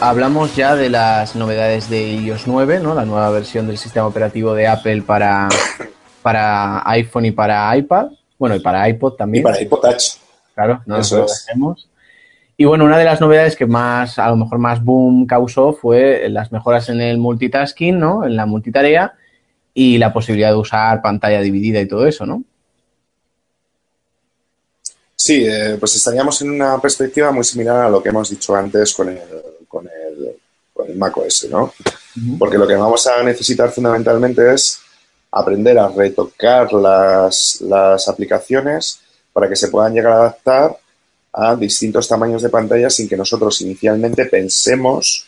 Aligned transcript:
Hablamos 0.00 0.56
ya 0.56 0.76
de 0.76 0.88
las 0.88 1.36
novedades 1.36 1.90
de 1.90 2.14
iOS 2.14 2.46
9, 2.46 2.80
¿no? 2.80 2.94
La 2.94 3.04
nueva 3.04 3.30
versión 3.30 3.66
del 3.66 3.76
sistema 3.76 4.06
operativo 4.06 4.54
de 4.54 4.66
Apple 4.66 5.02
para, 5.02 5.48
para 6.22 6.82
iPhone 6.90 7.26
y 7.26 7.30
para 7.32 7.76
iPad. 7.76 8.08
Bueno, 8.38 8.56
y 8.56 8.60
para 8.60 8.88
iPod 8.88 9.14
también. 9.14 9.42
Y 9.42 9.44
para 9.44 9.60
iPod 9.60 9.80
Touch. 9.80 10.16
Claro, 10.54 10.82
no 10.86 10.98
Eso 10.98 11.18
lo 11.18 11.26
dejemos. 11.26 11.88
Y 12.56 12.64
bueno, 12.64 12.84
una 12.84 12.96
de 12.96 13.04
las 13.04 13.20
novedades 13.20 13.56
que 13.56 13.66
más, 13.66 14.18
a 14.18 14.28
lo 14.28 14.36
mejor 14.36 14.58
más 14.58 14.82
boom 14.82 15.26
causó 15.26 15.72
fue 15.72 16.28
las 16.30 16.50
mejoras 16.50 16.88
en 16.88 17.00
el 17.00 17.18
multitasking, 17.18 17.98
¿no? 17.98 18.24
En 18.24 18.36
la 18.36 18.46
multitarea 18.46 19.14
y 19.74 19.98
la 19.98 20.12
posibilidad 20.12 20.50
de 20.50 20.56
usar 20.56 21.02
pantalla 21.02 21.40
dividida 21.40 21.80
y 21.80 21.88
todo 21.88 22.06
eso, 22.06 22.24
¿no? 22.24 22.42
Sí, 25.16 25.44
eh, 25.46 25.76
pues 25.78 25.96
estaríamos 25.96 26.40
en 26.42 26.50
una 26.50 26.80
perspectiva 26.80 27.32
muy 27.32 27.44
similar 27.44 27.86
a 27.86 27.90
lo 27.90 28.02
que 28.02 28.10
hemos 28.10 28.30
dicho 28.30 28.54
antes 28.54 28.92
con 28.94 29.08
el, 29.08 29.18
con 30.84 30.90
el, 30.90 30.96
macOS, 30.96 31.48
¿no? 31.50 31.72
Porque 32.38 32.58
lo 32.58 32.66
que 32.66 32.74
vamos 32.74 33.06
a 33.06 33.22
necesitar 33.22 33.70
fundamentalmente 33.70 34.54
es 34.54 34.80
aprender 35.32 35.78
a 35.78 35.88
retocar 35.88 36.72
las, 36.72 37.60
las 37.62 38.08
aplicaciones 38.08 39.00
para 39.32 39.48
que 39.48 39.56
se 39.56 39.68
puedan 39.68 39.92
llegar 39.94 40.12
a 40.12 40.16
adaptar 40.16 40.78
a 41.32 41.56
distintos 41.56 42.06
tamaños 42.06 42.42
de 42.42 42.48
pantalla 42.48 42.88
sin 42.88 43.08
que 43.08 43.16
nosotros 43.16 43.60
inicialmente 43.60 44.26
pensemos 44.26 45.26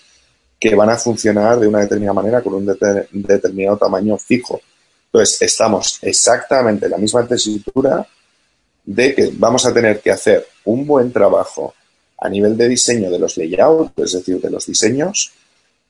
que 0.59 0.75
van 0.75 0.91
a 0.91 0.97
funcionar 0.97 1.59
de 1.59 1.67
una 1.67 1.81
determinada 1.81 2.15
manera 2.15 2.43
con 2.43 2.55
un 2.55 2.67
determinado 2.67 3.77
tamaño 3.77 4.17
fijo. 4.17 4.61
Entonces, 5.07 5.43
estamos 5.43 5.99
exactamente 6.03 6.87
en 6.87 6.93
la 6.93 6.99
misma 6.99 7.27
tesitura 7.27 8.07
de 8.85 9.15
que 9.15 9.33
vamos 9.35 9.67
a 9.67 9.75
tener 9.75 10.01
que 10.01 10.13
hacer 10.13 10.47
un 10.65 10.87
buen 10.87 11.13
trabajo 11.13 11.75
a 12.19 12.29
nivel 12.29 12.57
de 12.57 12.69
diseño 12.69 13.11
de 13.11 13.19
los 13.19 13.37
layouts, 13.37 13.93
es 13.97 14.13
decir, 14.13 14.41
de 14.41 14.51
los 14.51 14.67
diseños, 14.67 15.33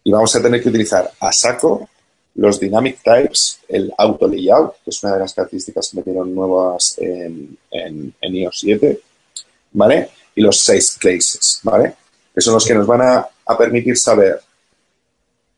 y 0.06 0.12
vamos 0.12 0.36
a 0.36 0.40
tener 0.40 0.62
que 0.62 0.68
utilizar 0.68 1.10
a 1.18 1.32
saco 1.32 1.88
los 2.36 2.60
dynamic 2.60 3.02
types, 3.02 3.58
el 3.66 3.92
auto 3.98 4.28
layout, 4.28 4.74
que 4.84 4.90
es 4.90 5.02
una 5.02 5.14
de 5.14 5.18
las 5.18 5.34
características 5.34 5.88
que 5.90 5.96
metieron 5.96 6.32
nuevas 6.32 6.94
en, 6.98 7.58
en, 7.72 8.14
iOS 8.20 8.60
7, 8.60 9.00
¿vale? 9.72 10.10
Y 10.36 10.42
los 10.42 10.60
seis 10.60 10.96
places, 11.00 11.58
¿vale? 11.64 11.94
Que 12.32 12.40
son 12.40 12.54
los 12.54 12.64
que 12.64 12.74
nos 12.74 12.86
van 12.86 13.02
a, 13.02 13.26
a 13.46 13.58
permitir 13.58 13.98
saber 13.98 14.40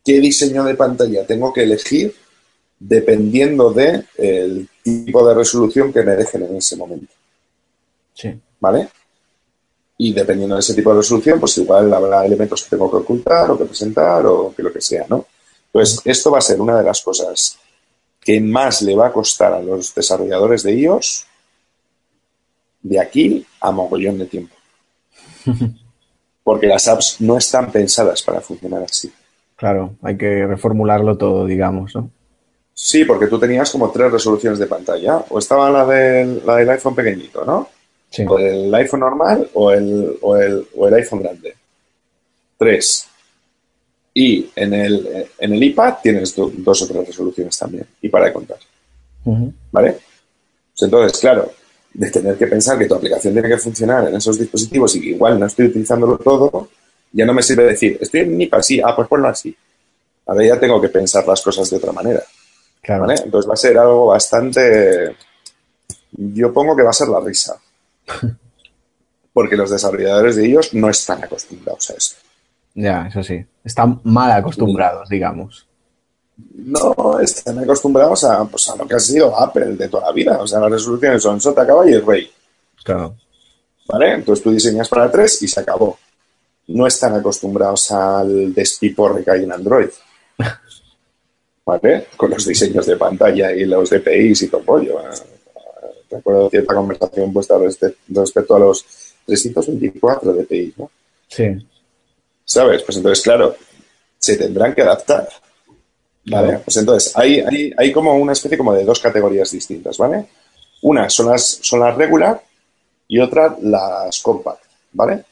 qué 0.02 0.18
diseño 0.18 0.64
de 0.64 0.76
pantalla 0.76 1.26
tengo 1.26 1.52
que 1.52 1.64
elegir 1.64 2.16
dependiendo 2.78 3.70
del 3.70 4.06
de 4.16 4.68
tipo 4.82 5.28
de 5.28 5.34
resolución 5.34 5.92
que 5.92 6.02
me 6.02 6.12
dejen 6.12 6.44
en 6.44 6.56
ese 6.56 6.74
momento. 6.74 7.12
Sí. 8.14 8.32
¿Vale? 8.60 8.88
Y 10.00 10.12
dependiendo 10.12 10.54
de 10.54 10.60
ese 10.60 10.74
tipo 10.74 10.90
de 10.90 10.98
resolución, 10.98 11.40
pues 11.40 11.58
igual 11.58 11.92
habrá 11.92 12.24
elementos 12.24 12.62
que 12.62 12.70
tengo 12.70 12.88
que 12.90 12.98
ocultar 12.98 13.50
o 13.50 13.58
que 13.58 13.64
presentar 13.64 14.24
o 14.26 14.54
que 14.56 14.62
lo 14.62 14.72
que 14.72 14.80
sea, 14.80 15.04
¿no? 15.08 15.26
Pues 15.72 16.00
esto 16.04 16.30
va 16.30 16.38
a 16.38 16.42
ser 16.42 16.60
una 16.60 16.78
de 16.78 16.84
las 16.84 17.02
cosas 17.02 17.58
que 18.20 18.40
más 18.40 18.82
le 18.82 18.94
va 18.94 19.08
a 19.08 19.12
costar 19.12 19.52
a 19.52 19.60
los 19.60 19.94
desarrolladores 19.94 20.62
de 20.62 20.74
iOS 20.74 21.26
de 22.82 23.00
aquí 23.00 23.44
a 23.60 23.70
mogollón 23.72 24.18
de 24.18 24.26
tiempo. 24.26 24.54
Porque 26.44 26.66
las 26.66 26.86
apps 26.88 27.20
no 27.20 27.36
están 27.36 27.70
pensadas 27.72 28.22
para 28.22 28.40
funcionar 28.40 28.84
así. 28.84 29.12
Claro, 29.56 29.96
hay 30.02 30.16
que 30.16 30.46
reformularlo 30.46 31.18
todo, 31.18 31.44
digamos, 31.44 31.94
¿no? 31.94 32.10
Sí, 32.72 33.04
porque 33.04 33.26
tú 33.26 33.40
tenías 33.40 33.72
como 33.72 33.90
tres 33.90 34.12
resoluciones 34.12 34.60
de 34.60 34.68
pantalla. 34.68 35.24
O 35.30 35.40
estaba 35.40 35.68
la 35.68 35.84
del, 35.84 36.46
la 36.46 36.54
del 36.54 36.70
iPhone 36.70 36.94
pequeñito, 36.94 37.44
¿no? 37.44 37.68
O 38.26 38.38
el 38.38 38.74
iPhone 38.74 39.00
normal 39.00 39.50
o 39.54 39.70
el, 39.70 40.18
o 40.22 40.36
el, 40.36 40.66
o 40.76 40.88
el 40.88 40.94
iPhone 40.94 41.22
grande. 41.22 41.54
Tres. 42.56 43.06
Y 44.14 44.50
en 44.56 44.74
el, 44.74 45.26
en 45.38 45.52
el 45.52 45.62
iPad 45.62 45.94
tienes 46.02 46.34
dos 46.34 46.82
o 46.82 46.86
tres 46.86 47.06
resoluciones 47.06 47.56
también. 47.58 47.86
Y 48.00 48.08
para 48.08 48.26
de 48.26 48.32
contar. 48.32 48.58
¿Vale? 49.70 49.92
Pues 49.92 50.82
entonces, 50.82 51.20
claro, 51.20 51.52
de 51.92 52.10
tener 52.10 52.36
que 52.36 52.46
pensar 52.46 52.78
que 52.78 52.86
tu 52.86 52.94
aplicación 52.94 53.32
tiene 53.32 53.48
que 53.48 53.58
funcionar 53.58 54.08
en 54.08 54.16
esos 54.16 54.38
dispositivos 54.38 54.94
y 54.96 55.00
que 55.00 55.08
igual 55.08 55.38
no 55.38 55.46
estoy 55.46 55.66
utilizándolo 55.66 56.16
todo, 56.18 56.68
ya 57.12 57.24
no 57.26 57.34
me 57.34 57.42
sirve 57.42 57.64
decir, 57.64 57.98
estoy 58.00 58.20
en 58.20 58.40
iPad, 58.40 58.62
sí, 58.62 58.80
ah, 58.84 58.94
pues 58.94 59.08
ponlo 59.08 59.28
así. 59.28 59.54
Ahora 60.26 60.46
ya 60.46 60.60
tengo 60.60 60.80
que 60.80 60.88
pensar 60.88 61.26
las 61.26 61.42
cosas 61.42 61.68
de 61.70 61.76
otra 61.76 61.92
manera. 61.92 62.22
¿vale? 62.86 63.14
Entonces 63.24 63.48
va 63.48 63.54
a 63.54 63.56
ser 63.56 63.78
algo 63.78 64.06
bastante... 64.06 65.16
Yo 66.12 66.52
pongo 66.52 66.76
que 66.76 66.82
va 66.82 66.90
a 66.90 66.94
ser 66.94 67.08
la 67.08 67.20
risa. 67.20 67.60
Porque 69.32 69.56
los 69.56 69.70
desarrolladores 69.70 70.36
de 70.36 70.46
ellos 70.46 70.74
no 70.74 70.88
están 70.88 71.22
acostumbrados 71.22 71.90
a 71.90 71.94
eso. 71.94 72.16
Ya, 72.74 73.06
eso 73.06 73.22
sí. 73.22 73.44
Están 73.64 74.00
mal 74.04 74.30
acostumbrados, 74.32 75.08
digamos. 75.08 75.66
No, 76.54 77.18
están 77.20 77.58
acostumbrados 77.58 78.24
a, 78.24 78.44
pues, 78.44 78.68
a 78.68 78.76
lo 78.76 78.86
que 78.86 78.94
ha 78.94 79.00
sido 79.00 79.36
Apple 79.38 79.76
de 79.76 79.88
toda 79.88 80.06
la 80.06 80.12
vida. 80.12 80.38
O 80.38 80.46
sea, 80.46 80.60
las 80.60 80.70
resoluciones 80.70 81.22
son 81.22 81.40
sota, 81.40 81.66
caballo 81.66 81.98
y 81.98 82.00
rey. 82.00 82.30
Claro. 82.84 83.16
¿Vale? 83.88 84.14
Entonces 84.14 84.42
tú 84.42 84.50
diseñas 84.50 84.88
para 84.88 85.10
tres 85.10 85.42
y 85.42 85.48
se 85.48 85.60
acabó. 85.60 85.98
No 86.68 86.86
están 86.86 87.14
acostumbrados 87.14 87.90
al 87.90 88.54
despiporre 88.54 89.24
que 89.24 89.30
hay 89.30 89.44
en 89.44 89.52
Android. 89.52 89.88
¿Vale? 91.66 92.06
Con 92.16 92.30
los 92.30 92.46
diseños 92.46 92.86
de 92.86 92.96
pantalla 92.96 93.52
y 93.52 93.64
los 93.64 93.90
DPIs 93.90 94.42
y 94.42 94.48
todo 94.48 94.62
pollo 94.62 95.00
recuerdo 96.10 96.50
cierta 96.50 96.74
conversación 96.74 97.32
puesta 97.32 97.56
respecto 97.58 98.56
a 98.56 98.58
los 98.58 98.84
324 99.26 100.32
DPI, 100.32 100.74
¿no? 100.78 100.90
Sí. 101.28 101.44
¿Sabes? 102.44 102.82
Pues 102.82 102.96
entonces, 102.96 103.22
claro, 103.22 103.54
se 104.18 104.36
tendrán 104.36 104.74
que 104.74 104.82
adaptar. 104.82 105.28
¿Vale? 106.26 106.58
Pues 106.58 106.76
entonces, 106.76 107.16
hay, 107.16 107.40
hay, 107.40 107.72
hay, 107.76 107.92
como 107.92 108.14
una 108.16 108.32
especie 108.32 108.58
como 108.58 108.74
de 108.74 108.84
dos 108.84 109.00
categorías 109.00 109.50
distintas, 109.50 109.96
¿vale? 109.96 110.26
Una 110.82 111.08
son 111.08 111.30
las, 111.30 111.58
son 111.62 111.80
las 111.80 111.96
regular 111.96 112.42
y 113.06 113.18
otra 113.18 113.56
las 113.62 114.20
compact, 114.20 114.62
¿vale? 114.92 115.24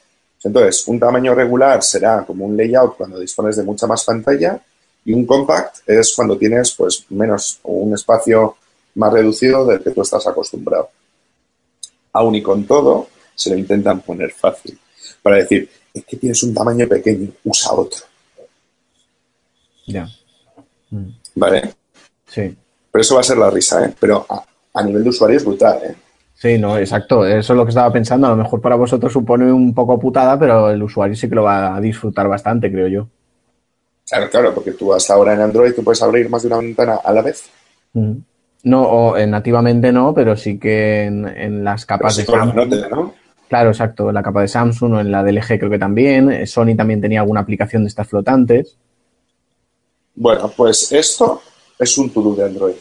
Entonces, 0.42 0.86
un 0.88 0.98
tamaño 0.98 1.34
regular 1.34 1.82
será 1.82 2.24
como 2.24 2.46
un 2.46 2.56
layout 2.56 2.96
cuando 2.96 3.18
dispones 3.18 3.56
de 3.56 3.62
mucha 3.62 3.86
más 3.86 4.04
pantalla 4.04 4.58
y 5.04 5.12
un 5.12 5.26
compact 5.26 5.78
es 5.86 6.14
cuando 6.14 6.38
tienes 6.38 6.72
pues 6.72 7.04
menos 7.10 7.60
un 7.64 7.94
espacio 7.94 8.56
más 8.96 9.12
reducido 9.12 9.64
del 9.66 9.82
que 9.82 9.90
tú 9.90 10.02
estás 10.02 10.26
acostumbrado. 10.26 10.90
Aún 12.12 12.34
y 12.34 12.42
con 12.42 12.64
todo, 12.64 13.08
se 13.34 13.50
lo 13.50 13.56
intentan 13.56 14.00
poner 14.00 14.32
fácil. 14.32 14.78
Para 15.22 15.36
decir, 15.36 15.68
es 15.92 16.04
que 16.04 16.16
tienes 16.16 16.42
un 16.42 16.54
tamaño 16.54 16.88
pequeño, 16.88 17.30
usa 17.44 17.72
otro. 17.72 18.00
Ya. 19.86 20.08
Mm. 20.90 21.08
¿Vale? 21.34 21.74
Sí. 22.26 22.56
Pero 22.90 23.02
eso 23.02 23.14
va 23.14 23.20
a 23.20 23.24
ser 23.24 23.38
la 23.38 23.50
risa, 23.50 23.84
¿eh? 23.84 23.94
Pero 24.00 24.26
a, 24.28 24.82
nivel 24.82 25.04
de 25.04 25.10
usuario 25.10 25.36
es 25.36 25.44
brutal, 25.44 25.78
¿eh? 25.84 25.94
Sí, 26.34 26.58
no, 26.58 26.78
exacto. 26.78 27.24
Eso 27.24 27.52
es 27.52 27.56
lo 27.56 27.64
que 27.64 27.70
estaba 27.70 27.92
pensando. 27.92 28.26
A 28.26 28.30
lo 28.30 28.36
mejor 28.36 28.60
para 28.60 28.76
vosotros 28.76 29.12
supone 29.12 29.50
un 29.52 29.74
poco 29.74 29.98
putada, 29.98 30.38
pero 30.38 30.70
el 30.70 30.82
usuario 30.82 31.16
sí 31.16 31.28
que 31.28 31.34
lo 31.34 31.44
va 31.44 31.76
a 31.76 31.80
disfrutar 31.80 32.28
bastante, 32.28 32.70
creo 32.70 32.88
yo. 32.88 33.08
Claro, 34.08 34.30
claro, 34.30 34.54
porque 34.54 34.72
tú 34.72 34.92
hasta 34.92 35.14
ahora 35.14 35.34
en 35.34 35.40
Android 35.40 35.74
tú 35.74 35.82
puedes 35.82 36.02
abrir 36.02 36.28
más 36.28 36.42
de 36.42 36.48
una 36.48 36.58
ventana 36.58 37.00
a 37.02 37.12
la 37.12 37.22
vez. 37.22 37.44
Mm. 37.92 38.18
No, 38.66 38.82
o, 38.82 39.16
eh, 39.16 39.28
nativamente 39.28 39.92
no, 39.92 40.12
pero 40.12 40.36
sí 40.36 40.58
que 40.58 41.04
en, 41.04 41.62
las 41.62 41.86
capas 41.86 42.16
de 42.16 42.24
Samsung. 42.24 43.12
Claro, 43.48 43.70
exacto, 43.70 44.08
en 44.08 44.14
la 44.16 44.24
capa 44.24 44.40
de 44.40 44.48
Samsung 44.48 44.94
o 44.94 45.00
en 45.00 45.12
la 45.12 45.22
del 45.22 45.36
LG 45.36 45.58
creo 45.60 45.70
que 45.70 45.78
también. 45.78 46.32
Eh, 46.32 46.48
Sony 46.48 46.74
también 46.76 47.00
tenía 47.00 47.20
alguna 47.20 47.42
aplicación 47.42 47.84
de 47.84 47.88
estas 47.88 48.08
flotantes. 48.08 48.76
Bueno, 50.16 50.50
pues 50.56 50.90
esto 50.90 51.40
es 51.78 51.96
un 51.96 52.10
to 52.10 52.34
de 52.34 52.44
Android. 52.44 52.74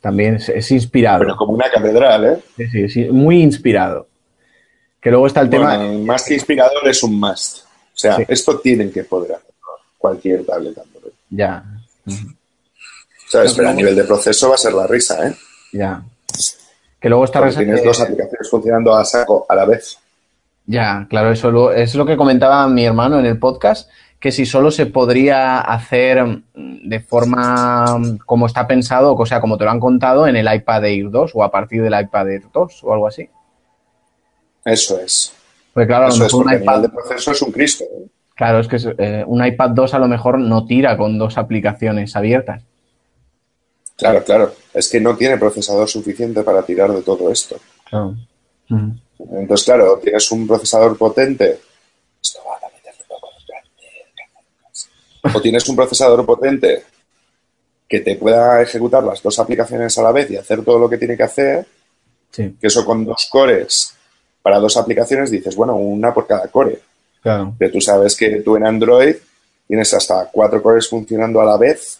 También 0.00 0.36
es, 0.36 0.70
inspirado. 0.70 1.18
Pero 1.18 1.36
como 1.36 1.54
una 1.54 1.68
catedral, 1.68 2.24
¿eh? 2.26 2.38
Sí, 2.56 2.68
sí, 2.68 2.88
sí, 2.88 3.04
muy 3.10 3.42
inspirado. 3.42 4.06
Que 5.00 5.10
luego 5.10 5.26
está 5.26 5.40
el 5.40 5.50
tema. 5.50 5.76
Más 6.04 6.22
que 6.22 6.34
inspirador 6.34 6.86
es 6.86 7.02
un 7.02 7.18
must. 7.18 7.64
O 7.64 7.98
sea, 7.98 8.18
esto 8.28 8.60
tienen 8.60 8.92
que 8.92 9.02
poder 9.02 9.32
hacer 9.32 9.54
cualquier 9.98 10.46
tablet 10.46 10.78
Android. 10.78 11.12
Ya. 11.30 11.64
¿Sabes? 13.36 13.52
Pero 13.52 13.68
a 13.68 13.72
nivel 13.74 13.94
de 13.94 14.04
proceso 14.04 14.48
va 14.48 14.54
a 14.54 14.58
ser 14.58 14.72
la 14.72 14.86
risa, 14.86 15.28
¿eh? 15.28 15.34
Ya. 15.72 16.02
Que 16.98 17.10
luego 17.10 17.26
está 17.26 17.46
Tienes 17.50 17.84
dos 17.84 18.00
aplicaciones 18.00 18.48
funcionando 18.48 18.94
a 18.94 19.04
saco 19.04 19.44
a 19.46 19.54
la 19.54 19.66
vez. 19.66 19.98
Ya, 20.64 21.06
claro, 21.10 21.30
eso 21.30 21.70
es 21.72 21.94
lo 21.94 22.06
que 22.06 22.16
comentaba 22.16 22.66
mi 22.66 22.86
hermano 22.86 23.18
en 23.18 23.26
el 23.26 23.38
podcast, 23.38 23.90
que 24.18 24.32
si 24.32 24.46
solo 24.46 24.70
se 24.70 24.86
podría 24.86 25.60
hacer 25.60 26.42
de 26.54 27.00
forma 27.00 28.00
como 28.24 28.46
está 28.46 28.66
pensado, 28.66 29.14
o 29.14 29.26
sea, 29.26 29.42
como 29.42 29.58
te 29.58 29.64
lo 29.64 29.70
han 29.70 29.80
contado, 29.80 30.26
en 30.26 30.36
el 30.36 30.52
iPad 30.52 30.86
Air 30.86 31.10
2 31.10 31.32
o 31.34 31.44
a 31.44 31.50
partir 31.50 31.82
del 31.82 32.00
iPad 32.00 32.30
Air 32.30 32.44
2 32.52 32.84
o 32.84 32.92
algo 32.94 33.06
así. 33.06 33.28
Eso 34.64 34.98
es. 34.98 35.34
Pues 35.74 35.86
claro, 35.86 36.08
Eso 36.08 36.24
es 36.24 36.32
un 36.32 36.50
iPad... 36.50 36.80
de 36.80 36.88
proceso 36.88 37.32
es 37.32 37.42
un 37.42 37.52
Cristo. 37.52 37.84
¿eh? 37.84 38.08
Claro, 38.34 38.60
es 38.60 38.68
que 38.68 38.78
eh, 38.98 39.24
un 39.26 39.44
iPad 39.44 39.70
2 39.70 39.92
a 39.92 39.98
lo 39.98 40.08
mejor 40.08 40.38
no 40.38 40.64
tira 40.64 40.96
con 40.96 41.18
dos 41.18 41.36
aplicaciones 41.36 42.16
abiertas. 42.16 42.62
Claro, 43.96 44.24
claro. 44.24 44.54
Es 44.74 44.88
que 44.88 45.00
no 45.00 45.16
tiene 45.16 45.38
procesador 45.38 45.88
suficiente 45.88 46.42
para 46.42 46.62
tirar 46.62 46.92
de 46.92 47.02
todo 47.02 47.30
esto. 47.30 47.56
Entonces, 49.18 49.64
claro, 49.64 49.98
tienes 50.02 50.30
un 50.30 50.46
procesador 50.46 50.96
potente. 50.98 51.60
Esto 52.22 52.40
va 52.46 52.56
a 52.56 52.70
meterle 52.72 53.04
poco 53.08 53.30
o 55.34 55.40
tienes 55.40 55.68
un 55.68 55.76
procesador 55.76 56.24
potente 56.24 56.84
que 57.88 58.00
te 58.00 58.16
pueda 58.16 58.60
ejecutar 58.62 59.02
las 59.04 59.22
dos 59.22 59.38
aplicaciones 59.38 59.96
a 59.98 60.02
la 60.02 60.12
vez 60.12 60.30
y 60.30 60.36
hacer 60.36 60.64
todo 60.64 60.78
lo 60.78 60.88
que 60.88 60.98
tiene 60.98 61.16
que 61.16 61.22
hacer, 61.22 61.66
que 62.32 62.54
eso 62.60 62.84
con 62.84 63.04
dos 63.04 63.28
cores 63.30 63.96
para 64.42 64.60
dos 64.60 64.76
aplicaciones 64.76 65.30
dices, 65.30 65.56
bueno, 65.56 65.74
una 65.74 66.14
por 66.14 66.26
cada 66.26 66.46
core. 66.48 66.80
Claro. 67.20 67.54
Pero 67.58 67.72
tú 67.72 67.80
sabes 67.80 68.14
que 68.14 68.42
tú 68.42 68.56
en 68.56 68.64
Android 68.64 69.16
tienes 69.66 69.92
hasta 69.92 70.28
cuatro 70.30 70.62
cores 70.62 70.88
funcionando 70.88 71.40
a 71.40 71.44
la 71.44 71.56
vez, 71.56 71.98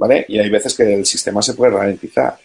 ¿vale? 0.00 0.24
Y 0.28 0.38
hay 0.38 0.48
veces 0.48 0.74
que 0.74 0.94
el 0.94 1.04
sistema 1.04 1.42
se 1.42 1.52
puede 1.52 1.72
ralentizar. 1.72 2.38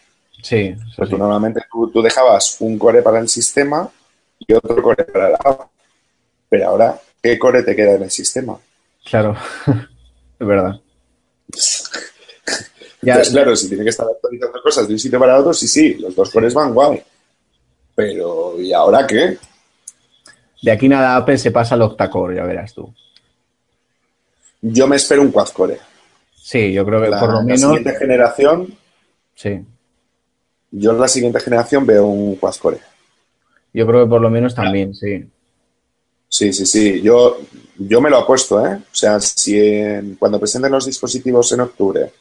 Sí. 0.44 0.76
Pues 0.98 1.10
tú 1.10 1.18
normalmente 1.18 1.62
tú, 1.72 2.02
dejabas 2.02 2.58
un 2.60 2.78
core 2.78 3.02
para 3.02 3.20
el 3.20 3.30
sistema 3.30 3.90
y 4.40 4.54
otro 4.54 4.84
core 4.84 5.06
para 5.06 5.30
la 5.30 5.38
app. 5.38 5.62
Pero 6.50 6.68
ahora, 6.68 7.00
¿qué 7.24 7.40
core 7.40 7.64
te 7.64 7.74
queda 7.74 7.94
en 7.96 8.04
el 8.04 8.12
sistema? 8.12 8.60
Claro, 9.06 9.38
es 10.40 10.48
verdad. 10.48 10.80
Entonces, 13.02 13.34
claro, 13.34 13.56
si 13.56 13.70
tiene 13.70 13.84
que 13.84 13.92
estar 13.92 14.08
actualizando 14.08 14.62
cosas 14.62 14.88
de 14.88 14.94
un 14.94 15.00
sitio 15.00 15.20
para 15.20 15.40
otro, 15.40 15.54
sí, 15.54 15.68
sí, 15.68 15.94
los 15.94 16.14
dos 16.14 16.30
cores 16.32 16.54
van 16.54 16.74
guay. 16.74 17.02
Pero, 17.94 18.60
¿y 18.60 18.74
ahora 18.74 19.08
qué? 19.08 19.38
De 20.62 20.72
aquí 20.72 20.90
nada 20.90 21.16
Apple 21.16 21.38
se 21.38 21.52
pasa 21.52 21.76
al 21.76 21.84
octacore, 21.84 22.36
ya 22.36 22.44
verás 22.44 22.74
tú. 22.74 22.94
Yo 24.62 24.88
me 24.88 24.96
espero 24.96 25.22
un 25.22 25.32
quad-core. 25.32 25.80
Sí, 26.46 26.72
yo 26.72 26.86
creo 26.86 27.02
que 27.02 27.10
por 27.10 27.32
lo 27.32 27.42
menos. 27.42 27.60
La 27.60 27.68
siguiente 27.70 27.96
generación. 27.96 28.78
Sí. 29.34 29.66
Yo 30.70 30.92
en 30.92 31.00
la 31.00 31.08
siguiente 31.08 31.40
generación 31.40 31.88
veo 31.88 32.06
un 32.06 32.36
quad-core. 32.36 32.78
Yo 33.74 33.88
creo 33.88 34.04
que 34.04 34.10
por 34.12 34.22
lo 34.22 34.30
menos 34.30 34.54
también, 34.54 34.94
sí. 34.94 35.26
Sí, 36.30 36.54
sí, 36.54 36.68
sí. 36.68 37.02
Yo, 37.02 37.40
yo 37.80 38.00
me 38.00 38.12
lo 38.12 38.20
apuesto, 38.20 38.64
¿eh? 38.64 38.76
O 38.76 38.96
sea, 38.96 39.20
si 39.20 39.60
cuando 40.20 40.40
presenten 40.40 40.72
los 40.72 40.86
dispositivos 40.86 41.52
en 41.52 41.62
octubre 41.62 42.12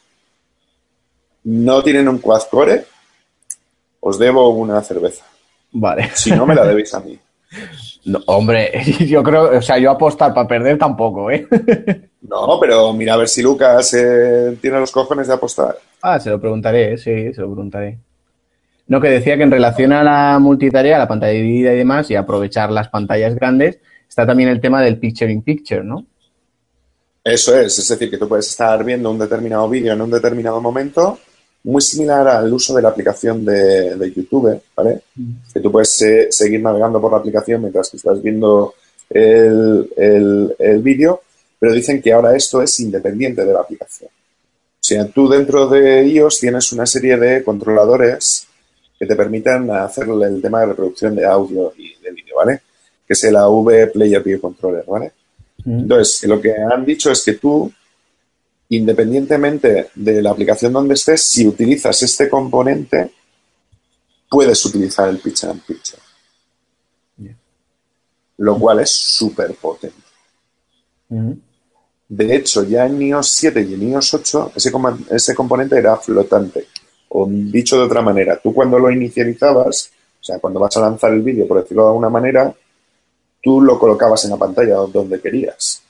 no 1.43 1.83
tienen 1.83 2.07
un 2.07 2.17
quad-core, 2.17 2.83
os 3.99 4.17
debo 4.17 4.49
una 4.49 4.81
cerveza. 4.81 5.23
Vale. 5.71 6.09
Si 6.15 6.31
no, 6.31 6.47
me 6.47 6.55
la 6.55 6.65
debéis 6.65 6.91
a 6.95 6.99
mí. 6.99 7.19
hombre, 8.25 8.71
yo 9.07 9.23
creo, 9.23 9.57
o 9.57 9.61
sea, 9.61 9.77
yo 9.77 9.91
apostar 9.91 10.33
para 10.33 10.47
perder 10.47 10.77
tampoco, 10.77 11.31
¿eh? 11.31 11.47
No, 12.27 12.57
pero 12.59 12.91
mira 12.91 13.13
a 13.13 13.17
ver 13.17 13.27
si 13.27 13.43
Lucas 13.43 13.93
eh, 13.93 14.57
tiene 14.59 14.79
los 14.79 14.91
cojones 14.91 15.27
de 15.27 15.33
apostar. 15.35 15.77
Ah, 16.01 16.19
se 16.19 16.31
lo 16.31 16.41
preguntaré, 16.41 16.97
sí, 16.97 17.31
se 17.31 17.41
lo 17.41 17.51
preguntaré. 17.51 17.99
No, 18.87 18.99
que 18.99 19.09
decía 19.09 19.37
que 19.37 19.43
en 19.43 19.51
relación 19.51 19.93
a 19.93 20.03
la 20.03 20.39
multitarea, 20.39 20.97
la 20.97 21.07
pantalla 21.07 21.33
dividida 21.33 21.73
y 21.73 21.77
demás, 21.77 22.09
y 22.09 22.15
aprovechar 22.15 22.71
las 22.71 22.89
pantallas 22.89 23.35
grandes, 23.35 23.79
está 24.09 24.25
también 24.25 24.49
el 24.49 24.59
tema 24.59 24.81
del 24.81 24.97
picture 24.97 25.31
in 25.31 25.43
picture, 25.43 25.83
¿no? 25.83 26.05
Eso 27.23 27.55
es, 27.55 27.77
es 27.77 27.87
decir, 27.87 28.09
que 28.09 28.17
tú 28.17 28.27
puedes 28.27 28.47
estar 28.47 28.83
viendo 28.83 29.11
un 29.11 29.19
determinado 29.19 29.69
vídeo 29.69 29.93
en 29.93 30.01
un 30.01 30.09
determinado 30.09 30.59
momento 30.61 31.19
muy 31.65 31.81
similar 31.81 32.27
al 32.27 32.53
uso 32.53 32.75
de 32.75 32.81
la 32.81 32.89
aplicación 32.89 33.43
de, 33.43 34.13
YouTube, 34.15 34.61
¿vale? 34.75 35.01
Mm. 35.15 35.31
Que 35.53 35.59
tú 35.59 35.71
puedes 35.71 36.03
seguir 36.29 36.61
navegando 36.61 37.01
por 37.01 37.11
la 37.11 37.17
aplicación 37.17 37.61
mientras 37.61 37.89
que 37.89 37.97
estás 37.97 38.21
viendo 38.21 38.75
el, 39.09 39.89
el, 40.59 40.81
vídeo, 40.81 41.21
pero 41.59 41.73
dicen 41.73 42.01
que 42.01 42.13
ahora 42.13 42.35
esto 42.35 42.61
es 42.61 42.79
independiente 42.79 43.43
de 43.43 43.53
la 43.53 43.61
aplicación. 43.61 44.09
O 44.09 44.87
sea, 44.87 45.07
tú 45.07 45.27
dentro 45.27 45.67
de 45.67 46.05
iOS 46.05 46.39
tienes 46.39 46.71
una 46.71 46.85
serie 46.85 47.17
de 47.17 47.43
controladores 47.43 48.47
que 48.99 49.07
te 49.07 49.15
permiten 49.15 49.69
hacer 49.71 50.07
el 50.07 50.41
tema 50.41 50.61
de 50.61 50.67
reproducción 50.67 51.15
de 51.15 51.25
audio 51.25 51.73
y 51.77 51.95
de 51.95 52.11
vídeo, 52.11 52.35
¿vale? 52.35 52.61
Que 53.07 53.13
es 53.13 53.23
el 53.23 53.35
AV 53.35 53.91
Player 53.91 54.21
View 54.21 54.39
Controller, 54.39 54.85
¿vale? 54.87 55.11
Mm. 55.65 55.79
Entonces, 55.79 56.29
lo 56.29 56.39
que 56.39 56.53
han 56.53 56.85
dicho 56.85 57.11
es 57.11 57.23
que 57.23 57.33
tú 57.33 57.71
independientemente 58.69 59.89
de 59.95 60.21
la 60.21 60.31
aplicación 60.31 60.73
donde 60.73 60.95
estés, 60.95 61.23
si 61.23 61.47
utilizas 61.47 62.01
este 62.01 62.29
componente, 62.29 63.11
puedes 64.29 64.65
utilizar 64.65 65.09
el 65.09 65.19
Picture 65.19 65.51
and 65.51 65.61
Picture. 65.63 66.01
Lo 68.37 68.59
cual 68.59 68.81
es 68.81 68.91
súper 68.91 69.53
potente. 69.55 69.95
De 72.07 72.35
hecho, 72.35 72.63
ya 72.63 72.85
en 72.85 73.01
iOS 73.01 73.29
7 73.29 73.61
y 73.61 73.73
en 73.75 73.89
iOS 73.91 74.13
8, 74.13 74.51
ese, 74.55 74.71
ese 75.11 75.35
componente 75.35 75.77
era 75.77 75.95
flotante. 75.97 76.67
O 77.09 77.27
dicho 77.29 77.77
de 77.77 77.83
otra 77.83 78.01
manera, 78.01 78.39
tú 78.41 78.53
cuando 78.53 78.77
lo 78.77 78.91
inicializabas, 78.91 79.91
o 80.19 80.23
sea, 80.23 80.39
cuando 80.39 80.59
vas 80.59 80.75
a 80.75 80.81
lanzar 80.81 81.13
el 81.13 81.21
vídeo, 81.21 81.47
por 81.47 81.61
decirlo 81.61 81.83
de 81.83 81.89
alguna 81.89 82.09
manera, 82.09 82.53
tú 83.41 83.61
lo 83.61 83.79
colocabas 83.79 84.25
en 84.25 84.31
la 84.31 84.37
pantalla 84.37 84.75
donde 84.75 85.21
querías. 85.21 85.84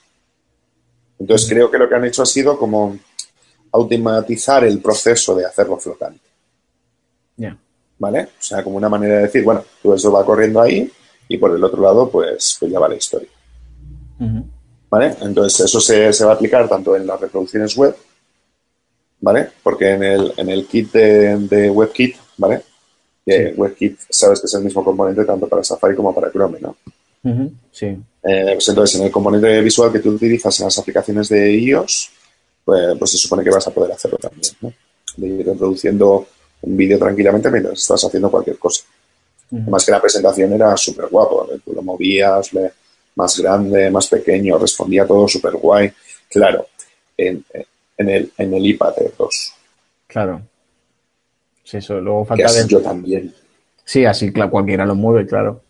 Entonces 1.19 1.49
creo 1.49 1.71
que 1.71 1.77
lo 1.77 1.87
que 1.87 1.95
han 1.95 2.05
hecho 2.05 2.23
ha 2.23 2.25
sido 2.25 2.57
como 2.57 2.97
automatizar 3.71 4.63
el 4.63 4.79
proceso 4.79 5.35
de 5.35 5.45
hacerlo 5.45 5.77
flotante. 5.77 6.25
¿Vale? 7.97 8.23
O 8.23 8.41
sea, 8.41 8.61
como 8.61 8.75
una 8.75 8.89
manera 8.89 9.15
de 9.15 9.21
decir, 9.23 9.43
bueno, 9.43 9.63
todo 9.81 9.95
eso 9.95 10.11
va 10.11 10.25
corriendo 10.25 10.61
ahí 10.61 10.91
y 11.29 11.37
por 11.37 11.55
el 11.55 11.63
otro 11.63 11.81
lado, 11.81 12.09
pues, 12.09 12.57
pues 12.59 12.69
ya 12.69 12.77
va 12.77 12.89
la 12.89 12.95
historia. 12.95 13.29
¿Vale? 14.89 15.15
Entonces 15.21 15.61
eso 15.61 15.79
se, 15.79 16.25
va 16.25 16.31
a 16.31 16.35
aplicar 16.35 16.67
tanto 16.67 16.95
en 16.95 17.07
las 17.07 17.19
reproducciones 17.19 17.75
web, 17.75 17.95
¿vale? 19.21 19.49
Porque 19.63 19.91
en 19.91 20.03
el, 20.03 20.33
en 20.35 20.49
el 20.49 20.67
kit 20.67 20.91
de, 20.91 21.69
WebKit, 21.69 22.15
¿vale? 22.37 22.63
WebKit 23.25 23.97
sabes 24.09 24.41
que 24.41 24.47
es 24.47 24.53
el 24.53 24.63
mismo 24.63 24.83
componente 24.83 25.23
tanto 25.23 25.47
para 25.47 25.63
Safari 25.63 25.95
como 25.95 26.13
para 26.13 26.31
Chrome, 26.31 26.59
¿no? 26.59 26.75
Sí. 27.71 27.97
Eh, 28.27 28.51
pues 28.53 28.67
entonces, 28.69 28.99
en 28.99 29.05
el 29.05 29.11
componente 29.11 29.61
visual 29.61 29.91
que 29.91 29.99
tú 29.99 30.09
utilizas 30.11 30.59
en 30.59 30.65
las 30.65 30.77
aplicaciones 30.79 31.29
de 31.29 31.53
iOS, 31.53 32.11
pues, 32.63 32.97
pues 32.97 33.11
se 33.11 33.17
supone 33.17 33.43
que 33.43 33.51
vas 33.51 33.67
a 33.67 33.71
poder 33.71 33.91
hacerlo 33.91 34.17
también, 34.17 34.51
¿no? 34.61 34.73
De 35.17 35.27
ir 35.27 35.45
reproduciendo 35.45 36.27
un 36.61 36.75
vídeo 36.75 36.97
tranquilamente 36.97 37.51
mientras 37.51 37.79
estás 37.79 38.03
haciendo 38.03 38.31
cualquier 38.31 38.57
cosa. 38.57 38.83
Más 39.51 39.85
que 39.85 39.91
la 39.91 40.01
presentación 40.01 40.53
era 40.53 40.75
súper 40.75 41.07
guapo. 41.07 41.47
Tú 41.63 41.73
lo 41.73 41.83
movías 41.83 42.49
más 43.15 43.39
grande, 43.39 43.91
más 43.91 44.07
pequeño, 44.07 44.57
respondía 44.57 45.05
todo 45.05 45.27
súper 45.27 45.53
guay. 45.53 45.91
Claro, 46.29 46.67
en, 47.15 47.45
el, 47.97 48.31
en 48.37 48.53
el 48.53 48.65
iPad 48.65 48.93
2. 49.17 49.53
Claro. 50.07 50.41
Sí, 51.63 51.77
eso. 51.77 52.01
Luego 52.01 52.25
falta 52.25 52.51
de... 52.51 52.67
yo 52.67 52.81
también. 52.81 53.33
Sí, 53.83 54.03
así 54.03 54.31
cualquiera 54.31 54.85
lo 54.85 54.95
mueve, 54.95 55.27
claro. 55.27 55.61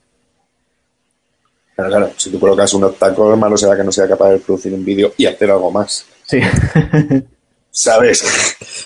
Pero 1.76 1.90
claro, 1.90 2.12
si 2.16 2.32
tú 2.32 2.40
colocas 2.40 2.74
un 2.74 2.86
octacore, 2.86 3.36
malo 3.36 3.58
será 3.58 3.76
que 3.76 3.84
no 3.84 3.92
sea 3.92 4.08
capaz 4.08 4.30
de 4.30 4.40
producir 4.40 4.74
un 4.74 4.86
vídeo 4.86 5.14
y 5.18 5.26
hacer 5.26 5.52
algo 5.52 5.72
más. 5.72 6.06
Sí. 6.26 6.40
¿Sabes? 7.70 8.24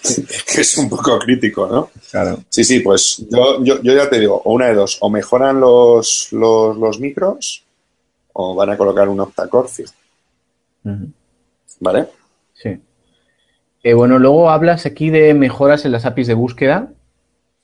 que 0.51 0.61
es 0.61 0.77
un 0.79 0.89
poco 0.89 1.19
crítico, 1.19 1.67
¿no? 1.67 1.91
Claro. 2.09 2.39
Sí, 2.49 2.63
sí, 2.63 2.79
pues 2.79 3.23
yo, 3.29 3.63
yo, 3.63 3.79
ya 3.83 4.09
te 4.09 4.19
digo, 4.19 4.41
o 4.43 4.53
una 4.53 4.65
de 4.65 4.73
dos, 4.73 4.97
o 5.01 5.09
mejoran 5.11 5.59
los, 5.59 6.29
los, 6.31 6.99
micros 6.99 7.63
o 8.33 8.55
van 8.55 8.71
a 8.71 8.77
colocar 8.77 9.07
un 9.07 9.19
octacore 9.19 9.69
¿Vale? 11.81 12.07
Sí. 12.55 12.79
Eh, 13.83 13.93
bueno, 13.93 14.17
luego 14.17 14.49
hablas 14.49 14.87
aquí 14.87 15.11
de 15.11 15.35
mejoras 15.35 15.85
en 15.85 15.91
las 15.91 16.05
APIs 16.05 16.27
de 16.27 16.33
búsqueda, 16.33 16.91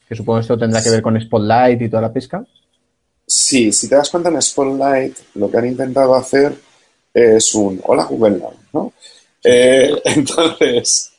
que 0.07 0.15
supongo 0.15 0.37
que 0.37 0.41
esto 0.43 0.57
tendrá 0.59 0.83
que 0.83 0.91
ver 0.91 1.01
con 1.01 1.19
Spotlight 1.19 1.81
y 1.81 1.89
toda 1.89 2.03
la 2.03 2.13
pesca. 2.13 2.45
Sí, 3.47 3.71
si 3.71 3.87
te 3.87 3.93
das 3.93 4.09
cuenta 4.09 4.29
en 4.29 4.41
Spotlight, 4.41 5.15
lo 5.35 5.51
que 5.51 5.57
han 5.59 5.67
intentado 5.67 6.15
hacer 6.15 6.55
es 7.13 7.53
un 7.53 7.79
hola 7.83 8.05
Google 8.05 8.39
Now, 8.39 8.53
¿no? 8.73 8.93
Eh, 9.43 10.01
entonces, 10.05 11.11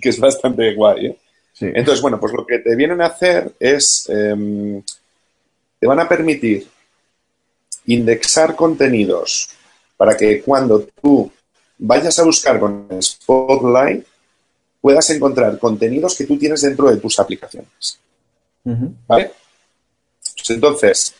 que 0.00 0.08
es 0.08 0.18
bastante 0.18 0.74
guay, 0.74 1.06
¿eh? 1.08 1.18
Entonces, 1.60 2.00
bueno, 2.00 2.18
pues 2.18 2.32
lo 2.32 2.46
que 2.46 2.60
te 2.60 2.74
vienen 2.74 3.02
a 3.02 3.08
hacer 3.08 3.52
es, 3.60 4.08
em, 4.08 4.82
te 5.78 5.86
van 5.86 6.00
a 6.00 6.08
permitir 6.08 6.66
indexar 7.84 8.56
contenidos 8.56 9.50
para 9.98 10.16
que 10.16 10.40
cuando 10.40 10.88
tú 11.02 11.30
vayas 11.76 12.18
a 12.20 12.24
buscar 12.24 12.58
con 12.58 12.88
Spotlight 13.02 14.06
puedas 14.80 15.10
encontrar 15.10 15.58
contenidos 15.58 16.16
que 16.16 16.24
tú 16.24 16.38
tienes 16.38 16.62
dentro 16.62 16.90
de 16.90 16.96
tus 16.96 17.20
aplicaciones. 17.20 17.98
¿Vale? 18.64 19.30
Pues 20.38 20.50
entonces, 20.50 21.14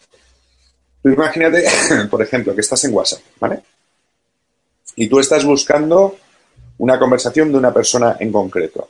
Tú 1.02 1.08
imagínate, 1.08 1.64
por 2.10 2.22
ejemplo, 2.22 2.54
que 2.54 2.60
estás 2.60 2.84
en 2.84 2.94
WhatsApp, 2.94 3.20
¿vale? 3.38 3.62
Y 4.96 5.08
tú 5.08 5.18
estás 5.18 5.44
buscando 5.44 6.16
una 6.78 6.98
conversación 6.98 7.52
de 7.52 7.58
una 7.58 7.72
persona 7.72 8.16
en 8.18 8.32
concreto. 8.32 8.88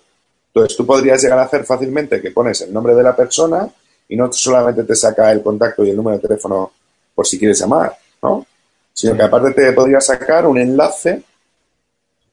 Entonces, 0.49 0.77
tú 0.77 0.85
podrías 0.85 1.23
llegar 1.23 1.39
a 1.39 1.43
hacer 1.43 1.65
fácilmente 1.65 2.21
que 2.21 2.31
pones 2.31 2.61
el 2.63 2.73
nombre 2.73 2.95
de 2.95 3.03
la 3.03 3.15
persona 3.15 3.69
y 4.09 4.17
no 4.17 4.33
solamente 4.33 4.85
te 4.85 4.97
saca 4.97 5.31
el 5.31 5.43
contacto 5.43 5.85
y 5.85 5.91
el 5.91 5.97
número 5.97 6.17
de 6.17 6.27
teléfono 6.27 6.73
por 7.15 7.27
si 7.27 7.39
quieres 7.39 7.61
llamar, 7.61 7.97
¿no? 8.23 8.47
Sino 8.93 9.17
que 9.17 9.23
aparte 9.23 9.53
te 9.53 9.73
podría 9.73 10.01
sacar 10.01 10.47
un 10.47 10.59
enlace 10.59 11.23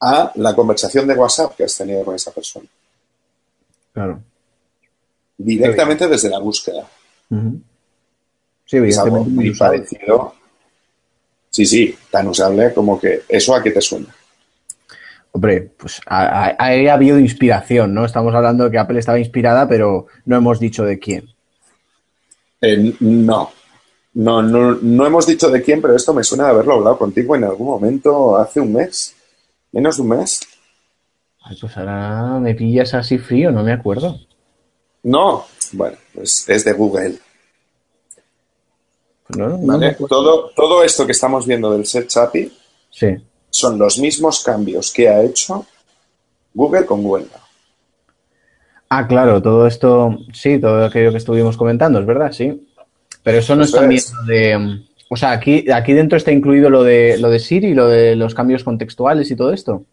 a 0.00 0.32
la 0.34 0.54
conversación 0.54 1.06
de 1.06 1.14
WhatsApp 1.14 1.56
que 1.56 1.64
has 1.64 1.76
tenido 1.76 2.04
con 2.04 2.14
esa 2.14 2.32
persona. 2.32 2.66
Claro. 3.92 4.20
Directamente 5.36 6.08
desde 6.08 6.28
la 6.28 6.38
búsqueda. 6.38 6.86
Sí, 8.68 8.76
evidentemente. 8.76 9.30
muy 9.30 9.54
parecido. 9.54 10.34
Sí, 11.48 11.64
sí, 11.64 11.96
tan 12.10 12.28
usable 12.28 12.74
como 12.74 13.00
que 13.00 13.22
eso 13.26 13.54
a 13.54 13.62
qué 13.62 13.70
te 13.70 13.80
suena. 13.80 14.14
Hombre, 15.32 15.70
pues 15.76 16.02
ahí 16.06 16.86
ha, 16.86 16.92
habido 16.92 17.18
inspiración, 17.18 17.94
¿no? 17.94 18.04
Estamos 18.04 18.34
hablando 18.34 18.64
de 18.64 18.70
que 18.70 18.78
Apple 18.78 18.98
estaba 18.98 19.18
inspirada, 19.18 19.66
pero 19.66 20.06
no 20.26 20.36
hemos 20.36 20.60
dicho 20.60 20.84
de 20.84 20.98
quién. 20.98 21.30
Eh, 22.60 22.94
no. 23.00 23.50
no. 24.14 24.42
No, 24.42 24.74
no, 24.74 25.06
hemos 25.06 25.26
dicho 25.26 25.48
de 25.48 25.62
quién, 25.62 25.80
pero 25.80 25.96
esto 25.96 26.12
me 26.12 26.24
suena 26.24 26.44
de 26.44 26.50
haberlo 26.50 26.74
hablado 26.74 26.98
contigo 26.98 27.36
en 27.36 27.44
algún 27.44 27.68
momento 27.68 28.36
hace 28.36 28.60
un 28.60 28.74
mes. 28.74 29.14
Menos 29.72 29.96
de 29.96 30.02
un 30.02 30.08
mes. 30.08 30.40
Ay, 31.42 31.56
pues 31.58 31.74
ahora 31.76 32.38
me 32.40 32.54
pillas 32.54 32.92
así 32.92 33.16
frío, 33.16 33.50
no 33.50 33.62
me 33.62 33.72
acuerdo. 33.72 34.18
No, 35.04 35.46
bueno, 35.72 35.96
pues 36.14 36.46
es 36.48 36.64
de 36.64 36.72
Google. 36.72 37.18
Pues 39.28 39.96
todo, 40.08 40.50
todo 40.56 40.82
esto 40.82 41.04
que 41.04 41.12
estamos 41.12 41.46
viendo 41.46 41.70
del 41.70 41.84
Search 41.84 42.16
API 42.16 42.52
sí. 42.90 43.16
son 43.50 43.78
los 43.78 43.98
mismos 43.98 44.42
cambios 44.42 44.90
que 44.90 45.08
ha 45.08 45.22
hecho 45.22 45.66
Google 46.54 46.86
con 46.86 47.02
Google 47.02 47.26
Ah, 48.90 49.06
claro, 49.06 49.42
todo 49.42 49.66
esto, 49.66 50.18
sí, 50.32 50.58
todo 50.58 50.86
aquello 50.86 51.10
que 51.10 51.18
estuvimos 51.18 51.58
comentando, 51.58 52.00
es 52.00 52.06
verdad, 52.06 52.32
sí. 52.32 52.68
Pero 53.22 53.38
eso 53.38 53.54
no 53.54 53.64
está 53.64 53.82
bien 53.82 54.02
de... 54.26 54.80
O 55.10 55.16
sea, 55.16 55.32
aquí, 55.32 55.70
aquí 55.70 55.92
dentro 55.92 56.16
está 56.16 56.32
incluido 56.32 56.70
lo 56.70 56.84
de, 56.84 57.18
lo 57.18 57.28
de 57.28 57.38
Siri, 57.38 57.74
lo 57.74 57.86
de 57.86 58.16
los 58.16 58.34
cambios 58.34 58.64
contextuales 58.64 59.30
y 59.30 59.36
todo 59.36 59.52
esto. 59.52 59.84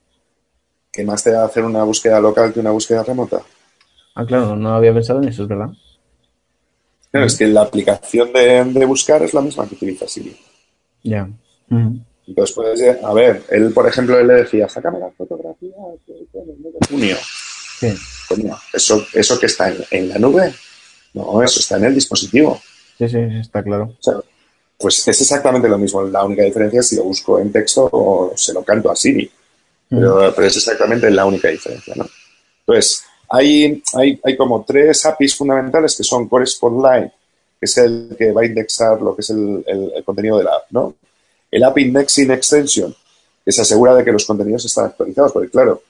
¿Qué 0.91 1.03
más 1.03 1.23
te 1.23 1.31
da 1.31 1.43
hacer 1.43 1.63
una 1.63 1.83
búsqueda 1.83 2.21
local 2.21 2.53
que 2.53 2.61
una 2.61 2.71
búsqueda 2.71 3.03
remota? 3.03 3.41
Ah, 4.13 4.25
claro, 4.25 4.55
no 4.55 4.75
había 4.75 4.93
pensado 4.93 5.21
en 5.21 5.27
eso, 5.27 5.43
es 5.43 5.49
verdad. 5.49 5.69
Claro, 7.15 7.27
es 7.27 7.37
que 7.37 7.47
la 7.47 7.61
aplicación 7.61 8.33
de, 8.33 8.85
buscar 8.85 9.23
es 9.23 9.33
la 9.33 9.39
misma 9.39 9.65
que 9.65 9.75
utiliza 9.75 10.05
Siri. 10.05 10.35
Ya. 11.01 11.29
Entonces 12.27 12.53
puedes, 12.53 13.03
a 13.03 13.13
ver, 13.13 13.41
él, 13.51 13.71
por 13.71 13.87
ejemplo, 13.87 14.19
él 14.19 14.27
le 14.27 14.33
decía, 14.33 14.67
sácame 14.67 14.99
la 14.99 15.09
fotografía 15.11 15.75
de 16.05 16.87
junio. 16.89 17.15
Sí. 17.79 17.87
Coño, 18.27 18.57
¿eso, 18.73 19.07
¿eso 19.13 19.39
que 19.39 19.45
está 19.45 19.73
en, 19.91 20.09
la 20.09 20.17
nube? 20.17 20.53
No, 21.13 21.41
eso 21.41 21.61
está 21.61 21.77
en 21.77 21.85
el 21.85 21.95
dispositivo. 21.95 22.61
Sí, 22.97 23.07
sí, 23.07 23.19
está 23.39 23.63
claro. 23.63 23.95
pues 24.77 25.07
es 25.07 25.21
exactamente 25.21 25.69
lo 25.69 25.77
mismo. 25.77 26.03
La 26.03 26.25
única 26.25 26.43
diferencia 26.43 26.81
es 26.81 26.89
si 26.89 26.97
lo 26.97 27.03
busco 27.03 27.39
en 27.39 27.49
texto 27.49 27.87
o 27.93 28.33
se 28.35 28.51
lo 28.51 28.61
canto 28.61 28.91
a 28.91 28.95
Siri. 28.97 29.31
Pero, 29.87 30.33
pero 30.35 30.47
es 30.47 30.57
exactamente 30.57 31.09
la 31.11 31.25
única 31.25 31.47
diferencia, 31.47 31.93
¿no? 31.95 32.09
Entonces, 32.59 33.05
hay, 33.35 34.37
como 34.37 34.63
tres 34.63 35.05
APIs 35.05 35.35
fundamentales 35.35 35.95
que 35.95 36.03
son 36.03 36.27
Core 36.27 36.45
Spotlight, 36.45 37.11
que 37.59 37.65
es 37.65 37.77
el 37.77 38.15
que 38.17 38.31
va 38.31 38.41
a 38.41 38.45
indexar 38.45 39.01
lo 39.01 39.15
que 39.15 39.21
es 39.21 39.29
el, 39.29 40.03
contenido 40.05 40.37
de 40.37 40.43
la 40.43 40.55
app, 40.55 40.65
¿no? 40.71 40.95
El 41.49 41.63
App 41.63 41.77
Indexing 41.77 42.31
Extension, 42.31 42.95
que 43.43 43.51
se 43.51 43.61
asegura 43.61 43.95
de 43.95 44.03
que 44.03 44.11
los 44.11 44.25
contenidos 44.25 44.65
están 44.65 44.85
actualizados, 44.85 45.31
porque 45.31 45.49
claro, 45.49 45.83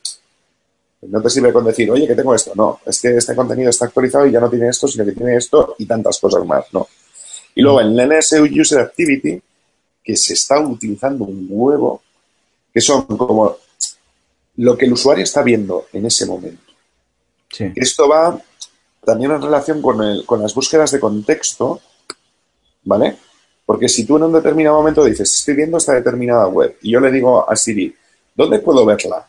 no 1.02 1.22
te 1.22 1.30
sirve 1.30 1.54
con 1.54 1.66
decir, 1.66 1.90
oye, 1.90 2.08
que 2.08 2.16
tengo 2.16 2.34
esto. 2.34 2.52
No, 2.56 2.80
es 2.86 3.00
que 3.00 3.16
este 3.16 3.36
contenido 3.36 3.70
está 3.70 3.86
actualizado 3.86 4.26
y 4.28 4.32
ya 4.32 4.40
no 4.40 4.50
tiene 4.50 4.70
esto, 4.70 4.88
sino 4.88 5.06
que 5.06 5.12
tiene 5.12 5.36
esto 5.36 5.76
y 5.78 5.86
tantas 5.86 6.20
cosas 6.20 6.46
más, 6.46 6.66
¿no? 6.72 6.88
Y 7.56 7.62
luego 7.62 7.80
el 7.80 7.96
NSU 7.96 8.48
User 8.60 8.80
Activity, 8.80 9.42
que 10.04 10.16
se 10.16 10.34
está 10.34 10.60
utilizando 10.60 11.24
un 11.24 11.48
huevo, 11.50 12.02
que 12.74 12.82
son 12.82 13.06
como 13.06 13.58
lo 14.58 14.78
que 14.78 14.86
el 14.86 14.94
usuario 14.94 15.24
está 15.24 15.42
viendo 15.42 15.88
en 15.94 16.06
ese 16.06 16.26
momento. 16.26 16.65
Esto 17.76 18.10
va 18.10 18.40
también 19.06 19.32
en 19.32 19.42
relación 19.42 19.82
con, 19.82 20.04
el, 20.04 20.26
con 20.26 20.42
las 20.42 20.54
búsquedas 20.54 20.92
de 20.92 21.00
contexto, 21.00 21.80
¿vale? 22.84 23.18
Porque 23.66 23.88
si 23.88 24.06
tú 24.06 24.18
en 24.18 24.24
un 24.24 24.34
determinado 24.34 24.78
momento 24.78 25.04
dices, 25.04 25.34
estoy 25.34 25.56
viendo 25.56 25.78
esta 25.78 25.94
determinada 25.94 26.48
web, 26.48 26.78
y 26.82 26.92
yo 26.92 27.00
le 27.00 27.12
digo 27.12 27.50
a 27.50 27.56
Siri, 27.56 27.96
¿dónde 28.36 28.60
puedo 28.60 28.86
verla? 28.86 29.28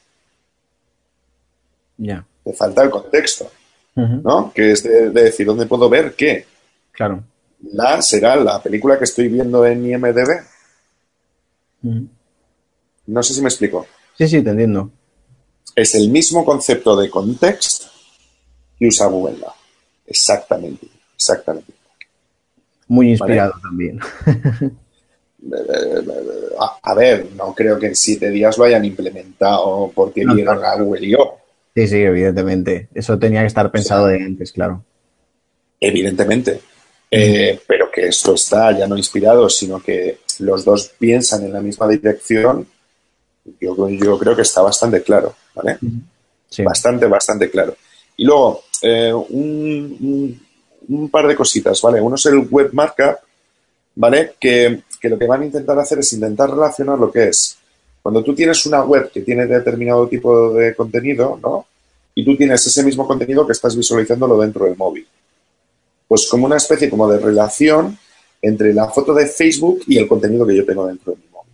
Ya. 1.98 2.24
Te 2.42 2.52
falta 2.52 2.82
el 2.82 2.90
contexto, 2.90 3.50
¿no? 3.94 4.52
Que 4.52 4.72
es 4.72 4.82
de, 4.82 5.10
decir, 5.10 5.46
¿dónde 5.46 5.66
puedo 5.66 5.88
ver 5.88 6.14
qué? 6.14 6.46
Claro. 6.92 7.22
La 7.72 8.00
será 8.02 8.36
la 8.36 8.62
película 8.62 8.98
que 8.98 9.04
estoy 9.04 9.28
viendo 9.28 9.64
en 9.66 9.86
IMDB. 9.86 10.42
No 13.06 13.22
sé 13.22 13.34
si 13.34 13.40
me 13.40 13.48
explico. 13.48 13.86
Sí, 14.16 14.28
sí, 14.28 14.42
te 14.42 14.50
entiendo. 14.50 14.90
Es 15.74 15.94
el 15.94 16.10
mismo 16.10 16.44
concepto 16.44 16.96
de 16.96 17.10
contexto 17.10 17.85
y 18.78 18.88
usa 18.88 19.06
Google 19.06 19.38
Exactamente, 20.06 20.86
exactamente. 21.14 21.72
Muy 22.88 23.10
inspirado 23.10 23.54
también. 23.62 23.98
A, 26.82 26.94
ver, 26.94 27.26
no 27.36 27.54
creo 27.54 27.78
que 27.78 27.86
en 27.86 27.96
siete 27.96 28.30
días 28.30 28.56
lo 28.58 28.64
hayan 28.64 28.84
implementado 28.84 29.92
porque 29.94 30.24
vieron 30.24 30.64
a 30.64 30.74
Google 30.76 31.06
y 31.06 31.10
yo. 31.10 31.38
Sí, 31.74 31.86
sí, 31.86 31.98
evidentemente. 31.98 32.88
Eso 32.94 33.18
tenía 33.18 33.42
que 33.42 33.46
estar 33.46 33.70
pensado 33.70 34.06
de 34.06 34.16
antes, 34.16 34.50
claro. 34.52 34.82
Evidentemente. 35.78 36.60
Eh, 37.10 37.60
pero 37.66 37.90
que 37.90 38.08
esto 38.08 38.34
está 38.34 38.76
ya 38.76 38.86
no 38.88 38.96
inspirado, 38.96 39.48
sino 39.48 39.80
que 39.80 40.18
los 40.40 40.64
dos 40.64 40.92
piensan 40.98 41.44
en 41.44 41.52
la 41.52 41.60
misma 41.60 41.86
dirección, 41.86 42.66
yo, 43.60 43.88
yo 43.88 44.18
creo 44.18 44.34
que 44.34 44.42
está 44.42 44.62
bastante 44.62 45.02
claro, 45.02 45.34
¿vale? 45.54 45.78
Bastante, 46.64 47.06
bastante 47.06 47.50
claro. 47.50 47.76
Y 48.16 48.24
luego, 48.24 48.64
eh, 48.82 49.12
un, 49.12 50.40
par 51.10 51.26
de 51.26 51.36
cositas, 51.36 51.80
¿vale? 51.82 52.00
Uno 52.00 52.16
es 52.16 52.26
el 52.26 52.38
web 52.48 52.70
markup, 52.72 53.16
¿vale? 53.94 54.34
Que, 54.38 54.82
lo 55.02 55.18
que 55.18 55.26
van 55.26 55.42
a 55.42 55.46
intentar 55.46 55.78
hacer 55.78 56.00
es 56.00 56.12
intentar 56.12 56.50
relacionar 56.50 56.98
lo 56.98 57.12
que 57.12 57.28
es 57.28 57.58
cuando 58.06 58.22
tú 58.22 58.36
tienes 58.36 58.64
una 58.66 58.82
web 58.82 59.10
que 59.10 59.22
tiene 59.22 59.46
determinado 59.46 60.06
tipo 60.06 60.52
de 60.52 60.76
contenido, 60.76 61.40
¿no? 61.42 61.66
Y 62.14 62.24
tú 62.24 62.36
tienes 62.36 62.64
ese 62.64 62.84
mismo 62.84 63.04
contenido 63.04 63.44
que 63.44 63.52
estás 63.52 63.76
visualizándolo 63.76 64.38
dentro 64.38 64.64
del 64.64 64.76
móvil. 64.76 65.04
Pues 66.06 66.28
como 66.30 66.46
una 66.46 66.56
especie 66.56 66.88
como 66.88 67.08
de 67.08 67.18
relación 67.18 67.98
entre 68.40 68.72
la 68.72 68.88
foto 68.90 69.12
de 69.12 69.26
Facebook 69.26 69.80
y 69.88 69.98
el 69.98 70.06
contenido 70.06 70.46
que 70.46 70.56
yo 70.56 70.64
tengo 70.64 70.86
dentro 70.86 71.14
de 71.14 71.18
mi 71.18 71.24
móvil. 71.32 71.52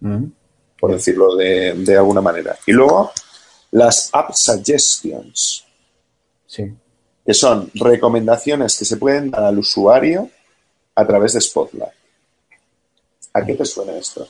Mm. 0.00 0.32
Por 0.80 0.92
decirlo 0.92 1.36
de, 1.36 1.74
de 1.74 1.96
alguna 1.96 2.20
manera. 2.20 2.58
Y 2.66 2.72
luego, 2.72 3.12
las 3.70 4.10
app 4.12 4.32
suggestions. 4.34 5.64
Sí. 6.48 6.74
Que 7.24 7.34
son 7.34 7.70
recomendaciones 7.74 8.76
que 8.76 8.84
se 8.84 8.96
pueden 8.96 9.30
dar 9.30 9.44
al 9.44 9.58
usuario 9.58 10.30
a 10.94 11.06
través 11.06 11.34
de 11.34 11.40
Spotlight. 11.40 11.92
¿A 13.34 13.44
qué 13.44 13.54
te 13.54 13.64
suena 13.64 13.96
esto? 13.96 14.26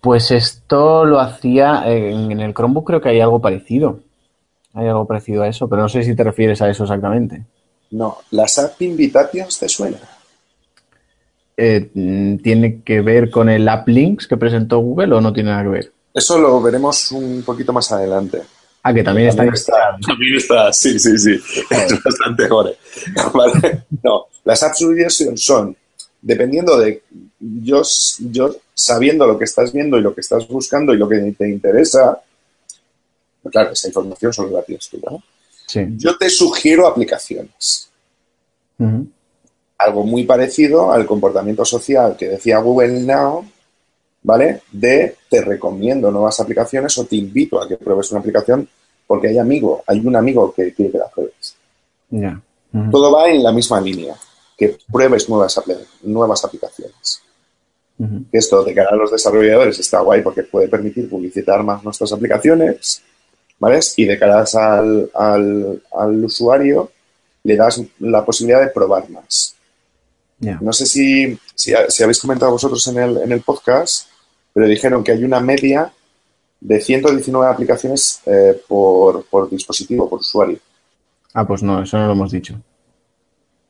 Pues 0.00 0.32
esto 0.32 1.04
lo 1.04 1.20
hacía 1.20 1.84
en, 1.86 2.40
el 2.40 2.54
Chromebook, 2.54 2.86
creo 2.86 3.00
que 3.00 3.10
hay 3.10 3.20
algo 3.20 3.40
parecido. 3.40 4.00
Hay 4.72 4.88
algo 4.88 5.06
parecido 5.06 5.42
a 5.42 5.48
eso, 5.48 5.68
pero 5.68 5.82
no 5.82 5.88
sé 5.88 6.02
si 6.02 6.16
te 6.16 6.24
refieres 6.24 6.60
a 6.62 6.70
eso 6.70 6.84
exactamente. 6.84 7.44
No, 7.90 8.18
¿las 8.30 8.58
App 8.58 8.80
Invitations 8.80 9.58
te 9.58 9.68
suena? 9.68 9.98
Eh, 11.56 11.90
¿Tiene 12.42 12.80
que 12.82 13.02
ver 13.02 13.30
con 13.30 13.50
el 13.50 13.68
App 13.68 13.86
Links 13.86 14.26
que 14.26 14.38
presentó 14.38 14.78
Google 14.78 15.14
o 15.14 15.20
no 15.20 15.32
tiene 15.32 15.50
nada 15.50 15.62
que 15.64 15.68
ver? 15.68 15.92
Eso 16.14 16.38
lo 16.38 16.60
veremos 16.62 17.12
un 17.12 17.42
poquito 17.42 17.72
más 17.72 17.92
adelante. 17.92 18.42
Ah, 18.84 18.92
que 18.92 19.04
también, 19.04 19.28
está, 19.28 19.44
También 20.04 20.36
está, 20.36 20.72
sí, 20.72 20.98
sí, 20.98 21.16
sí. 21.16 21.40
Es 21.70 22.02
bastante 22.02 22.48
gore. 22.48 22.76
No, 24.02 24.26
las 24.44 24.62
apps 24.64 24.84
son, 25.36 25.76
dependiendo 26.20 26.76
de, 26.78 27.02
yo, 27.38 27.82
yo 28.18 28.56
sabiendo 28.74 29.26
lo 29.26 29.38
que 29.38 29.44
estás 29.44 29.72
viendo 29.72 29.98
y 29.98 30.02
lo 30.02 30.12
que 30.14 30.22
estás 30.22 30.48
buscando 30.48 30.92
y 30.92 30.96
lo 30.96 31.08
que 31.08 31.18
te 31.38 31.48
interesa, 31.48 32.20
claro, 33.50 33.70
esa 33.70 33.86
información 33.86 34.32
solo 34.32 34.50
la 34.50 34.62
tienes 34.62 34.88
tú, 34.88 35.00
¿no? 35.08 35.22
Sí. 35.66 35.86
Yo 35.96 36.16
te 36.18 36.28
sugiero 36.28 36.86
aplicaciones. 36.88 37.88
Algo 39.78 40.04
muy 40.04 40.24
parecido 40.24 40.92
al 40.92 41.06
comportamiento 41.06 41.64
social 41.64 42.16
que 42.16 42.30
decía 42.30 42.58
Google 42.58 43.00
Now, 43.02 43.46
¿vale? 44.22 44.62
De 44.70 45.16
te 45.28 45.40
recomiendo 45.40 46.10
nuevas 46.10 46.38
aplicaciones 46.40 46.96
o 46.98 47.04
te 47.04 47.16
invito 47.16 47.60
a 47.60 47.68
que 47.68 47.76
pruebes 47.76 48.10
una 48.12 48.20
aplicación 48.20 48.68
porque 49.06 49.28
hay 49.28 49.38
amigo, 49.38 49.82
hay 49.86 50.00
un 50.00 50.16
amigo 50.16 50.52
que 50.54 50.72
quiere 50.72 50.92
que 50.92 50.98
la 50.98 51.08
pruebes. 51.08 51.56
Todo 52.90 53.12
va 53.12 53.28
en 53.28 53.42
la 53.42 53.52
misma 53.52 53.80
línea, 53.80 54.14
que 54.56 54.78
pruebes 54.90 55.28
nuevas, 55.28 55.60
nuevas 56.02 56.44
aplicaciones. 56.44 57.22
Esto 58.32 58.64
de 58.64 58.74
cara 58.74 58.90
a 58.90 58.96
los 58.96 59.12
desarrolladores 59.12 59.78
está 59.78 60.00
guay 60.00 60.22
porque 60.22 60.42
puede 60.42 60.66
permitir 60.68 61.08
publicitar 61.08 61.62
más 61.62 61.84
nuestras 61.84 62.12
aplicaciones, 62.12 63.02
¿vale? 63.60 63.78
Y 63.96 64.06
de 64.06 64.18
cara 64.18 64.44
al, 64.54 65.10
al, 65.92 66.24
usuario 66.24 66.90
le 67.44 67.56
das 67.56 67.80
la 68.00 68.24
posibilidad 68.24 68.60
de 68.60 68.68
probar 68.68 69.08
más. 69.10 69.54
No 70.40 70.72
sé 70.72 70.86
si, 70.86 71.38
si, 71.54 71.72
habéis 72.02 72.18
comentado 72.18 72.50
vosotros 72.50 72.84
en 72.88 72.98
el, 72.98 73.18
en 73.18 73.30
el 73.30 73.42
podcast, 73.42 74.08
pero 74.52 74.66
dijeron 74.66 75.02
que 75.02 75.12
hay 75.12 75.24
una 75.24 75.40
media 75.40 75.92
de 76.60 76.80
119 76.80 77.50
aplicaciones 77.50 78.20
eh, 78.26 78.60
por, 78.68 79.24
dispositivo, 79.50 80.08
por 80.08 80.20
usuario. 80.20 80.58
Ah, 81.34 81.46
pues 81.46 81.62
no, 81.62 81.82
eso 81.82 81.98
no 81.98 82.06
lo 82.06 82.12
hemos 82.12 82.30
dicho. 82.30 82.60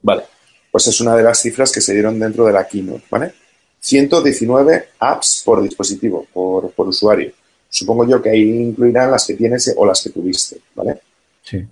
Vale, 0.03 0.25
pues 0.71 0.87
es 0.89 1.01
una 1.01 1.17
de 1.17 1.23
las 1.23 1.41
cifras 1.41 1.73
que 1.73 1.81
se 1.81 1.95
dieron 1.95 2.19
dentro 2.19 2.45
de 2.45 2.53
la 2.53 2.67
keynote, 2.67 3.05
¿vale? 3.11 3.33
119 3.81 4.89
apps 4.99 5.43
por 5.45 5.63
dispositivo, 5.63 6.27
por, 6.33 6.73
usuario. 6.77 7.33
supongo 7.69 8.07
yo 8.09 8.21
que 8.21 8.31
ahí 8.31 8.43
incluirán 8.43 9.11
las 9.11 9.27
que 9.27 9.35
tienes 9.35 9.75
o 9.77 9.87
las 9.87 10.03
que 10.03 10.11
tuviste, 10.11 10.59
¿vale? 10.75 11.01
Sí. 11.43 11.65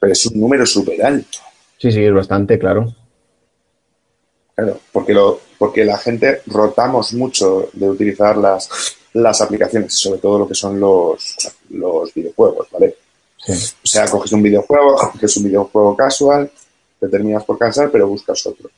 Pero 0.00 0.12
es 0.12 0.26
un 0.26 0.40
número 0.40 0.64
súper 0.64 1.04
alto. 1.04 1.38
Sí, 1.76 1.92
sí, 1.92 2.02
es 2.02 2.12
bastante, 2.12 2.58
claro. 2.58 2.92
Claro, 4.58 4.80
porque, 4.92 5.14
lo, 5.14 5.38
porque 5.56 5.84
la 5.84 5.96
gente 5.98 6.42
rotamos 6.46 7.12
mucho 7.14 7.68
de 7.74 7.88
utilizar 7.88 8.36
las, 8.36 8.68
las 9.12 9.40
aplicaciones, 9.40 9.94
sobre 9.94 10.18
todo 10.18 10.36
lo 10.40 10.48
que 10.48 10.54
son 10.56 10.80
los, 10.80 11.36
los 11.70 12.12
videojuegos, 12.12 12.66
¿vale? 12.72 12.96
Sí. 13.36 13.52
O 13.52 13.86
sea, 13.86 14.06
coges 14.08 14.32
un 14.32 14.42
videojuego, 14.42 15.12
que 15.20 15.26
es 15.26 15.36
un 15.36 15.44
videojuego 15.44 15.94
casual, 15.96 16.50
te 16.98 17.06
terminas 17.08 17.44
por 17.44 17.56
cansar, 17.56 17.88
pero 17.92 18.08
buscas 18.08 18.44
otro, 18.46 18.68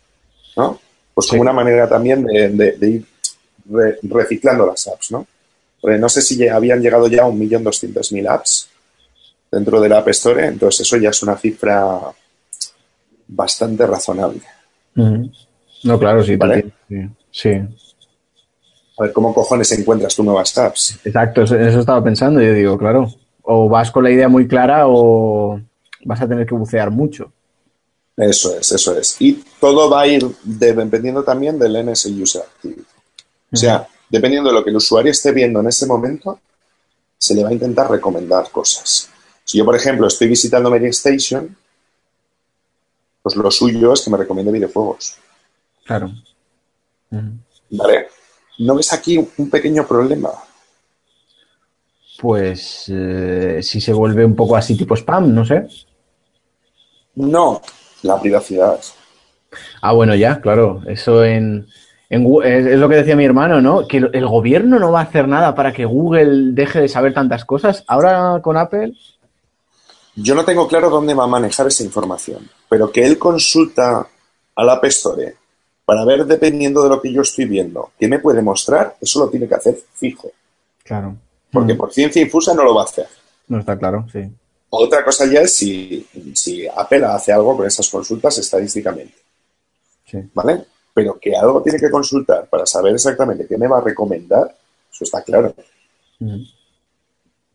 ¿no? 0.59 0.79
Pues 1.15 1.27
Sí. 1.27 1.31
como 1.31 1.43
una 1.43 1.55
manera 1.55 1.89
también 1.89 2.25
de, 2.27 2.51
de- 2.51 2.73
de 2.73 2.89
ir 2.91 3.07
re- 3.71 3.99
reciclando 4.03 4.67
las 4.67 4.87
apps, 4.87 5.13
¿no? 5.13 5.27
Porque 5.81 5.97
no 5.97 6.11
sé 6.11 6.21
si 6.21 6.47
habían 6.47 6.83
llegado 6.83 7.09
ya 7.09 7.23
a 7.23 7.29
1.200.000 7.29 8.29
apps 8.29 8.69
dentro 9.51 9.81
de 9.81 9.89
la 9.89 9.99
App 10.01 10.09
Store, 10.09 10.47
entonces 10.47 10.83
eso 10.87 10.99
ya 10.99 11.09
es 11.09 11.23
una 11.23 11.39
cifra 11.39 11.99
bastante 13.29 13.87
razonable. 13.87 14.43
Ujú. 14.95 15.31
No, 15.85 15.99
claro, 15.99 16.23
sí. 16.23 16.37
Vale. 16.37 16.73
entiendo, 16.89 17.15
Sí. 17.31 17.49
sí. 17.51 17.51
A 18.99 19.05
ver, 19.05 19.13
¿cómo 19.13 19.33
cojones 19.33 19.73
encuentras 19.73 20.15
tus 20.15 20.25
nuevas 20.25 20.57
apps? 20.59 20.99
Exacto, 21.05 21.43
eso, 21.43 21.57
eso 21.59 21.81
estaba 21.81 22.03
pensando. 22.05 22.41
Yo 22.41 22.53
digo, 22.53 22.77
claro, 22.77 23.11
o 23.43 23.69
vas 23.69 23.91
con 23.91 24.05
la 24.05 24.11
idea 24.11 24.29
muy 24.29 24.47
clara 24.47 24.85
o 24.87 25.59
vas 26.05 26.21
a 26.21 26.29
tener 26.29 26.47
que 26.47 26.55
bucear 26.55 26.91
mucho. 26.91 27.33
Eso 28.17 28.59
es, 28.59 28.71
eso 28.73 28.99
es. 28.99 29.17
Y 29.21 29.43
todo 29.59 29.89
va 29.89 30.03
a 30.03 30.07
ir 30.07 30.27
de- 30.43 30.75
dependiendo 30.75 31.23
también 31.25 31.59
del 31.59 31.77
NS 31.77 32.07
User 32.23 32.43
Activity. 32.43 32.83
O 33.53 33.57
sea, 33.57 33.89
dependiendo 34.11 34.51
de 34.51 34.55
lo 34.57 34.63
que 34.63 34.69
el 34.71 34.77
usuario 34.77 35.11
esté 35.11 35.33
viendo 35.33 35.61
en 35.61 35.69
ese 35.69 35.87
momento, 35.87 36.39
se 37.17 37.35
le 37.35 37.43
va 37.43 37.49
a 37.49 37.53
intentar 37.55 37.91
recomendar 37.91 38.51
cosas. 38.51 39.09
Si 39.45 39.57
yo, 39.57 39.65
por 39.65 39.75
ejemplo, 39.77 40.07
estoy 40.07 40.29
visitando 40.29 40.71
Media 40.71 40.91
Station, 40.91 41.57
pues 43.23 43.35
lo 43.37 43.51
suyo 43.51 43.93
es 43.95 44.03
que 44.03 44.11
me 44.11 44.19
recomiende 44.19 44.53
videojuegos. 44.53 45.17
Claro. 45.91 46.13
¿Vale? 47.71 48.07
¿No 48.59 48.77
ves 48.77 48.93
aquí 48.93 49.19
un 49.39 49.51
pequeño 49.51 49.85
problema? 49.85 50.31
Pues 52.21 52.85
eh, 52.89 53.59
si 53.61 53.81
se 53.81 53.93
vuelve 53.93 54.25
un 54.25 54.37
poco 54.37 54.55
así 54.55 54.77
tipo 54.77 54.95
spam, 54.95 55.35
no 55.35 55.45
sé. 55.45 55.67
No, 57.17 57.61
la 58.03 58.21
privacidad. 58.21 58.79
Ah, 59.83 59.93
bueno, 59.93 60.15
ya, 60.15 60.41
claro. 60.41 60.83
Eso 60.87 61.25
en, 61.25 61.67
en 62.09 62.25
es, 62.45 62.67
es 62.67 62.79
lo 62.79 62.89
que 62.89 62.95
decía 62.95 63.17
mi 63.17 63.25
hermano, 63.25 63.61
¿no? 63.61 63.89
Que 63.89 63.97
el, 63.97 64.11
el 64.13 64.27
gobierno 64.29 64.79
no 64.79 64.93
va 64.93 65.01
a 65.01 65.05
hacer 65.05 65.27
nada 65.27 65.57
para 65.57 65.73
que 65.73 65.87
Google 65.87 66.53
deje 66.53 66.83
de 66.83 66.89
saber 66.89 67.15
tantas 67.15 67.45
cosas. 67.45 67.83
Ahora 67.89 68.39
con 68.43 68.57
Apple, 68.57 68.95
Yo 70.15 70.35
no 70.37 70.45
tengo 70.45 70.69
claro 70.69 70.89
dónde 70.89 71.15
va 71.15 71.25
a 71.25 71.27
manejar 71.27 71.67
esa 71.67 71.83
información, 71.83 72.49
pero 72.69 72.93
que 72.93 73.05
él 73.05 73.19
consulta 73.19 74.07
a 74.55 74.65
la 74.65 74.75
App 74.75 74.85
Store 74.85 75.40
para 75.91 76.05
ver, 76.05 76.25
dependiendo 76.25 76.85
de 76.85 76.89
lo 76.89 77.03
que 77.03 77.13
yo 77.13 77.23
estoy 77.23 77.47
viendo, 77.47 77.91
qué 77.99 78.07
me 78.07 78.21
puede 78.21 78.41
mostrar, 78.43 78.97
eso 79.01 79.19
lo 79.19 79.29
tiene 79.29 79.49
que 79.49 79.57
hacer 79.57 79.77
fijo. 79.95 80.31
claro. 80.85 81.17
Porque 81.51 81.75
Mm, 81.75 81.79
por 81.79 81.93
ciencia 81.93 82.23
infusa 82.23 82.55
no 82.55 82.63
lo 82.63 82.77
va 82.77 82.83
a 82.83 82.85
hacer. 82.85 83.09
No 83.49 83.59
está 83.59 83.77
claro, 83.77 84.07
sí. 84.13 84.21
Otra 84.69 85.05
cosa 85.05 85.27
ya 85.27 85.41
es 85.41 85.57
si, 85.57 86.07
si 86.33 86.65
Apple 86.69 87.05
hace 87.07 87.33
algo 87.33 87.57
con 87.57 87.67
esas 87.67 87.89
consultas 87.89 88.39
estadísticamente, 88.39 89.17
sí. 90.07 90.19
¿vale? 90.33 90.65
Pero 90.95 91.19
que 91.19 91.35
algo 91.35 91.61
tiene 91.61 91.81
que 91.81 91.91
consultar 91.91 92.47
para 92.49 92.65
saber 92.67 92.95
exactamente 92.95 93.49
qué 93.49 93.59
me 93.59 93.67
va 93.67 93.79
a 93.79 93.83
recomendar, 93.83 94.57
eso 94.93 95.03
está 95.03 95.25
claro. 95.25 95.53
Ujú. 96.21 96.39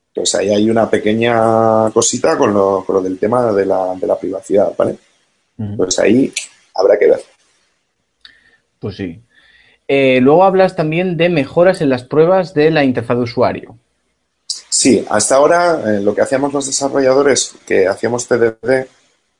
Entonces 0.09 0.35
ahí 0.35 0.49
hay 0.49 0.69
una 0.69 0.89
pequeña 0.89 1.89
cosita 1.91 2.37
con 2.37 2.53
lo, 2.53 2.83
con 2.85 2.95
lo 2.97 3.01
del 3.01 3.17
tema 3.17 3.53
de 3.53 3.65
la, 3.65 3.95
de 3.95 4.07
la 4.07 4.19
privacidad, 4.19 4.73
¿vale? 4.77 4.91
Ujú. 5.57 5.69
Entonces 5.71 5.99
ahí 5.99 6.33
habrá 6.73 6.99
que 6.99 7.07
ver. 7.07 7.34
Pues 8.85 8.97
sí. 8.97 9.19
Eh, 9.87 10.19
luego 10.21 10.43
hablas 10.43 10.75
también 10.75 11.17
de 11.17 11.27
mejoras 11.27 11.81
en 11.81 11.89
las 11.89 12.03
pruebas 12.03 12.53
de 12.53 12.69
la 12.69 12.83
interfaz 12.83 13.17
de 13.17 13.23
usuario. 13.23 13.79
Sí, 14.45 15.03
hasta 15.09 15.37
ahora 15.37 15.81
eh, 15.87 16.01
lo 16.01 16.13
que 16.13 16.21
hacíamos 16.21 16.53
los 16.53 16.67
desarrolladores, 16.67 17.55
que 17.65 17.87
hacíamos 17.87 18.27
TDD, 18.27 18.85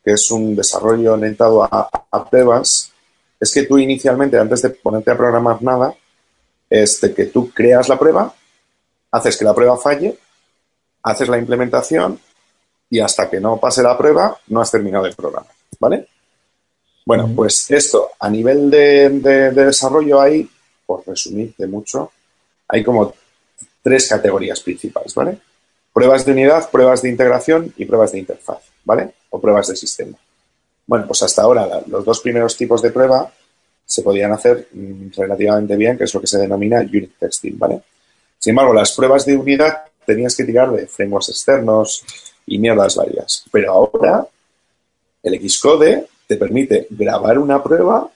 que 0.03 0.11
es 0.13 0.31
un 0.31 0.55
desarrollo 0.55 1.13
orientado 1.13 1.63
a, 1.63 1.87
a 2.09 2.25
pruebas, 2.27 2.91
es 3.39 3.53
que 3.53 3.67
tú 3.67 3.77
inicialmente, 3.77 4.39
antes 4.39 4.63
de 4.63 4.71
ponerte 4.71 5.11
a 5.11 5.17
programar 5.17 5.61
nada, 5.61 5.93
es 6.67 6.99
de 7.01 7.13
que 7.13 7.25
tú 7.25 7.51
creas 7.51 7.87
la 7.87 7.99
prueba, 7.99 8.33
haces 9.11 9.37
que 9.37 9.45
la 9.45 9.53
prueba 9.53 9.77
falle, 9.77 10.17
haces 11.03 11.29
la 11.29 11.37
implementación 11.37 12.19
y 12.89 12.99
hasta 12.99 13.29
que 13.29 13.39
no 13.39 13.57
pase 13.57 13.83
la 13.83 13.95
prueba 13.95 14.39
no 14.47 14.59
has 14.59 14.71
terminado 14.71 15.05
el 15.05 15.13
programa, 15.13 15.45
¿vale? 15.79 16.07
Bueno, 17.05 17.29
pues 17.35 17.69
esto, 17.69 18.11
a 18.19 18.29
nivel 18.29 18.69
de, 18.71 19.09
de- 19.09 19.51
de 19.51 19.65
desarrollo 19.65 20.19
hay, 20.19 20.49
por 20.85 21.03
resumirte 21.05 21.67
mucho, 21.67 22.11
hay 22.67 22.83
como 22.83 23.13
tres 23.83 24.07
categorías 24.09 24.59
principales, 24.61 25.13
¿vale? 25.13 25.37
Pruebas 25.93 26.25
de 26.25 26.31
unidad, 26.31 26.69
pruebas 26.69 27.01
de 27.03 27.09
integración 27.09 27.73
y 27.77 27.85
pruebas 27.85 28.11
de 28.11 28.19
interfaz, 28.19 28.59
¿vale? 28.83 29.13
O 29.29 29.39
pruebas 29.39 29.67
de 29.67 29.75
sistema. 29.75 30.17
Bueno, 30.87 31.05
pues 31.07 31.21
hasta 31.23 31.43
ahora 31.43 31.81
los 31.87 32.03
dos 32.03 32.19
primeros 32.21 32.57
tipos 32.57 32.81
de 32.81 32.91
prueba 32.91 33.31
se 33.85 34.01
podían 34.01 34.31
hacer 34.31 34.67
mm, 34.71 35.09
relativamente 35.15 35.75
bien, 35.75 35.97
que 35.97 36.05
es 36.05 36.13
lo 36.13 36.21
que 36.21 36.27
se 36.27 36.39
denomina 36.39 36.79
unit 36.79 37.13
testing, 37.19 37.57
¿vale? 37.57 37.81
Sin 38.39 38.51
embargo, 38.51 38.73
las 38.73 38.91
pruebas 38.93 39.25
de 39.25 39.37
unidad 39.37 39.83
tenías 40.05 40.35
que 40.35 40.43
tirar 40.43 40.71
de 40.71 40.87
frameworks 40.87 41.29
externos 41.29 42.03
y 42.47 42.57
mierdas 42.57 42.95
varias. 42.95 43.45
Pero 43.51 43.71
ahora 43.71 44.27
el 45.23 45.49
Xcode 45.49 46.07
te 46.27 46.37
permite 46.37 46.87
grabar 46.89 47.37
una 47.37 47.61
prueba 47.61 48.09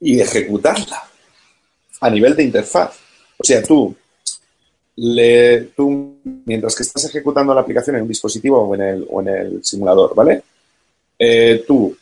y 0.00 0.20
ejecutarla 0.20 1.02
a 2.00 2.10
nivel 2.10 2.36
de 2.36 2.44
interfaz. 2.44 2.98
O 3.38 3.44
sea, 3.44 3.62
tú, 3.62 3.94
le, 4.96 5.60
tú 5.76 6.16
mientras 6.44 6.74
que 6.74 6.82
estás 6.82 7.04
ejecutando 7.04 7.54
la 7.54 7.60
aplicación 7.60 7.96
en 7.96 8.02
un 8.02 8.08
dispositivo 8.08 8.60
o 8.60 8.74
en 8.74 9.28
el, 9.28 9.64
simulador, 9.64 10.14
¿vale? 10.14 10.42
Eh, 11.18 11.64
tú 11.66 11.96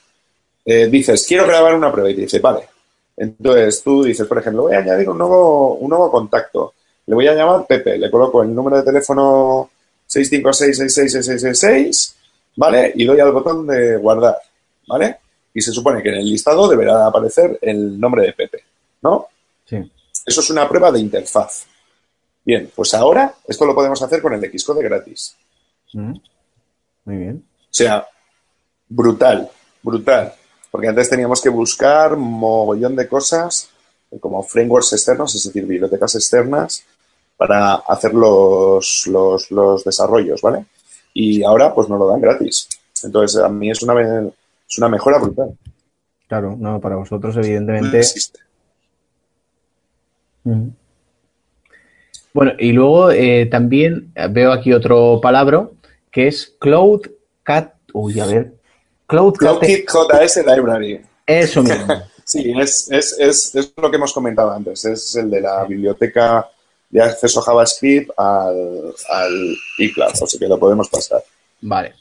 eh, 0.65 0.89
dices, 0.89 1.25
quiero 1.27 1.47
grabar 1.47 1.75
una 1.75 1.93
prueba 1.93 2.11
y 2.11 2.15
te 2.15 2.23
dice, 2.23 2.41
vale. 2.41 2.69
Entonces 3.17 3.83
tú 3.83 4.05
dices, 4.05 4.27
por 4.27 4.39
ejemplo, 4.39 4.63
voy 4.63 4.75
a 4.75 4.79
añadir 4.79 5.09
un 5.09 5.19
nuevo, 5.19 5.75
un 5.75 5.89
nuevo 5.89 6.11
contacto. 6.11 6.75
Le 7.07 7.15
voy 7.15 7.29
a 7.29 7.35
llamar 7.35 7.67
Pepe, 7.67 7.99
le 7.99 8.11
coloco 8.11 8.43
el 8.43 8.55
número 8.55 8.79
de 8.79 8.83
teléfono 8.83 9.71
656-666-666, 10.09 12.15
¿vale? 12.57 12.93
Y 12.95 13.05
doy 13.05 13.21
al 13.21 13.33
botón 13.33 13.67
de 13.67 13.97
guardar, 13.97 14.37
¿vale? 14.87 15.19
Y 15.55 15.61
se 15.61 15.73
supone 15.73 16.03
que 16.03 16.09
en 16.11 16.17
el 16.17 16.29
listado 16.29 16.69
deberá 16.69 17.07
aparecer 17.07 17.59
el 17.63 17.99
nombre 17.99 18.25
de 18.27 18.33
Pepe, 18.33 18.65
¿no? 19.03 19.29
Sí. 19.65 19.77
Eso 20.25 20.41
es 20.41 20.51
una 20.51 20.69
prueba 20.69 20.91
de 20.91 21.01
interfaz. 21.01 21.67
Bien, 22.45 22.71
pues 22.75 22.95
ahora 22.95 23.35
esto 23.47 23.65
lo 23.65 23.75
podemos 23.75 24.01
hacer 24.03 24.23
con 24.23 24.33
el 24.33 24.59
Xcode 24.59 24.83
gratis. 24.83 25.37
Ujú. 25.95 26.21
Muy 27.05 27.17
bien. 27.17 27.45
O 27.63 27.69
sea, 27.71 28.07
brutal, 28.89 29.49
brutal. 29.83 30.33
Porque 30.71 30.89
antes 30.89 31.09
teníamos 31.09 31.41
que 31.41 31.49
buscar 31.49 32.17
mogollón 32.17 32.97
de 32.97 33.09
cosas 33.09 33.71
como 34.21 34.43
frameworks 34.43 34.93
externos, 34.93 35.35
es 35.35 35.45
decir, 35.45 35.67
bibliotecas 35.67 36.15
externas, 36.15 36.85
para 37.37 37.75
hacer 37.75 38.15
los, 38.15 39.07
los, 39.07 39.51
los 39.51 39.85
desarrollos, 39.85 40.41
¿vale? 40.41 40.67
Y 41.19 41.43
ahora 41.45 41.75
pues 41.75 41.89
nos 41.89 41.99
lo 41.99 42.09
dan 42.09 42.21
gratis. 42.21 42.69
Entonces, 43.03 43.41
a 43.41 43.49
mí 43.49 43.71
es 43.71 43.83
una, 43.83 43.99
es 44.69 44.79
una 44.79 44.89
mejora 44.91 45.19
brutal. 45.19 45.57
Claro, 46.29 46.57
no, 46.59 46.79
para 46.79 46.97
vosotros, 46.97 47.35
No 47.35 47.43
evidentemente. 47.43 48.01
existe. 48.01 48.41
Bueno, 52.35 52.53
y 52.59 52.73
luego 52.73 53.11
eh, 53.13 53.47
también 53.47 54.13
veo 54.31 54.53
aquí 54.53 54.75
otro 54.75 55.19
palabra 55.23 55.71
que 56.11 56.29
es 56.29 56.55
Cloud 56.59 57.07
Cat. 57.43 57.73
Uy, 57.95 58.21
a 58.21 58.27
ver. 58.27 58.53
Cloud 59.07 59.33
Cat. 59.37 59.59
CloudKit 59.59 59.89
JS 59.89 60.45
Library. 60.47 61.01
Eso 61.27 61.63
mismo. 61.63 61.87
Sí, 62.29 62.53
es, 62.59 62.91
es, 62.91 63.17
es, 63.21 63.55
es 63.55 63.73
lo 63.77 63.89
que 63.89 63.99
hemos 63.99 64.13
comentado 64.13 64.51
antes. 64.51 64.85
Es 64.85 65.15
el 65.15 65.31
de 65.31 65.41
la 65.43 65.63
biblioteca 65.63 66.45
de 66.97 67.03
acceso 67.03 67.41
a 67.41 67.43
JavaScript 67.43 68.11
al, 68.17 68.95
al 69.11 69.57
iCloud, 69.79 70.15
sea 70.15 70.41
que 70.41 70.49
lo 70.49 70.59
podemos 70.59 70.89
pasar. 70.89 71.23
Vale. 71.61 71.93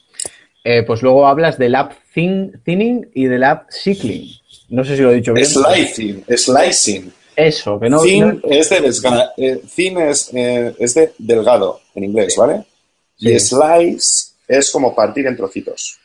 Eh, 0.64 0.84
pues 0.86 1.02
luego 1.02 1.26
hablas 1.26 1.58
del 1.58 1.74
app 1.74 1.92
thin- 2.14 2.60
thinning 2.64 3.10
y 3.14 3.26
del 3.26 3.44
app 3.44 3.68
cycling. 3.70 4.26
No 4.70 4.82
sé 4.84 4.96
si 4.96 5.02
lo 5.02 5.10
he 5.10 5.16
dicho 5.16 5.34
bien. 5.34 5.46
Slicing, 5.46 6.24
slicing. 6.34 7.12
Eso, 7.36 7.78
que 7.78 7.90
no. 7.90 8.00
thin 8.00 8.40
no- 8.42 8.50
es 8.50 8.70
de 8.70 8.80
eh, 9.36 9.60
thin 9.74 9.98
es, 9.98 10.30
eh, 10.32 10.74
es 10.78 10.94
de 10.94 11.12
delgado 11.18 11.80
en 11.94 12.04
inglés, 12.04 12.34
¿vale? 12.38 12.64
Y 13.18 13.38
slice 13.38 14.32
es 14.48 14.70
como 14.70 14.94
partir 14.94 15.26
en 15.26 15.36
trocitos. 15.36 15.98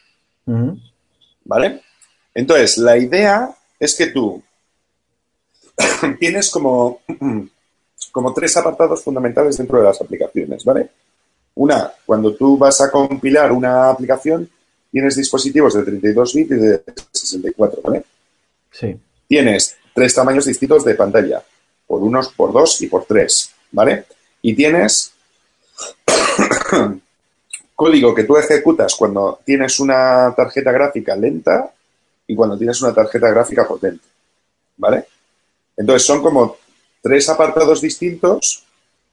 ¿vale? 1.45 1.81
Entonces, 2.33 2.77
la 2.77 2.97
idea 2.97 3.49
es 3.79 3.95
que 3.95 4.07
tú 4.07 4.43
tienes 6.19 6.49
como 6.51 6.99
como 8.11 8.33
tres 8.33 8.55
apartados 8.57 9.03
fundamentales 9.03 9.57
dentro 9.57 9.79
de 9.79 9.85
las 9.85 10.01
aplicaciones, 10.01 10.63
¿vale? 10.63 10.89
Una, 11.55 11.91
cuando 12.05 12.35
tú 12.35 12.57
vas 12.57 12.81
a 12.81 12.91
compilar 12.91 13.51
una 13.51 13.89
aplicación, 13.89 14.49
tienes 14.91 15.15
dispositivos 15.15 15.73
de 15.73 15.83
32 15.83 16.33
bits 16.33 16.51
y 16.51 16.55
de 16.55 16.83
64, 17.11 17.81
¿vale? 17.81 18.03
Sí. 18.71 18.97
Tienes 19.27 19.77
tres 19.93 20.13
tamaños 20.13 20.45
distintos 20.45 20.83
de 20.85 20.95
pantalla, 20.95 21.41
por 21.87 22.01
unos, 22.01 22.29
por 22.29 22.53
dos 22.53 22.81
y 22.81 22.87
por 22.87 23.05
tres, 23.05 23.51
¿vale? 23.71 24.05
Y 24.41 24.53
tienes 24.55 25.13
código 27.75 28.13
que 28.13 28.23
tú 28.23 28.37
ejecutas 28.37 28.95
cuando 28.95 29.39
tienes 29.45 29.79
una 29.79 30.33
tarjeta 30.35 30.71
gráfica 30.71 31.15
lenta 31.15 31.71
y 32.27 32.35
cuando 32.35 32.57
tienes 32.57 32.81
una 32.81 32.93
tarjeta 32.93 33.29
gráfica 33.29 33.67
potente, 33.67 34.05
¿vale? 34.77 35.05
Entonces 35.75 36.05
son 36.05 36.21
como 36.21 36.57
tres 37.01 37.29
apartados 37.29 37.81
distintos 37.81 38.63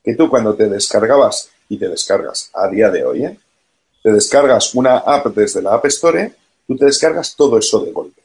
que 0.05 0.15
tú 0.15 0.29
cuando 0.29 0.55
te 0.55 0.69
descargabas 0.69 1.51
y 1.69 1.79
te 1.79 1.89
descargas 1.89 2.51
a 2.55 2.69
día 2.69 2.91
de 2.91 3.05
hoy, 3.05 3.25
¿eh? 3.25 3.39
te 4.03 4.13
descargas 4.13 4.75
una 4.75 4.99
app 4.99 5.27
desde 5.29 5.63
la 5.63 5.75
App 5.75 5.87
Store, 5.87 6.33
tú 6.67 6.77
te 6.77 6.87
descargas 6.87 7.35
todo 7.35 7.59
eso 7.59 7.81
de 7.81 7.93
golpe. 7.93 8.23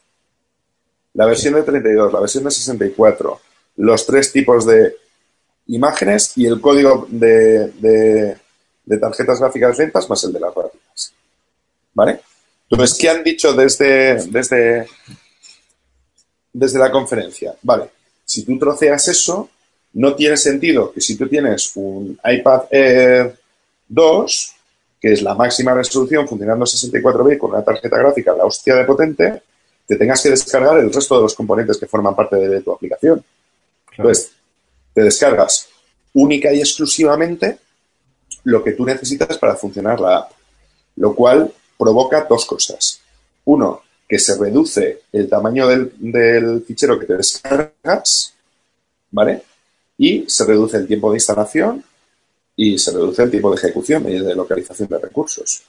La 1.13 1.25
versión 1.25 1.53
de 1.55 1.63
32, 1.63 2.11
la 2.11 2.19
versión 2.19 2.43
de 2.43 2.51
64, 2.51 3.41
los 3.77 4.05
tres 4.05 4.31
tipos 4.31 4.65
de 4.65 4.95
imágenes 5.67 6.37
y 6.37 6.45
el 6.45 6.59
código 6.59 7.07
de, 7.09 8.37
tarjetas 8.99 9.39
gráficas 9.39 9.77
lentas 9.77 10.09
más 10.09 10.23
el 10.23 10.33
de 10.33 10.39
las 10.39 10.53
rápidas. 10.53 11.13
¿Vale? 11.93 12.21
Entonces, 12.69 12.97
¿qué 12.97 13.09
han 13.09 13.23
dicho 13.23 13.53
desde, 13.53 14.25
desde, 14.27 14.87
desde 16.51 16.79
la 16.79 16.91
conferencia? 16.91 17.55
Vale, 17.61 17.91
si 18.25 18.43
tú 18.43 18.57
troceas 18.57 19.07
eso, 19.07 19.49
no 19.93 20.15
tiene 20.15 20.37
sentido 20.37 20.91
que 20.91 21.01
si 21.01 21.15
tú 21.17 21.27
tienes 21.27 21.71
un 21.75 22.19
iPad 22.23 22.63
Air 22.71 23.35
2, 23.87 24.55
que 24.99 25.13
es 25.13 25.21
la 25.21 25.35
máxima 25.35 25.73
resolución 25.73 26.27
funcionando 26.27 26.65
64 26.65 27.23
bits 27.23 27.39
con 27.39 27.51
una 27.51 27.63
tarjeta 27.63 27.97
gráfica, 27.97 28.35
la 28.35 28.45
hostia 28.45 28.75
de 28.75 28.85
potente, 28.85 29.41
te 29.85 29.95
tengas 29.97 30.21
que 30.21 30.29
descargar 30.29 30.79
el 30.79 30.91
resto 30.91 31.15
de 31.15 31.21
los 31.23 31.35
componentes 31.35 31.77
que 31.77 31.87
forman 31.87 32.15
parte 32.15 32.37
de, 32.37 32.61
tu 32.61 32.71
aplicación. 32.71 33.23
Entonces, 33.97 34.31
te 34.93 35.01
descargas 35.01 35.67
única 36.13 36.53
y 36.53 36.59
exclusivamente 36.59 37.57
lo 38.45 38.63
que 38.63 38.73
tú 38.73 38.85
necesitas 38.85 39.37
para 39.37 39.55
funcionar 39.55 39.99
la 39.99 40.17
app, 40.17 40.31
lo 40.95 41.13
cual 41.13 41.53
provoca 41.77 42.25
dos 42.29 42.45
cosas. 42.45 43.01
Uno, 43.45 43.81
que 44.07 44.19
se 44.19 44.37
reduce 44.37 45.01
el 45.11 45.27
tamaño 45.29 45.67
del, 45.67 46.63
fichero 46.65 46.99
que 46.99 47.05
te 47.05 47.17
descargas, 47.17 48.33
¿vale? 49.11 49.43
Y 49.97 50.25
se 50.27 50.45
reduce 50.45 50.77
el 50.77 50.87
tiempo 50.87 51.11
de 51.11 51.17
instalación 51.17 51.83
y 52.55 52.77
se 52.77 52.91
reduce 52.91 53.23
el 53.23 53.31
tiempo 53.31 53.49
de 53.51 53.57
ejecución 53.57 54.07
y 54.09 54.19
de 54.19 54.35
localización 54.35 54.87
de 54.89 54.99
recursos. 54.99 55.63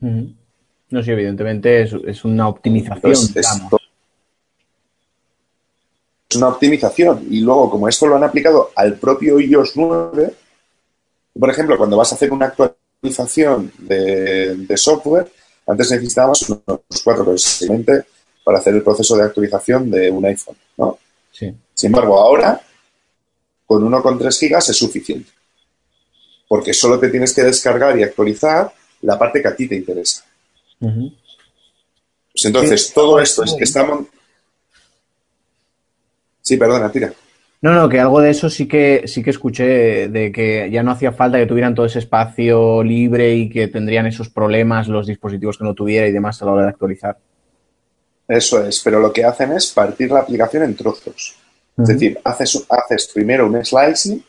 No, 0.00 1.02
sí, 1.02 1.10
evidentemente 1.10 1.82
es, 1.82 2.24
una 2.24 2.48
optimización. 2.48 3.12
es, 3.12 3.62
una 6.36 6.48
optimización. 6.48 7.26
Y 7.30 7.40
luego, 7.40 7.70
como 7.70 7.88
esto 7.88 8.06
lo 8.06 8.16
han 8.16 8.24
aplicado 8.24 8.70
al 8.74 8.94
propio 8.98 9.40
iOS 9.40 9.76
9, 9.76 10.34
por 11.38 11.50
ejemplo, 11.50 11.76
cuando 11.76 11.96
vas 11.96 12.12
a 12.12 12.14
hacer 12.14 12.32
una 12.32 12.46
actualización 12.46 13.72
de, 13.78 14.76
software, 14.76 15.30
antes 15.66 15.90
necesitábamos 15.90 16.48
unos 16.48 16.80
cuatro 17.02 17.24
precisamente 17.24 18.04
para 18.44 18.58
hacer 18.58 18.74
el 18.74 18.82
proceso 18.82 19.16
de 19.16 19.24
actualización 19.24 19.90
de 19.90 20.10
un 20.10 20.24
iPhone, 20.24 20.56
¿no? 20.76 20.98
Sí. 21.32 21.52
Sin 21.74 21.88
embargo, 21.88 22.18
ahora, 22.18 22.60
con 23.66 23.82
1,3 23.82 24.38
gigas 24.38 24.68
es 24.68 24.76
suficiente. 24.76 25.30
Porque 26.48 26.72
solo 26.72 26.98
te 26.98 27.08
tienes 27.08 27.34
que 27.34 27.42
descargar 27.42 27.98
y 27.98 28.04
actualizar 28.04 28.72
la 29.02 29.18
parte 29.18 29.42
que 29.42 29.48
a 29.48 29.56
ti 29.56 29.68
te 29.68 29.76
interesa. 29.76 30.24
Pues 30.78 32.44
entonces, 32.44 32.92
todo 32.92 33.20
esto 33.20 33.44
es 33.44 33.54
que 33.54 33.64
estamos... 33.64 34.06
Sí, 36.40 36.56
perdona, 36.56 36.92
tira. 36.92 37.12
No, 37.62 37.72
no, 37.72 37.88
que 37.88 37.98
algo 37.98 38.20
de 38.20 38.30
eso 38.30 38.48
sí 38.48 38.68
que 38.68 39.04
sí 39.06 39.22
que 39.22 39.30
escuché 39.30 40.08
de 40.08 40.30
que 40.30 40.68
ya 40.70 40.82
no 40.82 40.92
hacía 40.92 41.10
falta 41.10 41.38
que 41.38 41.46
tuvieran 41.46 41.74
todo 41.74 41.86
ese 41.86 41.98
espacio 41.98 42.82
libre 42.84 43.34
y 43.34 43.48
que 43.48 43.66
tendrían 43.66 44.06
esos 44.06 44.28
problemas 44.28 44.86
los 44.86 45.06
dispositivos 45.06 45.58
que 45.58 45.64
no 45.64 45.74
tuviera 45.74 46.06
y 46.06 46.12
demás 46.12 46.40
a 46.40 46.44
la 46.44 46.52
hora 46.52 46.62
de 46.62 46.68
actualizar. 46.68 47.18
Eso 48.28 48.64
es, 48.64 48.80
pero 48.84 49.00
lo 49.00 49.12
que 49.12 49.24
hacen 49.24 49.52
es 49.52 49.72
partir 49.72 50.10
la 50.10 50.20
aplicación 50.20 50.64
en 50.64 50.76
trozos. 50.76 51.36
Es 51.78 51.88
decir, 51.88 52.18
haces, 52.24 52.64
haces 52.68 53.10
primero 53.12 53.46
un 53.46 53.64
slicing, 53.64 54.24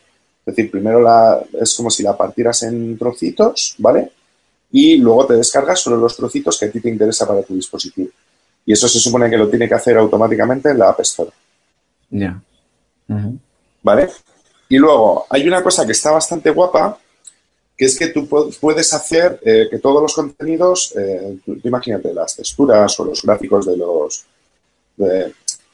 es 0.46 0.56
decir, 0.56 0.70
primero 0.70 1.02
la, 1.02 1.42
es 1.62 1.74
como 1.76 1.90
si 1.90 2.04
la 2.04 2.16
partieras 2.18 2.64
en 2.64 2.98
trocitos, 2.98 3.76
¿vale? 3.78 4.12
y 4.72 4.98
luego 4.98 5.26
te 5.26 5.36
descargas 5.36 5.80
solo 5.80 5.98
los 5.98 6.16
trocitos 6.16 6.60
que 6.60 6.66
a 6.66 6.72
ti 6.72 6.80
te 6.80 6.90
interesa 6.90 7.28
para 7.28 7.44
tu 7.44 7.56
dispositivo. 7.56 8.10
Y 8.66 8.74
eso 8.74 8.88
se 8.88 9.00
supone 9.00 9.30
que 9.30 9.38
lo 9.38 9.50
tiene 9.50 9.68
que 9.68 9.76
hacer 9.76 9.98
automáticamente 9.98 10.70
en 10.70 10.80
la 10.80 10.90
App 10.90 11.00
Store. 11.02 11.32
Ya. 12.10 12.42
¿Vale? 13.82 14.10
Y 14.68 14.78
luego, 14.78 15.26
hay 15.30 15.48
una 15.48 15.64
cosa 15.64 15.86
que 15.86 15.94
está 15.94 16.12
bastante 16.12 16.50
guapa, 16.50 17.00
que 17.78 17.86
es 17.86 17.98
que 17.98 18.08
tú 18.08 18.28
puedes 18.28 18.94
hacer 18.94 19.40
eh, 19.46 19.68
que 19.70 19.80
todos 19.80 20.02
los 20.02 20.14
contenidos, 20.14 20.94
eh, 20.98 21.38
imagínate, 21.64 22.14
las 22.14 22.36
texturas 22.36 23.00
o 23.00 23.06
los 23.06 23.22
gráficos 23.22 23.66
de 23.66 23.78
los... 23.78 24.26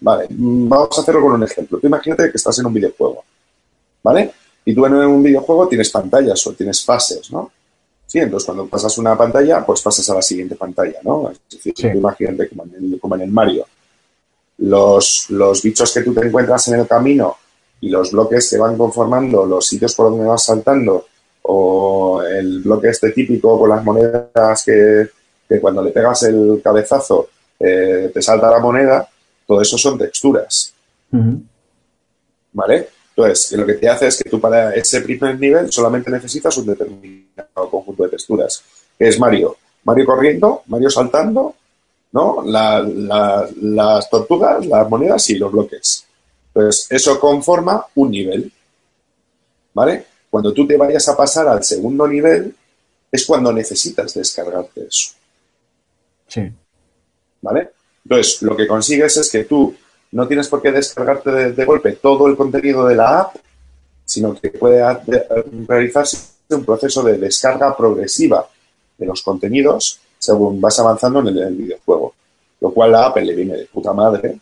vale, 0.03 0.27
vamos 0.29 0.97
a 0.97 1.01
hacerlo 1.01 1.21
con 1.21 1.33
un 1.33 1.43
ejemplo. 1.43 1.79
Tú 1.79 1.87
imagínate 1.87 2.29
que 2.29 2.37
estás 2.37 2.59
en 2.59 2.65
un 2.65 2.73
videojuego, 2.73 3.23
¿vale? 4.03 4.31
Y 4.65 4.75
tú 4.75 4.85
en 4.85 4.93
un 4.93 5.23
videojuego 5.23 5.67
tienes 5.67 5.89
pantallas 5.89 6.45
o 6.45 6.53
tienes 6.53 6.83
fases, 6.83 7.31
¿no? 7.31 7.51
Sí, 8.05 8.19
entonces 8.19 8.45
cuando 8.45 8.67
pasas 8.67 8.97
una 8.97 9.17
pantalla, 9.17 9.65
pues 9.65 9.81
pasas 9.81 10.07
a 10.09 10.15
la 10.15 10.21
siguiente 10.21 10.55
pantalla, 10.55 10.99
¿no? 11.03 11.31
Es 11.31 11.63
decir, 11.63 11.95
imagínate 11.95 12.49
como 12.99 13.15
en, 13.15 13.21
el, 13.21 13.31
Mario. 13.31 13.65
Los, 14.57 15.29
los 15.29 15.63
bichos 15.63 15.91
que 15.93 16.01
tú 16.01 16.13
te 16.13 16.27
encuentras 16.27 16.67
en 16.67 16.81
el 16.81 16.87
camino 16.87 17.37
y 17.81 17.89
los 17.89 18.11
bloques 18.11 18.49
que 18.49 18.57
van 18.57 18.77
conformando 18.77 19.45
los 19.45 19.67
sitios 19.67 19.95
por 19.95 20.09
donde 20.09 20.25
vas 20.25 20.43
saltando 20.43 21.07
o 21.43 22.21
el 22.21 22.61
bloque 22.61 22.89
este 22.89 23.11
típico 23.11 23.57
con 23.57 23.69
las 23.69 23.83
monedas 23.83 24.63
que, 24.63 25.09
cuando 25.59 25.81
le 25.81 25.91
pegas 25.91 26.23
el 26.23 26.61
cabezazo 26.63 27.29
eh, 27.59 28.11
te 28.13 28.21
salta 28.21 28.49
la 28.49 28.59
moneda, 28.59 29.07
todo 29.47 29.61
eso 29.61 29.77
son 29.77 29.97
texturas. 29.97 30.73
¿Vale? 32.51 32.89
Entonces, 33.15 33.51
lo 33.57 33.65
que 33.65 33.73
te 33.73 33.87
hace 33.87 34.07
es 34.07 34.23
que 34.23 34.29
tú 34.29 34.39
para 34.39 34.73
ese 34.73 35.01
primer 35.01 35.39
nivel 35.39 35.71
solamente 35.71 36.09
necesitas 36.09 36.57
un 36.57 36.65
determinado 36.65 37.69
conjunto 37.69 38.03
de 38.03 38.09
texturas, 38.09 38.63
que 38.97 39.07
es 39.07 39.19
Mario. 39.19 39.55
Mario 39.83 40.05
corriendo, 40.05 40.63
Mario 40.67 40.89
saltando, 40.89 41.55
¿no? 42.11 42.43
las 42.45 44.09
tortugas, 44.09 44.65
las 44.65 44.89
monedas 44.89 45.29
y 45.29 45.35
los 45.35 45.51
bloques. 45.51 46.05
Entonces, 46.47 46.87
eso 46.89 47.19
conforma 47.19 47.85
un 47.95 48.11
nivel. 48.11 48.51
¿Vale? 49.73 50.05
Cuando 50.29 50.53
tú 50.53 50.65
te 50.65 50.77
vayas 50.77 51.07
a 51.09 51.17
pasar 51.17 51.47
al 51.47 51.63
segundo 51.63 52.07
nivel, 52.07 52.55
es 53.11 53.25
cuando 53.25 53.51
necesitas 53.53 54.13
descargarte 54.13 54.87
eso. 54.87 55.11
Sí. 56.27 56.51
¿Vale? 57.41 57.69
Entonces, 58.03 58.41
lo 58.41 58.55
que 58.55 58.67
consigues 58.67 59.17
es 59.17 59.31
que 59.31 59.45
tú 59.45 59.75
no 60.11 60.27
tienes 60.27 60.47
por 60.47 60.61
qué 60.61 60.71
descargarte 60.71 61.31
de, 61.31 61.65
golpe 61.65 61.93
todo 61.93 62.27
el 62.27 62.35
contenido 62.35 62.85
de 62.85 62.95
la 62.95 63.21
app, 63.21 63.35
sino 64.05 64.35
que 64.35 64.49
puede 64.49 64.83
realizarse 65.67 66.33
un 66.49 66.65
proceso 66.65 67.01
de 67.01 67.17
descarga 67.17 67.75
progresiva 67.75 68.47
de 68.97 69.05
los 69.05 69.23
contenidos 69.23 69.99
según 70.19 70.61
vas 70.61 70.79
avanzando 70.79 71.19
en 71.19 71.27
el, 71.37 71.55
videojuego. 71.55 72.13
Lo 72.61 72.71
cual 72.71 72.91
la 72.91 73.07
app 73.07 73.17
le 73.17 73.35
viene 73.35 73.57
de 73.57 73.65
puta 73.65 73.91
madre, 73.91 74.39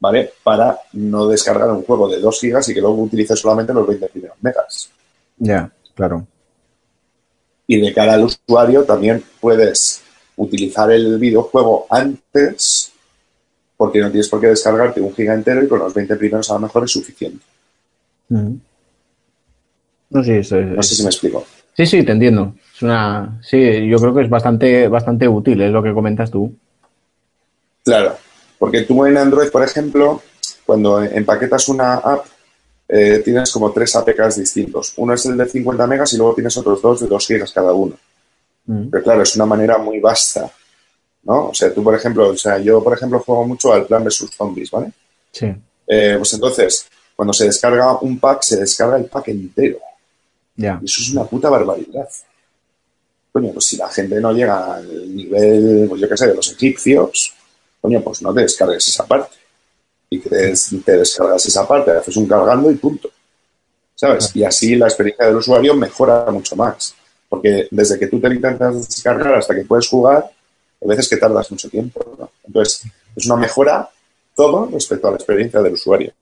¿vale? 0.00 0.32
Para 0.42 0.78
no 0.92 1.26
descargar 1.26 1.70
un 1.70 1.82
juego 1.82 2.08
de 2.08 2.20
2 2.20 2.40
gigas 2.40 2.68
y 2.68 2.74
que 2.74 2.80
luego 2.80 3.02
utilice 3.02 3.36
solamente 3.36 3.74
los 3.74 3.86
20 3.86 4.08
primeros 4.08 4.36
megas. 4.40 4.90
Ya, 5.36 5.70
claro. 5.94 6.26
Y 7.66 7.80
de 7.80 7.92
cara 7.92 8.14
al 8.14 8.24
usuario 8.24 8.84
también 8.84 9.22
puedes 9.40 10.02
utilizar 10.36 10.90
el 10.90 11.18
videojuego 11.18 11.86
antes 11.90 12.92
porque 13.76 14.00
no 14.00 14.10
tienes 14.10 14.28
por 14.28 14.40
qué 14.40 14.48
descargarte 14.48 15.00
un 15.00 15.14
giga 15.14 15.34
entero 15.34 15.62
y 15.62 15.68
con 15.68 15.78
los 15.78 15.92
20 15.92 16.16
primeros 16.16 16.50
a 16.50 16.54
lo 16.54 16.60
mejor 16.60 16.84
es 16.84 16.92
suficiente. 16.92 17.44
No, 18.28 20.24
sé 20.24 20.42
si 20.42 21.02
me 21.02 21.08
explico. 21.08 21.44
Sí, 21.76 21.84
sí, 21.84 22.02
te 22.02 22.12
entiendo. 22.12 22.54
Es 22.74 22.82
una, 22.82 23.38
sí, 23.42 23.86
yo 23.86 23.98
creo 23.98 24.14
que 24.14 24.22
es 24.22 24.30
bastante, 24.30 24.88
bastante 24.88 25.28
útil, 25.28 25.60
es 25.60 25.70
lo 25.70 25.82
que 25.82 25.92
comentas 25.92 26.30
tú. 26.30 26.54
Claro, 27.84 28.16
porque 28.58 28.82
tú 28.82 29.04
en 29.04 29.18
Android, 29.18 29.50
por 29.50 29.62
ejemplo, 29.62 30.22
cuando 30.64 31.02
empaquetas 31.02 31.68
una 31.68 31.94
app, 31.96 32.24
eh, 32.88 33.20
tienes 33.24 33.52
como 33.52 33.72
tres 33.72 33.94
APKs 33.94 34.36
distintos. 34.36 34.94
Uno 34.96 35.12
es 35.12 35.26
el 35.26 35.36
de 35.36 35.46
50 35.46 35.86
megas 35.86 36.12
y 36.14 36.16
luego 36.16 36.34
tienes 36.34 36.56
otros 36.56 36.80
dos 36.80 37.00
de 37.00 37.08
2 37.08 37.26
gigas 37.26 37.52
cada 37.52 37.72
uno. 37.72 37.94
Pero 38.66 39.02
claro, 39.02 39.22
es 39.22 39.36
una 39.36 39.46
manera 39.46 39.78
muy 39.78 40.00
vasta 40.00 40.50
¿no? 41.26 41.48
O 41.48 41.54
sea, 41.54 41.74
tú, 41.74 41.82
por 41.82 41.94
ejemplo, 41.94 42.28
o 42.28 42.36
sea, 42.36 42.58
yo, 42.58 42.82
por 42.82 42.94
ejemplo, 42.94 43.18
juego 43.18 43.46
mucho 43.46 43.72
al 43.72 43.84
Plan 43.84 44.04
versus 44.04 44.30
Zombies, 44.30 44.70
¿vale? 44.70 44.92
Sí. 45.32 45.52
Eh, 45.86 46.14
pues 46.16 46.32
entonces, 46.34 46.86
cuando 47.16 47.32
se 47.32 47.46
descarga 47.46 47.98
un 47.98 48.18
pack, 48.18 48.42
se 48.42 48.56
descarga 48.60 48.96
el 48.96 49.06
pack 49.06 49.28
entero. 49.28 49.78
Ya. 50.54 50.78
Y 50.80 50.84
eso 50.84 51.02
es 51.02 51.10
una 51.10 51.24
puta 51.24 51.50
barbaridad. 51.50 52.08
Coño, 53.32 53.52
pues 53.52 53.66
si 53.66 53.76
la 53.76 53.88
gente 53.88 54.20
no 54.20 54.32
llega 54.32 54.76
al 54.76 55.14
nivel, 55.14 55.86
pues 55.88 56.00
yo 56.00 56.08
qué 56.08 56.16
sé, 56.16 56.28
de 56.28 56.34
los 56.34 56.52
egipcios, 56.52 57.34
coño, 57.80 58.00
pues 58.02 58.22
no 58.22 58.32
te 58.32 58.42
descargues 58.42 58.86
esa 58.86 59.04
parte. 59.04 59.36
Y 60.08 60.20
que 60.20 60.30
te, 60.30 60.54
te 60.84 60.96
descargas 60.96 61.44
esa 61.44 61.66
parte, 61.66 61.90
haces 61.90 62.16
un 62.16 62.28
cargando 62.28 62.70
y 62.70 62.76
punto. 62.76 63.10
¿Sabes? 63.96 64.30
Y 64.36 64.44
así 64.44 64.76
la 64.76 64.86
experiencia 64.86 65.26
del 65.26 65.36
usuario 65.36 65.74
mejora 65.74 66.26
mucho 66.30 66.54
más. 66.54 66.94
Porque 67.28 67.68
desde 67.70 67.98
que 67.98 68.06
tú 68.06 68.20
te 68.20 68.28
intentas 68.28 68.88
descargar 68.88 69.34
hasta 69.34 69.54
que 69.54 69.64
puedes 69.64 69.88
jugar, 69.88 70.30
a 70.82 70.86
veces 70.86 71.08
que 71.08 71.16
tardas 71.16 71.50
mucho 71.50 71.68
tiempo. 71.68 72.00
¿no? 72.18 72.30
Entonces, 72.44 72.82
es 73.14 73.26
una 73.26 73.36
mejora 73.36 73.88
todo 74.34 74.68
respecto 74.72 75.08
a 75.08 75.10
la 75.10 75.16
experiencia 75.16 75.60
del 75.60 75.72
usuario. 75.72 76.12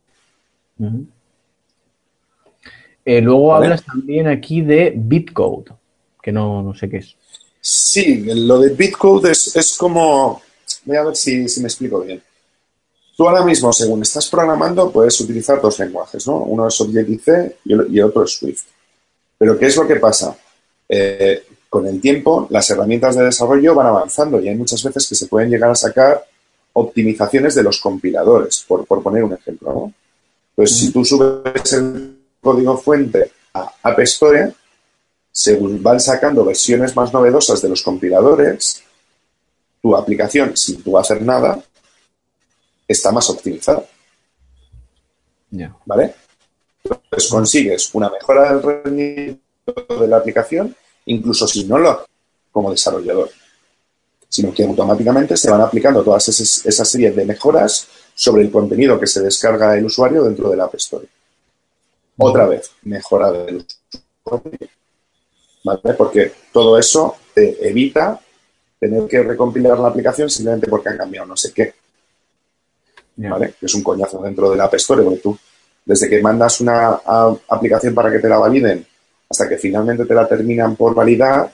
Eh, 3.05 3.21
luego 3.21 3.49
¿Vale? 3.49 3.67
hablas 3.67 3.85
también 3.85 4.29
aquí 4.29 4.63
de 4.63 4.93
Bitcode, 4.97 5.73
que 6.23 6.33
no, 6.33 6.63
no, 6.63 6.75
sé 6.75 6.89
qué 6.89 6.99
es. 6.99 7.17
Sí, 7.61 8.25
lo 8.35 8.61
de 8.61 8.71
Bitcode 8.71 9.33
es, 9.33 9.55
es 9.57 9.77
como... 9.77 10.41
Voy 10.85 10.97
a 10.97 11.05
ver 11.05 11.17
si, 11.17 11.49
si, 11.49 11.61
me 11.61 11.69
explico 11.69 12.01
bien. 12.01 12.23
Tú 13.17 13.29
ahora 13.29 13.45
mismo, 13.45 13.73
según 13.73 14.03
estás 14.03 14.29
programando, 14.29 14.91
puedes 14.91 15.19
utilizar 15.21 15.61
dos 15.61 15.79
lenguajes, 15.79 16.27
¿no? 16.27 16.39
Uno 16.39 16.69
es 16.69 16.81
Objective-C 16.81 17.59
y 17.65 18.01
otro 18.01 18.25
es 18.25 18.33
Swift. 18.33 18.65
Pero 19.39 19.59
¿qué 19.59 19.67
es 19.67 19.77
lo 19.77 19.87
que 19.87 19.97
pasa? 19.97 20.37
Eh, 20.97 21.43
con 21.69 21.89
el 21.89 22.01
tiempo, 22.01 22.47
las 22.51 22.71
herramientas 22.71 23.17
de 23.17 23.25
desarrollo 23.25 23.75
van 23.75 23.89
avanzando 23.89 24.41
y 24.41 24.49
hay 24.49 24.55
muchas 24.55 24.81
veces 24.85 25.09
que 25.09 25.17
se 25.17 25.27
pueden 25.27 25.51
llegar 25.51 25.71
a 25.71 25.75
sacar 25.75 26.25
optimizaciones 26.73 27.57
de 27.57 27.65
los 27.65 27.81
compiladores, 27.81 28.65
por, 28.69 28.87
por 28.87 29.03
poner 29.03 29.25
un 29.25 29.33
ejemplo, 29.33 29.73
¿no? 29.73 29.93
Pues 30.55 30.79
si 30.79 30.93
tú 30.93 31.05
subes 31.05 31.73
el 31.73 32.17
código 32.41 32.79
fuente 32.79 33.33
a 33.55 33.73
App 33.83 33.99
Store, 34.01 34.53
según 35.33 35.83
van 35.83 35.99
sacando 35.99 36.45
versiones 36.45 36.95
más 36.95 37.13
novedosas 37.13 37.61
de 37.61 37.71
los 37.71 37.83
compiladores, 37.83 38.85
tu 39.83 39.97
aplicación, 39.97 40.57
sin 40.57 40.81
tú 40.81 40.97
hacer 40.97 41.23
nada, 41.23 41.61
está 42.87 43.11
más 43.11 43.29
optimizada. 43.31 43.85
Yeah. 45.51 45.75
¿Vale? 45.87 46.15
Entonces 46.85 47.29
consigues 47.29 47.93
una 47.95 48.09
mejora 48.11 48.53
del 48.53 48.63
rendimiento 48.63 49.43
de 50.01 50.07
la 50.07 50.19
aplicación, 50.19 50.77
incluso 51.07 51.47
si 51.47 51.65
no 51.65 51.79
lo 51.79 52.07
como 52.51 52.71
desarrollador, 52.71 53.31
sino 54.29 54.53
que 54.53 54.65
automáticamente 54.65 55.37
se 55.37 55.51
van 55.51 55.61
aplicando 55.61 56.03
todas 56.03 56.29
esas, 56.29 56.65
esa 56.67 56.85
serie 56.85 57.11
de 57.11 57.25
mejoras 57.25 57.89
sobre 58.15 58.43
el 58.43 58.51
contenido 58.51 58.99
que 58.99 59.07
se 59.07 59.23
descarga 59.23 59.77
el 59.77 59.85
usuario 59.85 60.25
dentro 60.25 60.49
del 60.51 60.61
App 60.61 60.75
Store. 60.77 61.07
Otra 62.17 62.47
vez, 62.47 62.71
mejora 62.83 63.33
del 63.33 63.65
usuario. 64.25 64.69
¿Vale? 65.65 65.95
Porque 65.97 66.33
todo 66.53 66.79
eso 66.79 67.17
te 67.35 67.69
evita 67.69 68.21
tener 68.79 69.09
que 69.09 69.23
recompilar 69.23 69.79
la 69.79 69.89
aplicación 69.89 70.29
simplemente 70.29 70.69
porque 70.69 70.91
han 70.91 70.99
cambiado 70.99 71.27
no 71.27 71.37
sé 71.37 71.53
qué. 71.53 71.75
¿Vale? 73.17 73.55
Que 73.59 73.67
es 73.67 73.75
un 73.75 73.83
coñazo 73.83 74.21
dentro 74.23 74.51
del 74.51 74.61
App 74.61 74.75
Store, 74.75 75.03
porque 75.03 75.21
tú, 75.21 75.39
desde 75.85 76.09
que 76.09 76.21
mandas 76.21 76.61
una 76.61 77.01
a, 77.05 77.35
aplicación 77.49 77.95
para 77.95 78.11
que 78.11 78.19
te 78.19 78.29
la 78.29 78.39
validen 78.39 78.87
hasta 79.35 79.49
que 79.49 79.59
finalmente 79.59 80.05
te 80.05 80.15
la 80.15 80.29
terminan 80.29 80.77
por 80.77 80.95
validar, 80.95 81.53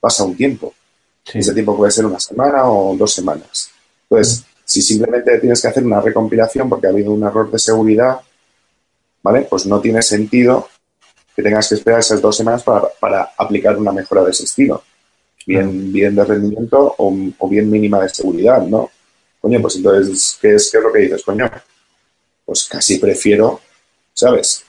pasa 0.00 0.24
un 0.24 0.34
tiempo. 0.34 0.72
Sí. 1.24 1.38
Ese 1.38 1.52
tiempo 1.52 1.76
puede 1.76 1.92
ser 1.92 2.06
una 2.06 2.18
semana 2.18 2.64
o 2.64 2.96
dos 2.96 3.12
semanas. 3.12 3.70
Entonces, 4.08 4.44
si 4.64 4.80
simplemente 4.80 5.38
tienes 5.38 5.60
que 5.60 5.68
hacer 5.68 5.84
una 5.84 6.00
recompilación 6.00 6.68
porque 6.68 6.86
ha 6.86 6.90
habido 6.90 7.12
un 7.12 7.22
error 7.22 7.50
de 7.50 7.58
seguridad, 7.58 8.20
¿vale? 9.22 9.42
Pues 9.42 9.66
no 9.66 9.80
tiene 9.80 10.00
sentido 10.02 10.68
que 11.36 11.42
tengas 11.42 11.68
que 11.68 11.74
esperar 11.74 12.00
esas 12.00 12.20
dos 12.20 12.36
semanas 12.36 12.62
para, 12.62 12.88
para 12.98 13.32
aplicar 13.36 13.76
una 13.76 13.92
mejora 13.92 14.24
de 14.24 14.30
ese 14.30 14.44
estilo. 14.44 14.82
Bien, 15.46 15.92
bien 15.92 16.14
de 16.14 16.24
rendimiento 16.24 16.94
o, 16.98 17.14
o, 17.38 17.48
bien 17.48 17.68
mínima 17.68 18.00
de 18.00 18.08
seguridad, 18.08 18.62
¿no? 18.62 18.90
Coño, 19.40 19.60
pues 19.60 19.76
entonces, 19.76 20.38
¿qué 20.40 20.54
es, 20.54 20.70
qué 20.70 20.78
es 20.78 20.84
lo 20.84 20.92
que 20.92 21.00
dices, 21.00 21.22
coño? 21.24 21.50
Pues 22.44 22.68
casi 22.68 22.98
prefiero, 22.98 23.60
¿sabes? 24.14 24.64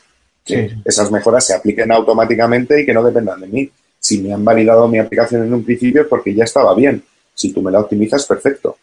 Que 0.46 0.70
sí. 0.70 0.76
esas 0.84 1.12
mejoras 1.12 1.46
se 1.46 1.54
apliquen 1.54 1.92
automáticamente 1.92 2.82
y 2.82 2.86
que 2.86 2.94
no 2.94 3.04
dependan 3.04 3.42
de 3.42 3.48
mí. 3.48 3.72
Si 4.00 4.22
me 4.22 4.34
han 4.34 4.44
validado 4.44 4.88
mi 4.88 5.00
aplicación 5.00 5.44
en 5.44 5.54
un 5.54 5.64
principio 5.64 6.02
es 6.02 6.08
porque 6.08 6.34
ya 6.34 6.44
estaba 6.44 6.76
bien. 6.76 7.04
Si 7.34 7.54
tú 7.54 7.62
me 7.62 7.72
la 7.72 7.80
optimizas, 7.80 8.26
perfecto. 8.26 8.78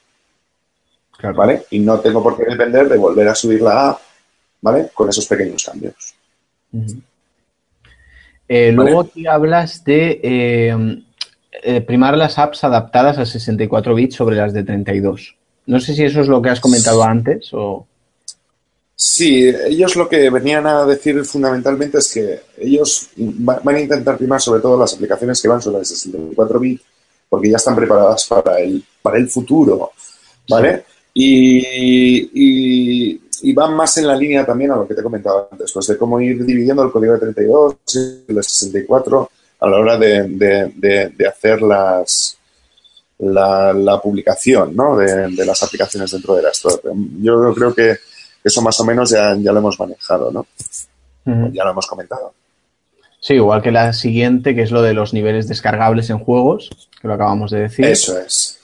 Claro. 1.17 1.37
¿Vale? 1.37 1.65
Y 1.71 1.81
no 1.81 2.01
tengo 2.01 2.23
por 2.23 2.37
qué 2.37 2.45
depender 2.45 2.89
de 2.89 2.97
volver 2.97 3.29
a 3.29 3.35
subir 3.35 3.61
la 3.61 3.91
app, 3.91 4.01
¿vale? 4.63 4.89
Con 4.95 5.09
esos 5.11 5.27
pequeños 5.27 5.63
cambios. 5.65 6.15
Uh 6.73 6.79
-huh. 6.79 7.03
eh, 8.49 8.73
luego 8.73 9.01
aquí 9.01 9.27
hablas 9.27 9.85
de 9.85 10.21
eh, 10.23 11.03
eh, 11.63 11.81
primar 11.83 12.17
las 12.17 12.39
apps 12.39 12.65
adaptadas 12.65 13.19
a 13.19 13.27
64 13.27 13.95
bits 13.95 14.15
sobre 14.15 14.37
las 14.37 14.55
de 14.55 14.63
32. 14.63 15.37
No 15.67 15.81
sé 15.81 15.95
si 15.95 16.05
eso 16.05 16.21
es 16.23 16.29
lo 16.29 16.41
que 16.41 16.51
has 16.51 16.61
comentado 16.61 17.03
antes 17.05 17.51
o... 17.53 17.87
Sí, 19.03 19.49
ellos 19.49 19.97
lo 19.97 20.07
que 20.07 20.29
venían 20.29 20.67
a 20.67 20.85
decir 20.85 21.25
fundamentalmente 21.25 21.97
es 21.97 22.13
que 22.13 22.43
ellos 22.59 23.09
van 23.17 23.75
a 23.75 23.81
intentar 23.81 24.19
primar 24.19 24.43
sobre 24.43 24.61
todo 24.61 24.79
las 24.79 24.93
aplicaciones 24.93 25.41
que 25.41 25.49
van 25.49 25.63
sobre 25.63 25.79
el 25.79 25.87
64 25.87 26.61
bits 26.61 26.83
porque 27.27 27.49
ya 27.49 27.57
están 27.57 27.77
preparadas 27.77 28.27
para 28.27 28.61
el, 28.61 28.85
para 29.01 29.17
el 29.17 29.27
futuro, 29.31 29.93
¿vale? 30.47 30.77
Sí. 30.77 30.83
Y, 31.15 32.29
y, 32.35 33.21
y, 33.41 33.53
van 33.55 33.75
más 33.75 33.97
en 33.97 34.07
la 34.07 34.15
línea 34.15 34.45
también 34.45 34.73
a 34.73 34.77
lo 34.77 34.87
que 34.87 34.93
te 34.93 35.01
he 35.01 35.05
comentado 35.05 35.49
antes, 35.51 35.73
pues 35.73 35.87
de 35.87 35.97
cómo 35.97 36.21
ir 36.21 36.45
dividiendo 36.45 36.83
el 36.83 36.93
código 36.93 37.15
de 37.15 37.21
32 37.21 37.77
y 37.95 37.99
el 38.29 38.37
de 38.37 38.43
64 38.43 39.31
a 39.61 39.67
la 39.67 39.77
hora 39.79 39.97
de, 39.97 40.29
de, 40.29 40.73
de, 40.77 41.09
de 41.09 41.27
hacer 41.27 41.63
las, 41.63 42.37
la, 43.21 43.73
la, 43.73 43.99
publicación 43.99 44.77
¿no? 44.77 44.95
de, 44.99 45.31
las 45.47 45.63
aplicaciones 45.63 46.11
dentro 46.11 46.35
de 46.35 46.43
la 46.43 46.51
Store. 46.51 46.77
Yo 47.23 47.55
creo 47.55 47.75
que 47.75 47.97
eso 48.43 48.63
más 48.63 48.79
o 48.81 48.85
menos 48.85 49.11
ya, 49.11 49.37
ya 49.37 49.53
lo 49.53 49.59
hemos 49.59 49.79
manejado, 49.79 50.31
¿no? 50.31 50.47
Uh 51.27 51.31
-huh. 51.31 51.53
Ya 51.53 51.65
lo 51.65 51.71
hemos 51.71 51.87
comentado. 51.87 52.33
Sí, 53.21 53.35
igual 53.35 53.61
que 53.61 53.71
la 53.71 53.93
siguiente, 53.93 54.55
que 54.55 54.63
es 54.63 54.71
lo 54.71 54.83
de 54.83 54.95
los 54.95 55.13
niveles 55.13 55.47
descargables 55.47 56.09
en 56.09 56.19
juegos, 56.19 56.71
que 57.01 57.07
lo 57.07 57.15
acabamos 57.15 57.51
de 57.51 57.61
decir. 57.61 57.85
Eso 57.85 58.19
es. 58.19 58.59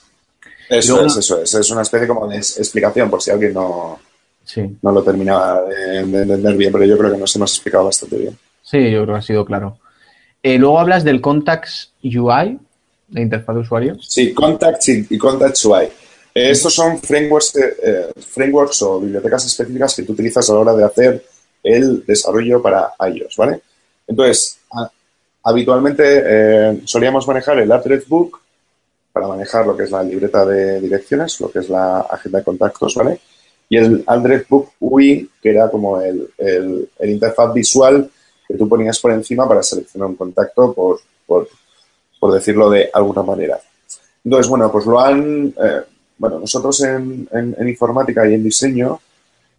Eso 0.67 0.93
luego, 0.93 1.07
es, 1.07 1.17
eso 1.17 1.41
es. 1.41 1.53
Es 1.53 1.69
una 1.69 1.83
especie 1.83 2.07
como 2.07 2.27
de 2.27 2.37
explicación 2.37 3.09
por 3.09 3.21
si 3.21 3.31
alguien 3.31 3.53
no, 3.53 3.99
sí. 4.43 4.77
no 4.81 4.91
lo 4.91 5.03
terminaba 5.03 5.61
de, 5.63 6.03
de, 6.03 6.21
entender 6.21 6.57
bien, 6.57 6.71
pero 6.71 6.85
yo 6.85 6.97
creo 6.97 7.11
que 7.11 7.17
nos 7.17 7.35
hemos 7.35 7.53
explicado 7.53 7.85
bastante 7.85 8.17
bien. 8.17 8.37
Sí, 8.63 8.91
yo 8.91 9.03
creo 9.03 9.15
que 9.15 9.19
ha 9.19 9.21
sido 9.21 9.45
claro. 9.45 9.77
Eh, 10.41 10.57
luego 10.57 10.79
hablas 10.79 11.03
del 11.03 11.21
Contacts 11.21 11.93
UI, 12.03 12.59
la 13.11 13.21
interfaz 13.21 13.55
de 13.55 13.61
usuario. 13.61 13.97
Sí, 14.01 14.33
Contacts 14.33 14.89
y, 14.89 15.07
y 15.09 15.17
Contacts 15.17 15.63
UI. 15.65 15.87
Eh, 16.37 16.51
estos 16.51 16.71
son 16.71 16.99
frameworks, 16.99 17.55
eh, 17.55 18.11
frameworks 18.15 18.83
o 18.83 18.99
bibliotecas 18.99 19.47
específicas 19.47 19.95
que 19.95 20.03
tú 20.03 20.13
utilizas 20.13 20.47
a 20.47 20.53
la 20.53 20.59
hora 20.59 20.75
de 20.75 20.83
hacer 20.83 21.25
el 21.63 22.05
desarrollo 22.05 22.61
para 22.61 22.93
iOS, 23.11 23.35
¿vale? 23.37 23.59
Entonces, 24.05 24.59
habitualmente 25.41 26.03
eh, 26.05 26.81
solíamos 26.85 27.27
manejar 27.27 27.57
el 27.57 27.71
Address 27.71 28.07
Book 28.07 28.39
para 29.11 29.27
manejar 29.27 29.65
lo 29.65 29.75
que 29.75 29.85
es 29.85 29.89
la 29.89 30.03
libreta 30.03 30.45
de 30.45 30.79
direcciones, 30.79 31.41
lo 31.41 31.49
que 31.49 31.57
es 31.57 31.69
la 31.69 32.01
agenda 32.01 32.37
de 32.37 32.45
contactos, 32.45 32.93
¿vale? 32.93 33.19
Y 33.67 33.77
el 33.77 34.03
Address 34.05 34.47
Book 34.47 34.73
UI, 34.79 35.27
que 35.41 35.49
era 35.49 35.71
como 35.71 35.99
el, 35.99 36.29
interfaz 37.01 37.51
visual 37.51 38.11
que 38.47 38.53
tú 38.53 38.69
ponías 38.69 38.99
por 38.99 39.11
encima 39.11 39.47
para 39.47 39.63
seleccionar 39.63 40.09
un 40.09 40.15
contacto, 40.15 40.71
por, 40.71 40.99
por, 41.25 41.49
por 42.19 42.31
decirlo 42.31 42.69
de 42.69 42.91
alguna 42.93 43.23
manera. 43.23 43.59
Entonces, 44.23 44.47
bueno, 44.47 44.71
pues 44.71 44.85
lo 44.85 44.99
han... 44.99 45.47
Eh, 45.47 45.96
bueno, 46.17 46.39
nosotros 46.39 46.81
en, 46.83 47.27
en, 47.31 47.55
en, 47.57 47.69
informática 47.69 48.27
y 48.27 48.33
en 48.33 48.43
diseño 48.43 48.99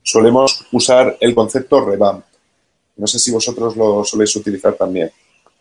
solemos 0.03 0.67
usar 0.73 1.17
el 1.21 1.35
concepto 1.35 1.85
revamp. 1.85 2.25
No 2.97 3.07
sé 3.07 3.19
si 3.19 3.31
vosotros 3.31 3.77
lo 3.77 4.05
soléis 4.05 4.35
utilizar 4.37 4.75
también. 4.75 5.11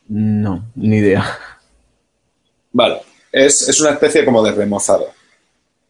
No, 0.09 0.65
ni 0.75 0.97
idea. 0.97 1.37
Vale, 2.71 3.01
es, 3.31 3.67
es 3.67 3.79
una 3.81 3.91
especie 3.91 4.25
como 4.25 4.43
de 4.43 4.51
remozado. 4.51 5.07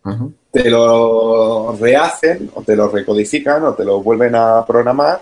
Uh 0.04 0.10
-huh. 0.10 0.34
Te 0.52 0.70
lo 0.70 1.76
rehacen 1.80 2.52
o 2.54 2.62
te 2.63 2.76
lo 2.76 2.89
recodifican 2.89 3.63
o 3.63 3.74
te 3.74 3.86
lo 3.86 4.02
vuelven 4.02 4.36
a 4.36 4.65
programar 4.65 5.22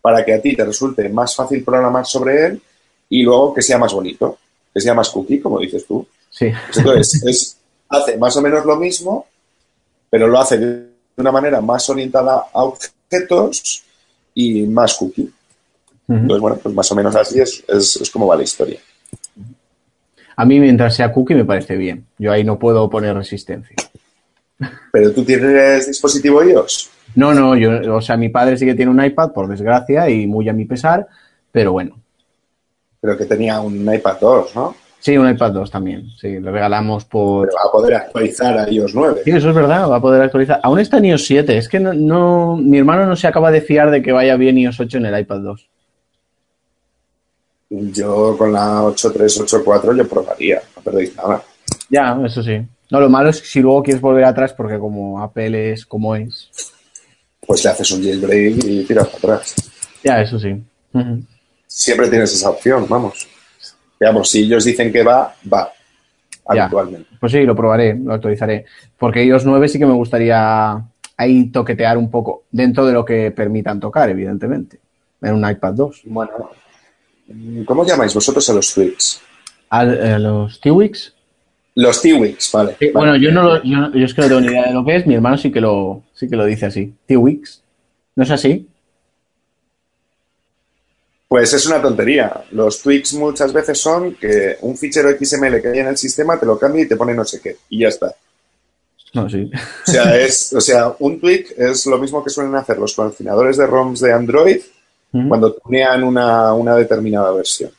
para 0.00 0.24
que 0.24 0.34
a 0.34 0.40
ti 0.40 0.56
te 0.56 0.64
resulte 0.64 1.08
más 1.08 1.34
fácil 1.36 1.62
programar 1.62 2.06
sobre 2.06 2.46
él 2.46 2.62
y 3.08 3.22
luego 3.22 3.52
que 3.52 3.62
sea 3.62 3.78
más 3.78 3.92
bonito, 3.92 4.38
que 4.72 4.80
sea 4.80 4.94
más 4.94 5.10
cookie, 5.10 5.40
como 5.40 5.58
dices 5.58 5.84
tú. 5.86 6.06
Sí. 6.30 6.50
Entonces, 6.74 7.22
es, 7.26 7.59
hace 7.90 8.16
más 8.16 8.36
o 8.36 8.42
menos 8.42 8.64
lo 8.64 8.76
mismo, 8.76 9.26
pero 10.08 10.28
lo 10.28 10.40
hace 10.40 10.58
de 10.58 10.86
una 11.16 11.32
manera 11.32 11.60
más 11.60 11.88
orientada 11.90 12.46
a 12.52 12.62
objetos 12.62 13.84
y 14.34 14.62
más 14.62 14.94
cookie. 14.94 15.22
Uh 16.06 16.12
-huh. 16.12 16.16
Entonces, 16.20 16.40
bueno, 16.40 16.56
pues 16.62 16.74
más 16.74 16.90
o 16.90 16.94
menos 16.94 17.14
así 17.16 17.40
es, 17.40 17.62
es, 17.68 17.96
es, 17.96 18.10
como 18.10 18.26
va 18.26 18.36
la 18.36 18.44
historia. 18.44 18.80
A 20.36 20.44
mí, 20.44 20.58
mientras 20.58 20.94
sea 20.94 21.12
cookie, 21.12 21.34
me 21.34 21.44
parece 21.44 21.76
bien. 21.76 22.06
Yo 22.18 22.32
ahí 22.32 22.44
no 22.44 22.58
puedo 22.58 22.88
poner 22.88 23.14
resistencia. 23.14 23.76
¿Pero 24.92 25.12
tú 25.12 25.24
tienes 25.24 25.86
dispositivo 25.86 26.42
iOS? 26.42 26.90
No, 27.14 27.34
no, 27.34 27.56
yo, 27.56 27.96
o 27.96 28.00
sea, 28.00 28.16
mi 28.16 28.28
padre 28.28 28.56
sí 28.56 28.64
que 28.64 28.74
tiene 28.74 28.90
un 28.90 29.02
iPad, 29.02 29.32
por 29.32 29.48
desgracia, 29.48 30.08
y 30.08 30.26
muy 30.26 30.48
a 30.48 30.52
mi 30.52 30.64
pesar, 30.64 31.06
pero 31.50 31.72
bueno. 31.72 31.98
Pero 33.00 33.16
que 33.16 33.24
tenía 33.24 33.60
un 33.60 33.92
iPad 33.92 34.16
2, 34.20 34.54
¿no? 34.54 34.76
Sí, 35.00 35.16
un 35.16 35.28
iPad 35.28 35.52
2 35.52 35.70
también. 35.70 36.10
Sí, 36.20 36.38
lo 36.38 36.52
regalamos 36.52 37.06
por. 37.06 37.48
Pero 37.48 37.58
va 37.58 37.68
a 37.68 37.72
poder 37.72 37.94
actualizar 37.94 38.58
a 38.58 38.70
iOS 38.70 38.94
9. 38.94 39.22
Sí, 39.24 39.30
eso 39.30 39.48
es 39.48 39.54
verdad, 39.54 39.88
va 39.88 39.96
a 39.96 40.00
poder 40.00 40.20
actualizar. 40.20 40.60
Aún 40.62 40.78
está 40.78 40.98
en 40.98 41.06
iOS 41.06 41.24
7. 41.24 41.56
Es 41.56 41.68
que 41.68 41.80
no, 41.80 41.94
no, 41.94 42.56
mi 42.56 42.78
hermano 42.78 43.06
no 43.06 43.16
se 43.16 43.26
acaba 43.26 43.50
de 43.50 43.62
fiar 43.62 43.90
de 43.90 44.02
que 44.02 44.12
vaya 44.12 44.36
bien 44.36 44.58
iOS 44.58 44.78
8 44.78 44.98
en 44.98 45.06
el 45.06 45.18
iPad 45.20 45.40
2. 45.40 45.68
Yo 47.70 48.36
con 48.36 48.52
la 48.52 48.82
8.3, 48.82 49.96
yo 49.96 50.08
probaría, 50.08 50.60
no 50.76 50.82
perdéis 50.82 51.16
nada. 51.16 51.42
Ya, 51.88 52.20
eso 52.24 52.42
sí. 52.42 52.60
No, 52.90 53.00
lo 53.00 53.08
malo 53.08 53.30
es 53.30 53.40
que 53.40 53.46
si 53.46 53.60
luego 53.60 53.82
quieres 53.82 54.02
volver 54.02 54.24
atrás, 54.24 54.52
porque 54.52 54.78
como 54.78 55.22
Apple 55.22 55.72
es 55.72 55.86
como 55.86 56.16
es. 56.16 56.50
Pues 57.46 57.64
le 57.64 57.70
haces 57.70 57.90
un 57.92 58.02
jailbreak 58.02 58.64
y 58.64 58.84
tiras 58.84 59.06
para 59.06 59.36
atrás. 59.36 59.54
Ya, 60.02 60.20
eso 60.20 60.38
sí. 60.38 60.60
Siempre 61.66 62.08
tienes 62.08 62.34
esa 62.34 62.50
opción, 62.50 62.86
vamos. 62.88 63.28
Veamos, 64.00 64.30
si 64.30 64.44
ellos 64.44 64.64
dicen 64.64 64.90
que 64.90 65.02
va, 65.02 65.34
va. 65.52 65.70
Habitualmente. 66.46 67.10
Pues 67.20 67.32
sí, 67.32 67.42
lo 67.42 67.54
probaré, 67.54 67.94
lo 67.94 68.14
actualizaré. 68.14 68.64
Porque 68.98 69.22
ellos 69.22 69.44
9 69.44 69.68
sí 69.68 69.78
que 69.78 69.86
me 69.86 69.92
gustaría 69.92 70.82
ahí 71.18 71.50
toquetear 71.50 71.98
un 71.98 72.10
poco, 72.10 72.44
dentro 72.50 72.86
de 72.86 72.94
lo 72.94 73.04
que 73.04 73.30
permitan 73.30 73.78
tocar, 73.78 74.08
evidentemente, 74.08 74.80
en 75.20 75.34
un 75.34 75.48
iPad 75.48 75.74
2. 75.74 76.02
Bueno, 76.06 76.30
¿cómo 77.66 77.84
llamáis 77.84 78.14
vosotros 78.14 78.48
a 78.48 78.54
los 78.54 78.72
Twix? 78.72 79.20
¿A, 79.68 79.84
los 79.84 80.58
T-Wix? 80.60 81.14
Los 81.74 82.00
T-Wix, 82.00 82.50
vale, 82.52 82.76
Bueno, 82.94 83.16
yo 83.16 83.30
no 83.30 83.42
lo, 83.42 83.62
yo, 83.62 83.92
yo, 83.92 84.04
es 84.06 84.14
que 84.14 84.22
no 84.22 84.28
tengo 84.28 84.40
ni 84.40 84.46
idea 84.48 84.66
de 84.66 84.72
lo 84.72 84.84
que 84.84 84.96
es, 84.96 85.06
mi 85.06 85.14
hermano 85.14 85.36
sí 85.36 85.52
que 85.52 85.60
lo, 85.60 86.02
sí 86.14 86.26
que 86.26 86.36
lo 86.36 86.46
dice 86.46 86.66
así. 86.66 86.94
T-Wix. 87.06 87.62
¿No 88.16 88.24
es 88.24 88.30
así? 88.30 88.69
Pues 91.30 91.52
es 91.52 91.64
una 91.66 91.80
tontería. 91.80 92.42
Los 92.50 92.82
tweaks 92.82 93.12
muchas 93.12 93.52
veces 93.52 93.78
son 93.78 94.16
que 94.16 94.56
un 94.62 94.76
fichero 94.76 95.10
XML 95.10 95.62
que 95.62 95.68
hay 95.68 95.78
en 95.78 95.86
el 95.86 95.96
sistema 95.96 96.36
te 96.40 96.44
lo 96.44 96.58
cambia 96.58 96.82
y 96.82 96.88
te 96.88 96.96
pone 96.96 97.14
no 97.14 97.24
sé 97.24 97.40
qué. 97.40 97.56
Y 97.68 97.78
ya 97.78 97.86
está. 97.86 98.12
No, 99.14 99.30
sí. 99.30 99.48
O 99.86 99.90
sea, 99.92 100.16
es, 100.16 100.52
o 100.52 100.60
sea, 100.60 100.92
un 100.98 101.20
tweak 101.20 101.54
es 101.56 101.86
lo 101.86 101.98
mismo 101.98 102.24
que 102.24 102.30
suelen 102.30 102.56
hacer 102.56 102.78
los 102.78 102.94
coleccionadores 102.94 103.58
de 103.58 103.64
ROMs 103.64 104.00
de 104.00 104.12
Android 104.12 104.60
cuando 105.28 105.52
tunean 105.52 106.02
una, 106.02 106.52
una, 106.52 106.74
determinada 106.74 107.30
versión. 107.30 107.70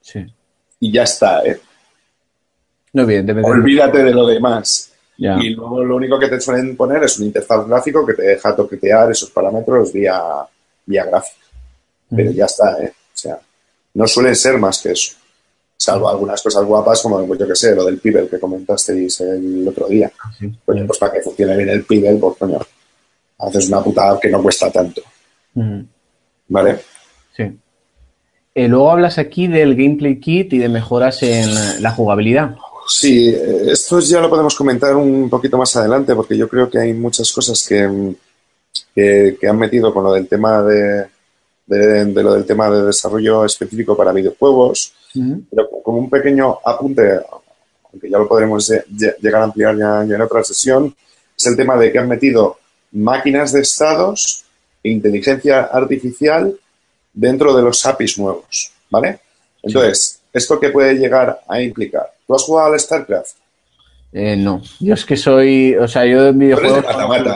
Sí. 0.00 0.24
Y 0.80 0.90
ya 0.90 1.02
está, 1.02 1.44
¿eh? 1.44 1.60
No, 2.94 3.04
bien, 3.04 3.28
Olvídate 3.44 4.02
de 4.02 4.14
lo 4.14 4.26
demás. 4.26 4.90
Y 5.18 5.50
luego 5.50 5.84
lo 5.84 5.96
único 5.96 6.18
que 6.18 6.28
te 6.28 6.40
suelen 6.40 6.78
poner 6.78 7.04
es 7.04 7.18
un 7.18 7.26
interfaz 7.26 7.68
gráfico 7.68 8.06
que 8.06 8.14
te 8.14 8.22
deja 8.22 8.56
toquetear 8.56 9.10
esos 9.10 9.28
parámetros 9.28 9.92
vía, 9.92 10.18
vía 10.86 11.04
gráfica 11.04 11.39
pero 12.14 12.30
ya 12.32 12.44
está, 12.46 12.82
¿eh? 12.82 12.92
O 12.92 13.16
sea, 13.16 13.40
no 13.94 14.06
suelen 14.06 14.36
ser 14.36 14.58
más 14.58 14.80
que 14.80 14.92
eso. 14.92 15.14
Salvo 15.76 16.08
algunas 16.08 16.42
cosas 16.42 16.64
guapas, 16.64 17.00
como 17.02 17.26
pues 17.26 17.40
yo 17.40 17.48
que 17.48 17.56
sé, 17.56 17.74
lo 17.74 17.84
del 17.84 17.98
Pibel 17.98 18.28
que 18.28 18.38
comentasteis 18.38 19.20
el 19.22 19.66
otro 19.66 19.88
día. 19.88 20.12
Ah, 20.22 20.30
pues 20.64 20.98
para 20.98 21.12
que 21.12 21.22
funcione 21.22 21.56
bien 21.56 21.70
el 21.70 21.84
Pibel, 21.84 22.18
pues 22.18 22.36
coño, 22.36 22.58
haces 23.38 23.68
una 23.68 23.82
putada 23.82 24.20
que 24.20 24.28
no 24.28 24.42
cuesta 24.42 24.70
tanto. 24.70 25.00
¿Vale? 26.48 26.80
Sí. 27.34 27.44
Eh, 28.54 28.68
luego 28.68 28.90
hablas 28.90 29.18
aquí 29.18 29.46
del 29.46 29.74
gameplay 29.74 30.20
kit 30.20 30.52
y 30.52 30.58
de 30.58 30.68
mejoras 30.68 31.22
en 31.22 31.82
la 31.82 31.92
jugabilidad. 31.92 32.56
Sí, 32.86 33.28
eh, 33.28 33.70
esto 33.70 34.00
ya 34.00 34.20
lo 34.20 34.28
podemos 34.28 34.54
comentar 34.54 34.94
un 34.96 35.30
poquito 35.30 35.56
más 35.56 35.74
adelante 35.76 36.14
porque 36.14 36.36
yo 36.36 36.48
creo 36.48 36.68
que 36.68 36.78
hay 36.78 36.92
muchas 36.92 37.32
cosas 37.32 37.66
que, 37.66 38.14
que 38.94 39.48
han 39.48 39.58
metido 39.58 39.94
con 39.94 40.04
lo 40.04 40.12
del 40.12 40.28
tema 40.28 40.62
de, 40.62 41.06
de, 41.66 42.22
lo 42.22 42.34
del 42.34 42.44
tema 42.44 42.70
de 42.70 42.86
desarrollo 42.86 43.44
específico 43.44 43.96
para 43.96 44.12
videojuegos, 44.12 44.92
pero 45.14 45.70
como 45.82 45.98
un 45.98 46.10
pequeño 46.10 46.58
apunte, 46.64 47.20
aunque 47.92 48.10
ya 48.10 48.18
lo 48.18 48.28
podremos 48.28 48.72
llegar 48.88 49.42
a 49.42 49.44
ampliar 49.44 49.76
ya, 49.76 50.02
en 50.02 50.20
otra 50.20 50.42
sesión, 50.42 50.94
es 51.36 51.46
el 51.46 51.56
tema 51.56 51.76
de 51.76 51.92
que 51.92 51.98
han 51.98 52.08
metido 52.08 52.58
máquinas 52.92 53.52
de 53.52 53.60
estados 53.60 54.44
e 54.82 54.90
inteligencia 54.90 55.62
artificial 55.64 56.54
dentro 57.12 57.56
de 57.56 57.62
los 57.62 57.84
APIs 57.86 58.18
nuevos, 58.18 58.72
¿vale? 58.90 59.20
Entonces, 59.62 60.20
¿esto 60.32 60.58
qué 60.58 60.70
puede 60.70 60.94
llegar 60.94 61.40
a 61.46 61.60
implicar? 61.60 62.12
¿Tú 62.26 62.34
has 62.34 62.42
jugado 62.42 62.72
al 62.72 62.80
StarCraft? 62.80 63.32
Eh, 64.12 64.36
no, 64.36 64.60
yo 64.80 64.94
es 64.94 65.04
que 65.04 65.16
soy, 65.16 65.76
o 65.76 65.86
sea, 65.86 66.04
yo 66.04 66.26
en 66.26 66.38
videojuegos... 66.38 66.84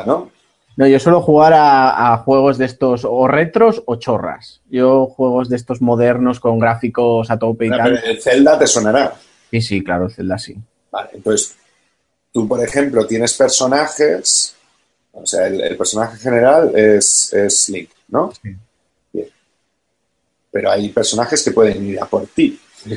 ¿no? 0.07 0.34
No, 0.77 0.89
yo 0.89 0.99
suelo 0.99 1.21
jugar 1.21 1.53
a, 1.55 2.17
juegos 2.25 2.59
de 2.59 2.65
estos 2.65 3.05
o 3.05 3.29
retros 3.29 3.83
o 3.87 3.97
chorras. 3.97 4.61
Yo 4.69 5.07
juegos 5.07 5.49
de 5.49 5.57
estos 5.57 5.81
modernos 5.81 6.41
con 6.41 6.59
gráficos 6.59 7.31
a 7.31 7.39
tope 7.39 7.67
y 7.67 7.71
tal. 7.71 8.01
el 8.05 8.21
Zelda 8.21 8.59
te 8.59 8.67
sonará. 8.67 9.15
Sí, 9.51 9.61
sí, 9.61 9.85
claro, 9.85 10.07
el 10.07 10.13
Zelda 10.13 10.39
sí. 10.39 10.57
Vale, 10.91 11.11
entonces 11.13 11.57
tú, 12.33 12.49
por 12.49 12.63
ejemplo, 12.63 13.07
tienes 13.07 13.35
personajes, 13.35 14.57
o 15.13 15.25
sea, 15.25 15.47
el, 15.47 15.77
personaje 15.77 16.19
general 16.19 16.73
es, 16.75 17.33
es, 17.33 17.69
Link, 17.69 17.91
¿no? 18.09 18.33
Sí. 18.43 18.57
Bien. 19.13 19.29
Pero 20.51 20.71
hay 20.73 20.89
personajes 20.89 21.45
que 21.45 21.53
pueden 21.53 21.87
ir 21.87 22.01
a 22.01 22.07
por 22.07 22.27
ti. 22.27 22.61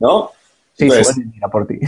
¿No? 0.00 0.32
Sí, 0.76 0.88
pueden 0.88 1.32
ir 1.36 1.44
a 1.44 1.48
por 1.48 1.66
ti. 1.68 1.78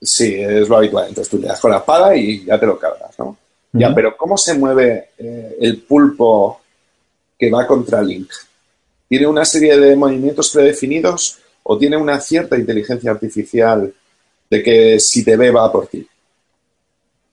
Sí, 0.00 0.34
es 0.34 0.68
lo 0.68 0.76
habitual. 0.76 1.08
Entonces 1.08 1.30
tú 1.30 1.40
te 1.40 1.48
das 1.48 1.60
con 1.60 1.70
la 1.70 1.78
espada 1.78 2.16
y 2.16 2.44
ya 2.44 2.58
te 2.58 2.66
lo 2.66 2.78
cargas, 2.78 3.18
¿no? 3.18 3.36
Ya, 3.72 3.94
pero 3.94 4.16
¿cómo 4.16 4.36
se 4.38 4.54
mueve 4.54 5.10
eh, 5.18 5.56
el 5.60 5.82
pulpo 5.82 6.60
que 7.38 7.50
va 7.50 7.66
contra 7.66 8.02
Link? 8.02 8.30
¿Tiene 9.08 9.26
una 9.26 9.44
serie 9.44 9.78
de 9.78 9.94
movimientos 9.94 10.50
predefinidos 10.50 11.38
o 11.62 11.76
tiene 11.76 11.96
una 11.96 12.18
cierta 12.20 12.56
inteligencia 12.56 13.10
artificial 13.10 13.92
de 14.50 14.62
que 14.62 14.98
si 15.00 15.24
te 15.24 15.36
ve 15.36 15.50
va 15.50 15.70
por 15.70 15.86
ti? 15.86 16.06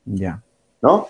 Ya. 0.06 0.41
¿No? 0.82 1.08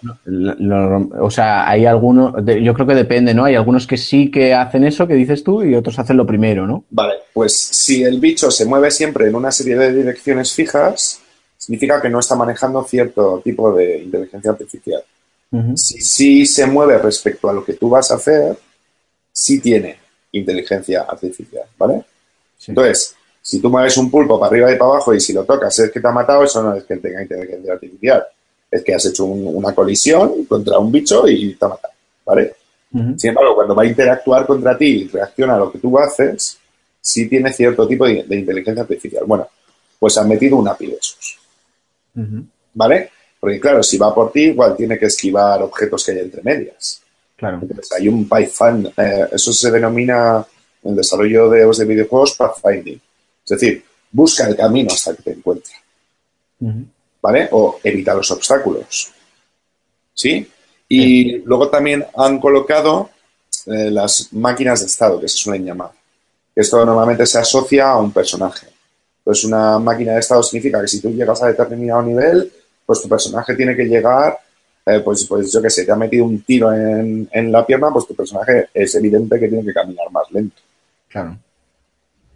o 1.19 1.29
sea, 1.29 1.67
hay 1.67 1.85
algunos, 1.85 2.33
yo 2.45 2.73
creo 2.73 2.87
que 2.87 2.95
depende, 2.95 3.33
¿no? 3.33 3.43
Hay 3.43 3.55
algunos 3.55 3.85
que 3.85 3.97
sí 3.97 4.31
que 4.31 4.53
hacen 4.53 4.85
eso 4.85 5.05
que 5.05 5.15
dices 5.15 5.43
tú 5.43 5.63
y 5.63 5.75
otros 5.75 5.99
hacen 5.99 6.15
lo 6.15 6.25
primero, 6.25 6.65
¿no? 6.65 6.85
Vale, 6.91 7.15
pues 7.33 7.57
si 7.57 8.01
el 8.03 8.21
bicho 8.21 8.49
se 8.51 8.63
mueve 8.63 8.89
siempre 8.89 9.27
en 9.27 9.35
una 9.35 9.51
serie 9.51 9.75
de 9.75 9.91
direcciones 9.91 10.53
fijas, 10.53 11.19
significa 11.65 11.99
que 11.99 12.09
no 12.09 12.19
está 12.19 12.35
manejando 12.35 12.83
cierto 12.83 13.41
tipo 13.43 13.73
de 13.73 14.03
inteligencia 14.03 14.51
artificial. 14.51 15.03
Si 15.75 16.01
sí 16.01 16.45
se 16.45 16.67
mueve 16.67 16.97
respecto 16.97 17.49
a 17.49 17.53
lo 17.53 17.63
que 17.63 17.73
tú 17.73 17.89
vas 17.89 18.11
a 18.11 18.15
hacer, 18.15 18.57
sí 19.31 19.59
tiene 19.61 19.97
inteligencia 20.33 21.03
artificial, 21.03 21.63
¿vale? 21.77 22.03
Entonces, 22.67 23.15
si 23.41 23.59
tú 23.59 23.69
mueves 23.69 23.97
un 23.97 24.11
pulpo 24.11 24.39
para 24.39 24.51
arriba 24.51 24.71
y 24.71 24.75
para 24.75 24.91
abajo 24.91 25.13
y 25.13 25.19
si 25.19 25.33
lo 25.33 25.43
tocas 25.43 25.79
es 25.79 25.91
que 25.91 25.99
te 25.99 26.07
ha 26.07 26.11
matado, 26.11 26.43
eso 26.43 26.61
no 26.61 26.75
es 26.75 26.83
que 26.83 26.97
tenga 26.97 27.23
inteligencia 27.23 27.73
artificial. 27.73 28.25
Es 28.69 28.83
que 28.83 28.93
has 28.93 29.05
hecho 29.05 29.25
una 29.25 29.73
colisión 29.73 30.45
contra 30.45 30.77
un 30.77 30.91
bicho 30.91 31.27
y 31.27 31.55
te 31.55 31.65
ha 31.65 31.69
matado, 31.69 31.93
¿vale? 32.25 32.55
Sin 32.91 33.29
embargo, 33.29 33.55
cuando 33.55 33.73
va 33.73 33.83
a 33.83 33.87
interactuar 33.87 34.45
contra 34.45 34.77
ti 34.77 34.85
y 34.85 35.07
reacciona 35.07 35.55
a 35.55 35.59
lo 35.59 35.71
que 35.71 35.79
tú 35.79 35.97
haces, 35.97 36.59
sí 37.01 37.27
tiene 37.27 37.51
cierto 37.51 37.87
tipo 37.87 38.05
de, 38.05 38.25
inteligencia 38.29 38.83
artificial. 38.83 39.23
Bueno, 39.25 39.47
pues 39.97 40.17
han 40.17 40.27
metido 40.27 40.57
un 40.57 40.67
API 40.67 40.87
de 40.87 40.97
esos. 40.97 41.39
¿Vale? 42.73 43.09
Porque 43.39 43.59
claro, 43.59 43.83
si 43.83 43.97
va 43.97 44.13
por 44.13 44.31
ti, 44.31 44.45
igual 44.45 44.75
tiene 44.75 44.97
que 44.97 45.05
esquivar 45.05 45.61
objetos 45.61 46.05
que 46.05 46.11
hay 46.13 46.19
entre 46.19 46.41
medias. 46.41 47.01
Claro. 47.35 47.61
hay 47.97 48.07
un 48.07 48.29
Python, 48.29 48.91
eh, 48.95 49.27
eso 49.33 49.51
se 49.51 49.69
denomina 49.69 50.45
en 50.81 50.91
el 50.91 50.95
desarrollo 50.95 51.49
de, 51.49 51.65
de 51.65 51.85
videojuegos 51.85 52.33
pathfinding. 52.35 53.01
Es 53.43 53.49
decir, 53.49 53.83
busca 54.11 54.47
el 54.47 54.55
camino 54.55 54.91
hasta 54.93 55.15
que 55.15 55.23
te 55.23 55.31
encuentre. 55.31 55.73
¿Vale? 57.21 57.49
O 57.51 57.79
evita 57.83 58.13
los 58.13 58.31
obstáculos. 58.31 59.11
¿Sí? 60.13 60.47
Y 60.87 61.39
luego 61.39 61.69
también 61.69 62.05
han 62.15 62.39
colocado 62.39 63.09
eh, 63.65 63.91
las 63.91 64.31
máquinas 64.33 64.79
de 64.79 64.85
estado, 64.85 65.19
que 65.19 65.27
se 65.27 65.37
suelen 65.37 65.65
llamar. 65.65 65.91
Esto 66.55 66.85
normalmente 66.85 67.25
se 67.25 67.39
asocia 67.39 67.89
a 67.89 67.99
un 67.99 68.11
personaje. 68.11 68.67
Pues 69.25 69.43
una 69.43 69.79
máquina 69.79 70.13
de 70.13 70.19
estado 70.19 70.43
significa 70.43 70.79
que 70.79 70.87
si 70.87 71.01
tú 71.01 71.09
llegas 71.09 71.41
a 71.41 71.47
determinado 71.47 72.03
nivel, 72.03 72.53
pues 72.85 73.01
tu 73.01 73.09
personaje 73.09 73.55
tiene 73.55 73.75
que 73.75 73.85
llegar, 73.85 74.37
eh, 74.85 74.99
pues, 75.03 75.25
pues 75.25 75.51
yo 75.51 75.63
qué 75.63 75.69
sé, 75.71 75.83
te 75.83 75.91
ha 75.91 75.95
metido 75.95 76.25
un 76.25 76.43
tiro 76.43 76.71
en, 76.71 77.51
la 77.51 77.65
pierna, 77.65 77.89
pues 77.91 78.05
tu 78.05 78.13
personaje 78.13 78.69
es 78.71 78.93
evidente 78.93 79.39
que 79.39 79.47
tiene 79.47 79.65
que 79.65 79.73
caminar 79.73 80.11
más 80.11 80.29
lento. 80.29 80.61
Claro. 81.09 81.35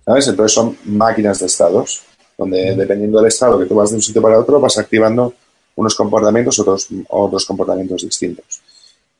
¿Sabes? 0.03 0.29
Entonces 0.29 0.51
son 0.51 0.75
máquinas 0.85 1.39
de 1.39 1.45
estados, 1.45 2.01
donde 2.35 2.75
dependiendo 2.75 3.19
del 3.19 3.27
estado 3.27 3.59
que 3.59 3.67
tú 3.67 3.75
vas 3.75 3.91
de 3.91 3.97
un 3.97 4.01
sitio 4.01 4.23
para 4.23 4.39
otro, 4.39 4.59
vas 4.59 4.79
activando 4.79 5.31
unos 5.75 5.93
comportamientos, 5.93 6.57
otros, 6.57 6.87
otros 7.09 7.45
comportamientos 7.45 8.01
distintos. 8.01 8.61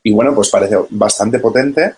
Y 0.02 0.10
bueno, 0.10 0.34
pues 0.34 0.50
parece 0.50 0.76
bastante 0.90 1.38
potente 1.38 1.94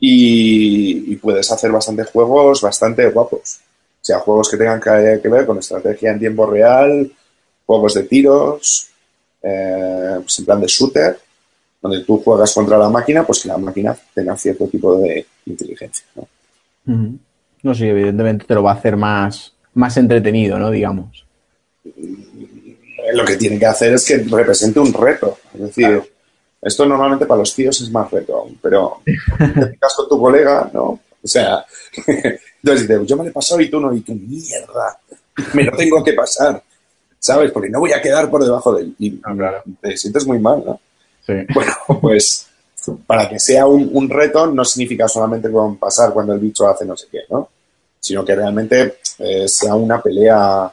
y, 0.00 1.12
y 1.12 1.16
puedes 1.16 1.52
hacer 1.52 1.70
bastantes 1.70 2.08
juegos 2.08 2.62
bastante 2.62 3.10
guapos 3.10 3.60
sea 4.08 4.20
juegos 4.20 4.48
que 4.48 4.56
tengan 4.56 4.80
que, 4.80 5.28
ver 5.28 5.44
con 5.44 5.58
estrategia 5.58 6.12
en 6.12 6.18
tiempo 6.18 6.46
real, 6.46 7.12
juegos 7.66 7.92
de 7.92 8.04
tiros, 8.04 8.88
eh, 9.42 10.16
pues 10.22 10.38
en 10.38 10.44
plan 10.46 10.60
de 10.62 10.66
shooter, 10.66 11.18
donde 11.82 12.00
tú 12.04 12.22
juegas 12.24 12.54
contra 12.54 12.78
la 12.78 12.88
máquina, 12.88 13.22
pues 13.26 13.42
que 13.42 13.48
la 13.48 13.58
máquina 13.58 13.94
tenga 14.14 14.34
cierto 14.34 14.66
tipo 14.66 14.96
de 14.96 15.26
inteligencia. 15.44 16.06
¿no? 16.14 16.26
No, 17.62 17.74
sí, 17.74 17.86
evidentemente 17.86 18.46
te 18.46 18.54
lo 18.54 18.62
va 18.62 18.70
a 18.72 18.76
hacer 18.76 18.96
más, 18.96 19.52
más 19.74 19.94
entretenido, 19.98 20.58
¿no? 20.58 20.70
Digamos. 20.70 21.26
Lo 23.12 23.24
que 23.26 23.36
tiene 23.36 23.58
que 23.58 23.66
hacer 23.66 23.92
es 23.92 24.06
que 24.06 24.16
represente 24.18 24.80
un 24.80 24.94
reto. 24.94 25.36
Es 25.52 25.60
decir, 25.60 26.02
esto 26.62 26.86
normalmente 26.86 27.26
para 27.26 27.40
los 27.40 27.54
tíos 27.54 27.78
es 27.82 27.90
más 27.90 28.10
reto 28.10 28.38
aún, 28.38 28.58
pero 28.62 29.02
te 29.04 29.66
picas 29.66 29.94
con 29.94 30.08
tu 30.08 30.18
colega, 30.18 30.70
¿no? 30.72 30.98
O 31.22 31.28
sea, 31.28 31.64
entonces 32.06 32.88
dices, 32.88 33.06
yo 33.06 33.16
me 33.16 33.24
lo 33.24 33.30
he 33.30 33.32
pasado 33.32 33.60
y 33.60 33.70
tú 33.70 33.80
no, 33.80 33.94
y 33.94 34.00
tú, 34.00 34.14
mierda, 34.14 35.00
me 35.54 35.64
lo 35.64 35.76
tengo 35.76 36.02
que 36.02 36.12
pasar, 36.12 36.62
¿sabes? 37.18 37.50
Porque 37.52 37.68
no 37.70 37.80
voy 37.80 37.92
a 37.92 38.00
quedar 38.00 38.30
por 38.30 38.44
debajo 38.44 38.74
de 38.74 38.82
él. 38.82 38.94
Y 38.98 39.20
Ah, 39.24 39.62
te 39.80 39.96
sientes 39.96 40.26
muy 40.26 40.38
mal, 40.38 40.62
¿no? 40.64 40.80
Sí. 41.26 41.34
Bueno, 41.54 41.72
pues 42.00 42.46
para 43.06 43.28
que 43.28 43.38
sea 43.38 43.66
un, 43.66 43.90
un 43.92 44.08
reto 44.08 44.46
no 44.46 44.64
significa 44.64 45.08
solamente 45.08 45.50
con 45.50 45.76
pasar 45.76 46.12
cuando 46.12 46.32
el 46.32 46.38
bicho 46.40 46.66
hace 46.66 46.86
no 46.86 46.96
sé 46.96 47.08
qué, 47.10 47.20
¿no? 47.28 47.48
Sino 48.00 48.24
que 48.24 48.34
realmente 48.34 48.98
eh, 49.18 49.48
sea 49.48 49.74
una 49.74 50.00
pelea 50.00 50.72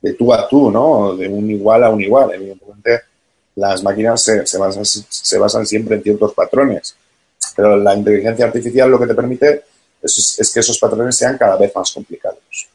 de 0.00 0.12
tú 0.14 0.32
a 0.32 0.48
tú, 0.48 0.70
¿no? 0.70 1.16
De 1.16 1.28
un 1.28 1.50
igual 1.50 1.84
a 1.84 1.90
un 1.90 2.00
igual. 2.00 2.32
Evidentemente, 2.34 3.00
las 3.56 3.82
máquinas 3.82 4.22
se, 4.22 4.46
se 4.46 4.58
basan, 4.58 4.84
se 4.84 5.38
basan 5.38 5.66
siempre 5.66 5.96
en 5.96 6.02
ciertos 6.02 6.32
patrones, 6.34 6.94
pero 7.56 7.76
la 7.76 7.94
inteligencia 7.94 8.46
artificial 8.46 8.90
lo 8.90 9.00
que 9.00 9.06
te 9.06 9.14
permite 9.14 9.64
es, 10.02 10.36
es 10.38 10.52
que 10.52 10.60
esos 10.60 10.78
patrones 10.78 11.16
sean 11.16 11.36
cada 11.36 11.56
vez 11.56 11.72
más 11.74 11.90
complicados. 11.92 12.68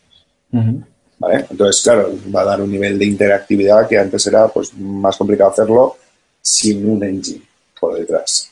¿Vale? 1.17 1.45
Entonces, 1.49 1.81
claro, 1.81 2.13
va 2.33 2.41
a 2.41 2.45
dar 2.45 2.61
un 2.61 2.71
nivel 2.71 2.99
de 2.99 3.05
interactividad 3.05 3.87
que 3.87 3.97
antes 3.97 4.25
era 4.27 4.47
pues, 4.47 4.73
más 4.73 5.15
complicado 5.17 5.51
hacerlo 5.51 5.97
sin 6.41 6.89
un 6.89 7.03
engine 7.03 7.41
por 7.79 7.95
detrás. 7.95 8.51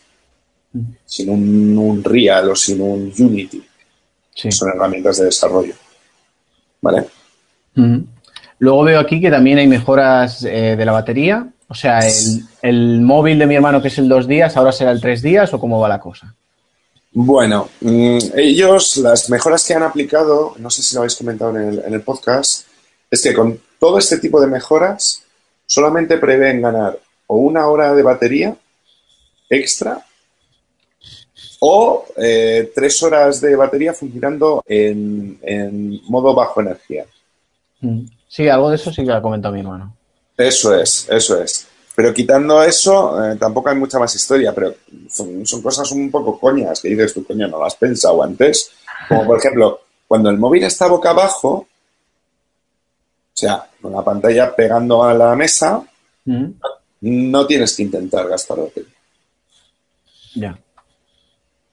Sin 1.06 1.30
un, 1.30 1.78
un 1.78 2.04
Real 2.04 2.50
o 2.50 2.56
sin 2.56 2.82
un 2.82 3.14
Unity. 3.18 3.64
Sí. 4.34 4.52
Son 4.52 4.70
herramientas 4.70 5.18
de 5.18 5.26
desarrollo. 5.26 5.76
¿Vale? 6.82 7.06
Luego 8.60 8.84
veo 8.84 9.00
aquí 9.00 9.22
que 9.22 9.30
también 9.30 9.60
hay 9.60 9.68
mejoras 9.68 10.44
eh, 10.44 10.76
de 10.76 10.86
la 10.86 10.92
batería. 10.92 11.48
O 11.68 11.76
sea, 11.76 12.00
el, 12.00 12.44
el 12.62 13.02
móvil 13.02 13.40
de 13.40 13.46
mi 13.46 13.56
hermano, 13.56 13.82
que 13.82 13.90
es 13.90 13.98
el 13.98 14.10
dos 14.10 14.28
días, 14.28 14.58
ahora 14.58 14.72
será 14.72 14.92
el 14.92 15.02
tres 15.02 15.22
días 15.22 15.54
o 15.54 15.60
cómo 15.60 15.80
va 15.80 15.90
la 15.90 16.00
cosa. 16.00 16.36
Bueno, 17.14 17.70
mm, 17.82 18.18
ellos, 18.36 18.98
las 18.98 19.30
mejoras 19.30 19.66
que 19.66 19.74
han 19.74 19.84
aplicado, 19.84 20.56
no 20.58 20.70
sé 20.70 20.82
si 20.82 20.96
lo 20.96 21.02
habéis 21.02 21.16
comentado 21.16 21.56
en 21.58 21.70
el, 21.70 21.80
en 21.86 21.94
el 21.94 22.02
podcast, 22.02 22.66
es 23.10 23.22
que 23.22 23.34
con 23.34 23.60
todo 23.80 24.00
este 24.00 24.18
tipo 24.18 24.42
de 24.42 24.48
mejoras 24.48 25.24
solamente 25.66 26.18
prevén 26.18 26.62
ganar 26.62 27.00
o 27.28 27.38
una 27.38 27.68
hora 27.68 27.94
de 27.94 28.02
batería 28.02 28.56
extra 29.50 30.04
o 31.60 32.06
eh, 32.18 32.72
tres 32.74 33.02
horas 33.04 33.40
de 33.40 33.56
batería 33.56 33.94
funcionando 33.94 34.64
en, 34.66 35.40
en 35.44 36.02
modo 36.10 36.34
bajo 36.34 36.62
energía. 36.62 37.06
Ujú. 37.82 38.06
Sí, 38.28 38.50
algo 38.50 38.70
de 38.70 38.76
eso 38.76 38.92
sí 38.92 39.04
que 39.04 39.10
lo 39.10 39.16
ha 39.16 39.22
comentado 39.22 39.54
mi 39.54 39.60
hermano. 39.60 39.96
Eso 40.36 40.76
es, 40.76 41.08
eso 41.10 41.42
es. 41.42 41.68
Pero 41.96 42.14
quitando 42.14 42.64
eso, 42.64 43.24
eh, 43.24 43.36
tampoco 43.36 43.70
hay 43.70 43.76
mucha 43.76 44.00
más 44.00 44.14
historia, 44.16 44.54
pero 44.54 44.74
son, 45.10 45.46
son 45.46 45.62
cosas 45.62 45.92
un 45.92 46.10
poco 46.10 46.40
coñas 46.40 46.82
que 46.82 46.90
dices 46.90 47.14
tú, 47.14 47.24
coño, 47.26 47.48
no 47.48 47.60
lo 47.60 47.66
has 47.66 47.76
pensado 47.76 48.24
antes. 48.24 48.72
Como 49.08 49.26
por 49.28 49.38
ejemplo, 49.38 49.82
cuando 50.08 50.30
el 50.30 50.38
móvil 50.38 50.64
está 50.64 50.88
boca 50.88 51.12
abajo, 51.12 51.50
o 51.52 51.68
sea, 53.36 53.68
con 53.82 53.92
la 53.92 54.04
pantalla 54.04 54.56
pegando 54.56 55.04
a 55.04 55.14
la 55.14 55.36
mesa, 55.36 55.84
Ujú. 56.26 56.54
no 57.02 57.46
tienes 57.48 57.76
que 57.76 57.84
intentar 57.84 58.28
gastar 58.28 58.58
batería, 58.60 58.90
Ya, 60.36 60.58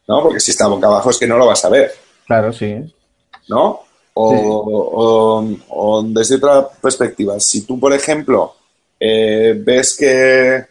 ¿no? 0.08 0.22
Porque 0.22 0.40
si 0.40 0.50
está 0.50 0.66
boca 0.66 0.86
abajo 0.86 1.10
es 1.10 1.18
que 1.18 1.26
no 1.26 1.36
lo 1.38 1.46
vas 1.46 1.64
a 1.64 1.68
ver, 1.70 1.92
claro, 2.26 2.52
sí. 2.52 2.74
¿no? 3.48 3.80
O, 4.12 4.34
o- 4.94 5.56
o 5.68 6.02
desde 6.02 6.36
otra 6.36 6.68
perspectiva, 6.68 7.38
si 7.40 7.62
tú, 7.62 7.78
por 7.80 7.92
ejemplo, 7.92 8.54
eh, 9.00 9.60
ves 9.64 9.96
que 9.98 10.64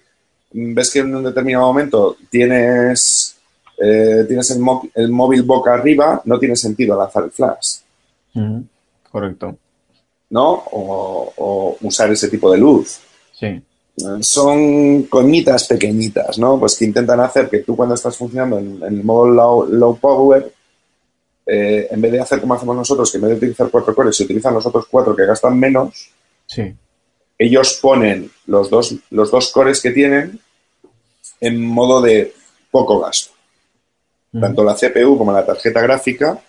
ves 0.51 0.91
que 0.91 0.99
en 0.99 1.15
un 1.15 1.23
determinado 1.23 1.65
momento 1.65 2.15
tienes 2.29 3.35
eh, 3.81 4.25
tienes 4.27 4.51
el, 4.51 4.61
el 4.95 5.09
móvil 5.09 5.43
boca 5.43 5.73
arriba, 5.73 6.21
no 6.25 6.37
tiene 6.39 6.55
sentido 6.55 6.97
lanzar 6.97 7.23
el 7.23 7.31
flash. 7.31 7.77
Correcto. 9.11 9.57
¿no? 10.29 10.51
O, 10.51 11.33
o 11.37 11.77
usar 11.81 12.11
ese 12.11 12.29
tipo 12.29 12.51
de 12.51 12.57
luz. 12.59 12.99
Sí. 13.33 13.47
Eh, 13.47 13.61
Son 14.21 15.03
coñitas 15.03 15.65
pequeñitas, 15.67 16.37
¿no? 16.37 16.59
Pues 16.59 16.77
que 16.77 16.85
intentan 16.85 17.19
hacer 17.21 17.49
que 17.49 17.59
tú 17.59 17.75
cuando 17.75 17.95
estás 17.95 18.15
funcionando 18.15 18.59
en, 18.59 18.77
en 18.83 18.99
el 18.99 19.03
modo 19.03 19.27
low, 19.29 19.65
low 19.65 19.97
power, 19.97 20.53
eh, 21.45 21.87
en 21.89 21.99
vez 22.01 22.11
de 22.11 22.19
hacer 22.21 22.39
como 22.39 22.53
hacemos 22.53 22.75
nosotros, 22.75 23.09
que 23.11 23.17
en 23.17 23.21
vez 23.23 23.31
de 23.31 23.37
utilizar 23.37 23.69
cuatro 23.71 23.95
cores, 23.95 24.15
se 24.15 24.23
utilizan 24.23 24.53
los 24.53 24.65
otros 24.65 24.85
cuatro 24.89 25.15
que 25.15 25.25
gastan 25.25 25.57
menos, 25.57 26.09
Sí. 26.45 26.73
Ellos 27.39 27.79
ponen 27.81 28.29
los 28.45 28.69
dos, 28.69 28.93
los 29.09 29.31
dos 29.31 29.51
cores 29.51 29.81
que 29.81 29.91
tienen 29.91 30.39
en 31.41 31.65
modo 31.65 32.01
de 32.01 32.33
poco 32.69 32.99
gasto. 32.99 33.31
Ujú. 34.33 34.41
Tanto 34.41 34.63
la 34.63 34.75
CPU 34.75 35.17
como 35.17 35.31
la 35.31 35.45
tarjeta 35.45 35.81
gráfica, 35.81 36.39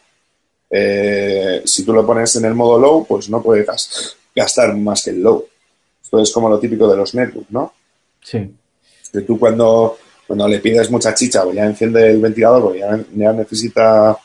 eh, 0.68 1.62
si 1.64 1.84
tú 1.84 1.93
lo 1.93 2.07
pones 2.07 2.34
en 2.36 2.45
el 2.45 2.55
modo 2.55 2.78
low, 2.78 3.07
pues 3.07 3.28
no 3.30 3.43
puedes 3.43 3.66
gas- 3.66 4.16
gastar 4.34 4.76
más 4.76 5.03
que 5.05 5.11
el 5.11 5.22
low. 5.22 5.47
Esto 6.03 6.20
es 6.20 6.32
como 6.32 6.49
lo 6.49 6.59
típico 6.59 6.88
de 6.91 6.97
los 6.97 7.14
netbooks, 7.14 7.51
¿no? 7.51 7.72
Sí. 8.22 8.53
Que 9.12 9.20
tú 9.22 9.38
cuando, 9.38 9.97
cuando 10.26 10.47
le 10.49 10.59
pides 10.61 10.91
mucha 10.91 11.14
chicha, 11.14 11.43
pues 11.45 11.57
ya 11.57 11.64
enciende 11.66 12.11
el 12.11 12.20
ventilador, 12.20 12.76
ya, 12.76 12.99
ya 13.14 13.32
necesita, 13.32 14.16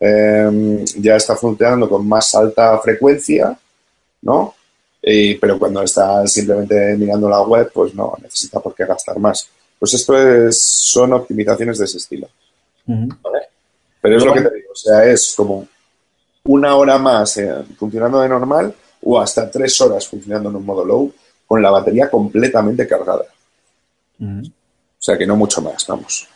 eh, 0.00 0.84
ya 0.96 1.16
está 1.16 1.36
funcionando 1.36 1.88
con 1.88 2.06
más 2.08 2.34
alta 2.34 2.78
frecuencia, 2.78 3.58
¿no? 4.22 4.54
Y- 5.02 5.34
pero 5.36 5.58
cuando 5.58 5.82
está 5.82 6.26
simplemente 6.26 6.96
mirando 6.96 7.28
la 7.28 7.40
web, 7.42 7.70
pues 7.72 7.94
no 7.94 8.14
necesita 8.20 8.60
por 8.60 8.74
qué 8.74 8.84
gastar 8.84 9.18
más. 9.18 9.48
Pues 9.78 9.94
esto 9.94 10.16
es, 10.18 10.60
son 10.62 11.12
optimizaciones 11.12 11.78
de 11.78 11.84
ese 11.84 11.98
estilo. 11.98 12.28
Pero 14.00 14.16
es 14.16 14.24
lo 14.24 14.32
que 14.32 14.40
te 14.42 14.54
digo, 14.54 14.72
o 14.72 14.76
sea, 14.76 15.04
es 15.04 15.34
como 15.36 15.66
una 16.44 16.74
hora 16.76 16.98
más 16.98 17.36
eh, 17.36 17.52
funcionando 17.78 18.20
de 18.20 18.28
normal 18.28 18.74
o 19.02 19.20
hasta 19.20 19.50
tres 19.50 19.80
horas 19.80 20.06
funcionando 20.08 20.48
en 20.50 20.56
un 20.56 20.64
modo 20.64 20.84
low 20.84 21.12
con 21.46 21.60
la 21.62 21.70
batería 21.70 22.10
completamente 22.10 22.86
cargada. 22.86 23.24
O 24.20 24.42
sea 25.00 25.16
que 25.16 25.26
no 25.26 25.36
mucho 25.36 25.60
más, 25.62 25.86
vamos. 25.86 26.26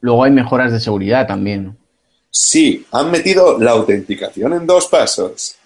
Luego 0.00 0.24
hay 0.24 0.30
mejoras 0.30 0.72
de 0.72 0.80
seguridad 0.80 1.26
también. 1.26 1.76
Sí, 2.30 2.84
han 2.90 3.10
metido 3.10 3.58
la 3.58 3.72
autenticación 3.72 4.52
en 4.54 4.66
dos 4.66 4.86
pasos. 4.88 5.56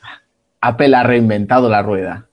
Apple 0.61 0.95
ha 0.97 1.03
reinventado 1.03 1.69
la 1.69 1.83
rueda. 1.83 2.27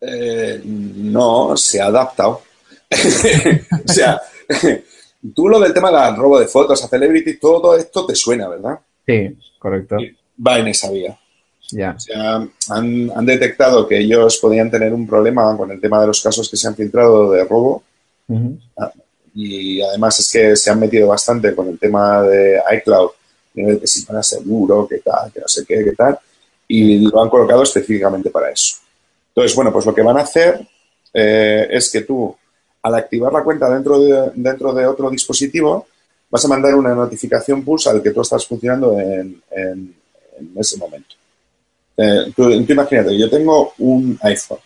Eh, 0.00 0.60
no, 0.64 1.56
se 1.56 1.80
ha 1.80 1.86
adaptado. 1.86 2.42
o 2.90 3.92
sea, 3.92 4.20
tú 5.34 5.48
lo 5.48 5.60
del 5.60 5.72
tema 5.72 5.90
del 5.90 6.16
robo 6.16 6.40
de 6.40 6.48
fotos 6.48 6.82
a 6.84 6.88
celebrity, 6.88 7.38
todo 7.38 7.76
esto 7.76 8.04
te 8.06 8.14
suena, 8.14 8.48
¿verdad? 8.48 8.78
Sí, 9.06 9.36
correcto. 9.58 9.96
Va 10.44 10.58
en 10.58 10.68
esa 10.68 10.90
vía. 10.90 11.18
Ya. 11.70 11.94
O 11.96 12.00
sea, 12.00 12.34
han, 12.70 13.10
han 13.14 13.26
detectado 13.26 13.86
que 13.88 13.98
ellos 13.98 14.38
podían 14.38 14.70
tener 14.70 14.92
un 14.92 15.06
problema 15.06 15.56
con 15.56 15.70
el 15.70 15.80
tema 15.80 16.00
de 16.00 16.08
los 16.08 16.20
casos 16.20 16.50
que 16.50 16.56
se 16.56 16.68
han 16.68 16.74
filtrado 16.74 17.30
de 17.30 17.44
robo 17.44 17.82
Ujú. 18.28 18.58
y 19.34 19.80
además 19.80 20.18
es 20.18 20.30
que 20.30 20.56
se 20.56 20.70
han 20.70 20.80
metido 20.80 21.08
bastante 21.08 21.54
con 21.54 21.68
el 21.68 21.78
tema 21.78 22.22
de 22.22 22.60
iCloud, 22.76 23.10
que 23.54 23.80
si 23.86 24.04
para 24.04 24.22
seguro, 24.22 24.86
que 24.86 24.98
tal, 24.98 25.32
que 25.32 25.40
no 25.40 25.48
sé 25.48 25.64
qué, 25.66 25.82
que 25.84 25.92
tal, 25.92 26.18
y 26.68 26.98
lo 27.00 27.22
han 27.22 27.28
colocado 27.30 27.62
específicamente 27.62 28.30
para 28.30 28.50
eso. 28.50 28.76
Entonces, 29.28 29.54
bueno, 29.56 29.72
pues 29.72 29.86
lo 29.86 29.94
que 29.94 30.02
van 30.02 30.18
a 30.18 30.22
hacer 30.22 30.66
eh, 31.14 31.68
es 31.70 31.90
que 31.90 32.02
tú, 32.02 32.34
al 32.82 32.94
activar 32.94 33.32
la 33.32 33.42
cuenta 33.42 33.70
dentro 33.70 33.98
de, 34.00 34.30
dentro 34.34 34.72
de 34.72 34.86
otro 34.86 35.10
dispositivo, 35.10 35.86
vas 36.30 36.44
a 36.44 36.48
mandar 36.48 36.74
una 36.74 36.94
notificación 36.94 37.62
push 37.64 37.88
al 37.88 38.02
que 38.02 38.10
tú 38.10 38.20
estás 38.22 38.46
funcionando 38.46 38.98
en, 38.98 39.42
en- 39.50 39.94
ese 40.56 40.76
momento. 40.78 41.14
Eh, 41.96 42.32
tú, 42.34 42.48
tú 42.64 42.72
imagínate, 42.72 43.16
yo 43.18 43.28
tengo 43.30 43.72
un 43.78 44.18
iPhone 44.22 44.58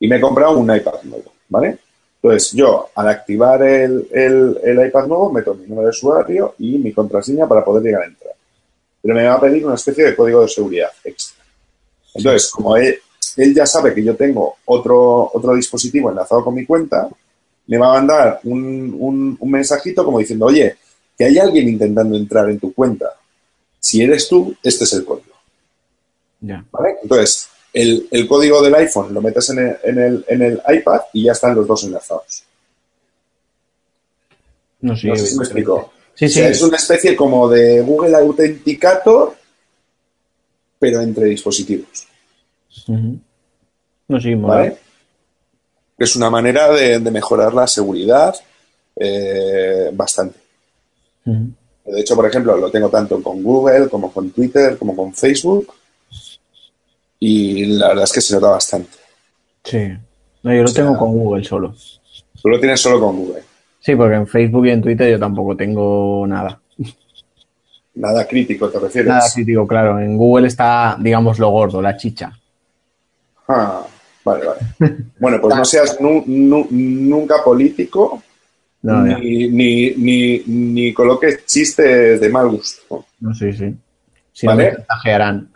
y 0.00 0.08
me 0.08 0.16
he 0.16 0.20
comprado 0.20 0.58
un 0.58 0.74
iPad 0.74 1.02
nuevo, 1.04 1.32
¿vale? 1.48 1.78
Entonces, 2.22 2.52
yo, 2.52 2.90
al 2.94 3.08
activar 3.08 3.62
el, 3.62 4.08
el- 4.12 4.58
el 4.64 4.86
iPad 4.88 5.06
nuevo, 5.06 5.32
meto 5.32 5.54
mi 5.54 5.66
número 5.66 5.84
de 5.84 5.90
usuario 5.90 6.54
y 6.58 6.78
mi 6.78 6.92
contraseña 6.92 7.46
para 7.48 7.64
poder 7.64 7.84
llegar 7.84 8.02
a 8.02 8.06
entrar. 8.06 8.34
Pero 9.08 9.20
me 9.20 9.26
va 9.26 9.36
a 9.36 9.40
pedir 9.40 9.64
una 9.64 9.76
especie 9.76 10.04
de 10.04 10.14
código 10.14 10.42
de 10.42 10.48
seguridad 10.48 10.90
extra. 11.02 11.42
Entonces, 12.12 12.50
como 12.50 12.76
él, 12.76 12.98
él 13.38 13.54
ya 13.54 13.64
sabe 13.64 13.94
que 13.94 14.04
yo 14.04 14.14
tengo 14.14 14.56
otro, 14.66 15.30
otro 15.32 15.54
dispositivo 15.54 16.10
enlazado 16.10 16.44
con 16.44 16.54
mi 16.54 16.66
cuenta, 16.66 17.08
me 17.68 17.78
va 17.78 17.88
a 17.88 17.94
mandar 17.94 18.40
un, 18.44 18.94
un- 18.98 19.36
un 19.40 19.50
mensajito 19.50 20.04
como 20.04 20.18
diciendo, 20.18 20.44
oye, 20.44 20.76
que 21.16 21.24
hay 21.24 21.38
alguien 21.38 21.70
intentando 21.70 22.18
entrar 22.18 22.50
en 22.50 22.60
tu 22.60 22.74
cuenta. 22.74 23.14
Si 23.80 24.02
eres 24.02 24.28
tú, 24.28 24.54
este 24.62 24.84
es 24.84 24.92
el 24.92 25.06
código. 25.06 25.36
Ya. 26.42 26.62
¿Vale? 26.70 26.96
Entonces, 27.02 27.48
el, 27.72 28.26
código 28.28 28.60
del 28.60 28.74
iPhone 28.74 29.14
lo 29.14 29.22
metes 29.22 29.48
en 29.48 29.58
el, 29.58 30.22
en, 30.28 30.42
el, 30.42 30.60
iPad 30.68 31.00
y 31.14 31.24
ya 31.24 31.32
están 31.32 31.54
los 31.54 31.66
dos 31.66 31.82
enlazados. 31.82 32.42
No, 34.82 34.94
sé 34.94 35.16
si 35.16 35.34
me 35.38 35.44
explico. 35.44 35.92
Sí, 36.18 36.28
sí. 36.28 36.40
es 36.40 36.60
una 36.62 36.76
especie 36.76 37.14
como 37.14 37.48
de 37.48 37.80
Google 37.80 38.16
Authenticator, 38.16 39.36
pero 40.76 41.00
entre 41.00 41.26
dispositivos. 41.26 42.08
No, 44.08 44.20
sí, 44.20 44.34
¿Vale? 44.34 44.78
Es 45.96 46.16
una 46.16 46.28
manera 46.28 46.72
de, 46.72 46.98
mejorar 46.98 47.54
la 47.54 47.68
seguridad 47.68 48.34
eh, 48.96 49.90
bastante. 49.92 50.40
De 51.24 52.00
hecho, 52.00 52.16
por 52.16 52.26
ejemplo, 52.26 52.56
lo 52.56 52.68
tengo 52.68 52.88
tanto 52.88 53.22
con 53.22 53.40
Google 53.40 53.88
como 53.88 54.12
con 54.12 54.30
Twitter 54.30 54.76
como 54.76 54.96
con 54.96 55.14
Facebook 55.14 55.72
y 57.20 57.64
la 57.66 57.88
verdad 57.88 58.04
es 58.04 58.12
que 58.12 58.20
se 58.20 58.34
nota 58.34 58.48
bastante. 58.48 58.98
Sí. 59.62 59.88
No, 60.42 60.52
yo 60.52 60.64
lo 60.64 60.72
tengo 60.72 60.98
con 60.98 61.12
Google 61.12 61.44
solo. 61.44 61.76
Tú 62.42 62.48
lo 62.48 62.58
tienes 62.58 62.80
solo 62.80 62.98
con 62.98 63.16
Google. 63.18 63.42
Sí, 63.80 63.94
porque 63.94 64.16
en 64.16 64.26
Facebook 64.26 64.66
y 64.66 64.70
en 64.70 64.82
Twitter 64.82 65.10
yo 65.10 65.18
tampoco 65.18 65.56
tengo 65.56 66.26
nada. 66.26 66.60
Nada 67.94 68.26
crítico, 68.26 68.68
¿te 68.68 68.78
refieres? 68.78 69.08
Nada 69.08 69.28
crítico, 69.32 69.66
claro. 69.66 69.98
En 69.98 70.16
Google 70.16 70.46
está, 70.46 70.96
digamos, 71.00 71.38
lo 71.38 71.50
gordo, 71.50 71.82
la 71.82 71.96
chicha. 71.96 72.32
Ah, 73.48 73.82
vale, 74.24 74.44
vale. 74.46 74.60
Bueno, 75.18 75.40
pues 75.40 75.56
no 75.56 75.64
seas 75.64 75.98
nunca 76.00 77.42
político 77.44 78.22
ni, 78.82 79.48
ni, 79.48 79.90
ni, 79.96 80.42
ni, 80.46 80.94
coloques 80.94 81.44
chistes 81.44 82.20
de 82.20 82.28
mal 82.28 82.48
gusto. 82.48 83.06
No, 83.20 83.34
sí, 83.34 83.52
sí. 83.52 83.74
Si 84.32 84.46
¿Vale? 84.46 84.76
no 85.04 85.48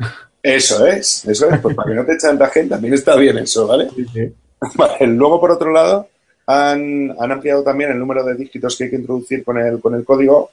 Eso 0.42 0.84
es, 0.86 1.24
eso 1.26 1.48
es. 1.48 1.60
Pues 1.60 1.76
para 1.76 1.90
que 1.90 1.94
no 1.94 2.04
te 2.04 2.18
chantajen 2.18 2.68
también 2.68 2.94
está 2.94 3.14
bien 3.16 3.38
eso, 3.38 3.66
¿vale? 3.66 3.88
Sí, 3.94 4.04
sí. 4.12 4.32
Vale, 4.76 5.06
luego, 5.08 5.40
por 5.40 5.50
otro 5.50 5.72
lado, 5.72 6.08
han, 6.46 7.14
ampliado 7.18 7.62
también 7.62 7.90
el 7.90 7.98
número 7.98 8.24
de 8.24 8.34
dígitos 8.34 8.76
que 8.76 8.84
hay 8.84 8.90
que 8.90 8.96
introducir 8.96 9.44
con 9.44 9.58
el, 9.58 9.80
con 9.80 9.94
el 9.94 10.04
código 10.04 10.50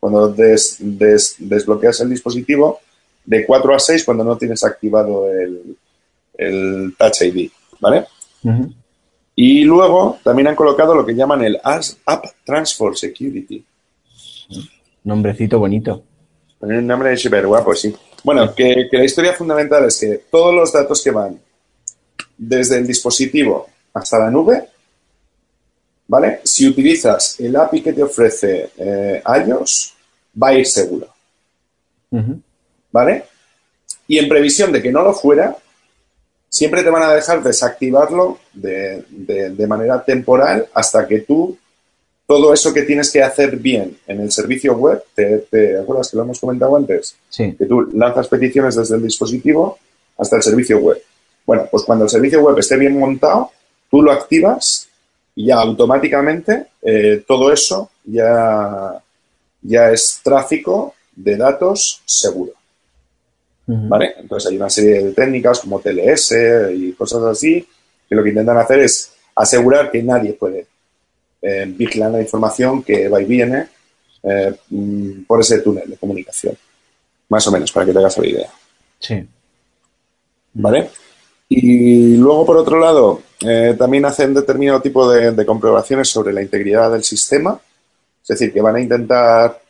cuando 0.00 0.28
desbloqueas 0.28 2.00
el 2.00 2.10
dispositivo 2.10 2.80
de 3.24 3.44
4 3.44 3.74
a 3.74 3.78
6 3.78 4.04
cuando 4.04 4.24
no 4.24 4.36
tienes 4.36 4.62
activado 4.64 5.30
el, 5.30 5.76
el 6.34 6.94
Touch 6.96 7.22
ID, 7.22 7.50
¿vale? 7.80 8.06
Y 9.34 9.64
luego 9.64 10.18
también 10.22 10.48
han 10.48 10.54
colocado 10.54 10.94
lo 10.94 11.04
que 11.04 11.14
llaman 11.14 11.42
el 11.44 11.58
App 11.62 12.24
Transfer 12.44 12.96
Security. 12.96 13.64
Nombrecito 15.04 15.58
bonito. 15.58 16.02
Un 16.60 16.86
nombre 16.86 17.16
súper 17.16 17.46
guapo, 17.46 17.74
sí. 17.74 17.94
Bueno, 18.24 18.54
que, 18.54 18.88
la 18.90 19.04
historia 19.04 19.32
fundamental 19.34 19.84
es 19.84 20.00
que 20.00 20.22
todos 20.30 20.54
los 20.54 20.72
datos 20.72 21.02
que 21.02 21.10
van 21.10 21.38
desde 22.36 22.78
el 22.78 22.86
dispositivo 22.86 23.68
hasta 23.94 24.18
la 24.18 24.30
nube, 24.30 24.68
¿vale? 26.08 26.40
Si 26.44 26.66
utilizas 26.66 27.38
el 27.40 27.56
API 27.56 27.82
que 27.82 27.92
te 27.92 28.02
ofrece 28.02 28.70
eh, 28.76 29.22
iOS, 29.46 29.94
va 30.40 30.48
a 30.48 30.54
ir 30.54 30.66
seguro. 30.66 31.08
¿Vale? 32.92 33.24
Y 34.08 34.18
en 34.18 34.28
previsión 34.28 34.72
de 34.72 34.80
que 34.80 34.92
no 34.92 35.02
lo 35.02 35.12
fuera, 35.12 35.56
siempre 36.48 36.82
te 36.82 36.90
van 36.90 37.02
a 37.02 37.12
dejar 37.12 37.42
desactivarlo 37.42 38.38
de, 38.54 39.04
manera 39.68 40.02
temporal 40.02 40.66
hasta 40.72 41.06
que 41.06 41.20
tú, 41.20 41.58
todo 42.26 42.54
eso 42.54 42.72
que 42.72 42.82
tienes 42.82 43.10
que 43.10 43.22
hacer 43.22 43.56
bien 43.56 43.98
en 44.06 44.20
el 44.20 44.32
servicio 44.32 44.74
web, 44.74 45.02
¿te, 45.14 45.78
acuerdas 45.78 46.10
que 46.10 46.16
lo 46.16 46.22
hemos 46.22 46.40
comentado 46.40 46.76
antes? 46.76 47.16
Sí. 47.28 47.54
Que 47.58 47.66
tú 47.66 47.82
lanzas 47.92 48.28
peticiones 48.28 48.76
desde 48.76 48.96
el 48.96 49.02
dispositivo 49.02 49.78
hasta 50.16 50.36
el 50.36 50.42
servicio 50.42 50.78
web. 50.78 51.02
Bueno, 51.44 51.68
pues 51.70 51.82
cuando 51.84 52.04
el 52.04 52.10
servicio 52.10 52.40
web 52.40 52.58
esté 52.58 52.76
bien 52.76 52.98
montado, 52.98 53.50
tú 53.90 54.02
lo 54.02 54.10
activas 54.10 54.88
y 55.36 55.46
ya 55.46 55.56
automáticamente 55.56 56.66
eh, 56.82 57.22
todo 57.26 57.52
eso 57.52 57.90
ya, 58.04 59.00
ya 59.62 59.90
es 59.90 60.20
tráfico 60.24 60.94
de 61.14 61.36
datos 61.36 62.02
seguro. 62.04 62.52
¿Vale? 63.68 64.14
Entonces 64.20 64.48
hay 64.48 64.56
una 64.56 64.70
serie 64.70 65.02
de 65.02 65.12
técnicas 65.12 65.58
como 65.58 65.80
TLS 65.80 66.34
y 66.72 66.92
cosas 66.92 67.24
así 67.24 67.66
que 68.08 68.14
lo 68.14 68.22
que 68.22 68.28
intentan 68.28 68.58
hacer 68.58 68.78
es 68.78 69.12
asegurar 69.34 69.90
que 69.90 70.04
nadie 70.04 70.34
puede 70.34 70.66
eh, 71.42 71.64
vigilar 71.66 72.12
la 72.12 72.20
información 72.20 72.82
que 72.84 73.08
va 73.08 73.20
y 73.20 73.24
viene 73.24 73.66
eh, 74.22 74.54
mm, 74.70 75.24
por 75.24 75.40
ese 75.40 75.60
túnel 75.60 75.90
de 75.90 75.96
comunicación. 75.96 76.56
Más 77.28 77.46
o 77.48 77.52
menos, 77.52 77.72
para 77.72 77.86
que 77.86 77.92
te 77.92 77.98
hagas 77.98 78.18
la 78.18 78.26
idea. 78.26 78.50
Sí. 79.00 79.26
¿Vale? 80.54 80.90
Y 81.48 82.16
luego, 82.16 82.46
por 82.46 82.56
otro 82.56 82.78
lado, 82.78 83.20
eh, 83.40 83.74
también 83.78 84.04
hacen 84.04 84.34
determinado 84.34 84.80
tipo 84.80 85.10
de, 85.10 85.32
de, 85.32 85.46
comprobaciones 85.46 86.08
sobre 86.08 86.32
la 86.32 86.42
integridad 86.42 86.90
del 86.90 87.04
sistema. 87.04 87.60
Es 88.22 88.28
decir, 88.28 88.52
que 88.52 88.60
van 88.60 88.76
a 88.76 88.80
intentar 88.80 89.60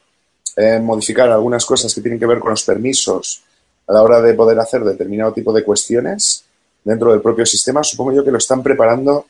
modificar 0.80 1.28
algunas 1.28 1.66
cosas 1.66 1.94
que 1.94 2.00
tienen 2.00 2.18
que 2.18 2.24
ver 2.24 2.38
con 2.38 2.48
los 2.48 2.62
permisos 2.62 3.42
a 3.86 3.92
la 3.92 4.02
hora 4.02 4.22
de 4.22 4.32
poder 4.32 4.58
hacer 4.58 4.82
determinado 4.84 5.34
tipo 5.34 5.52
de 5.52 5.62
cuestiones 5.62 6.46
dentro 6.86 7.10
del 7.10 7.20
propio 7.20 7.44
sistema, 7.44 7.82
supongo 7.82 8.12
yo 8.12 8.24
que 8.24 8.30
lo 8.30 8.38
están 8.38 8.62
preparando 8.62 9.26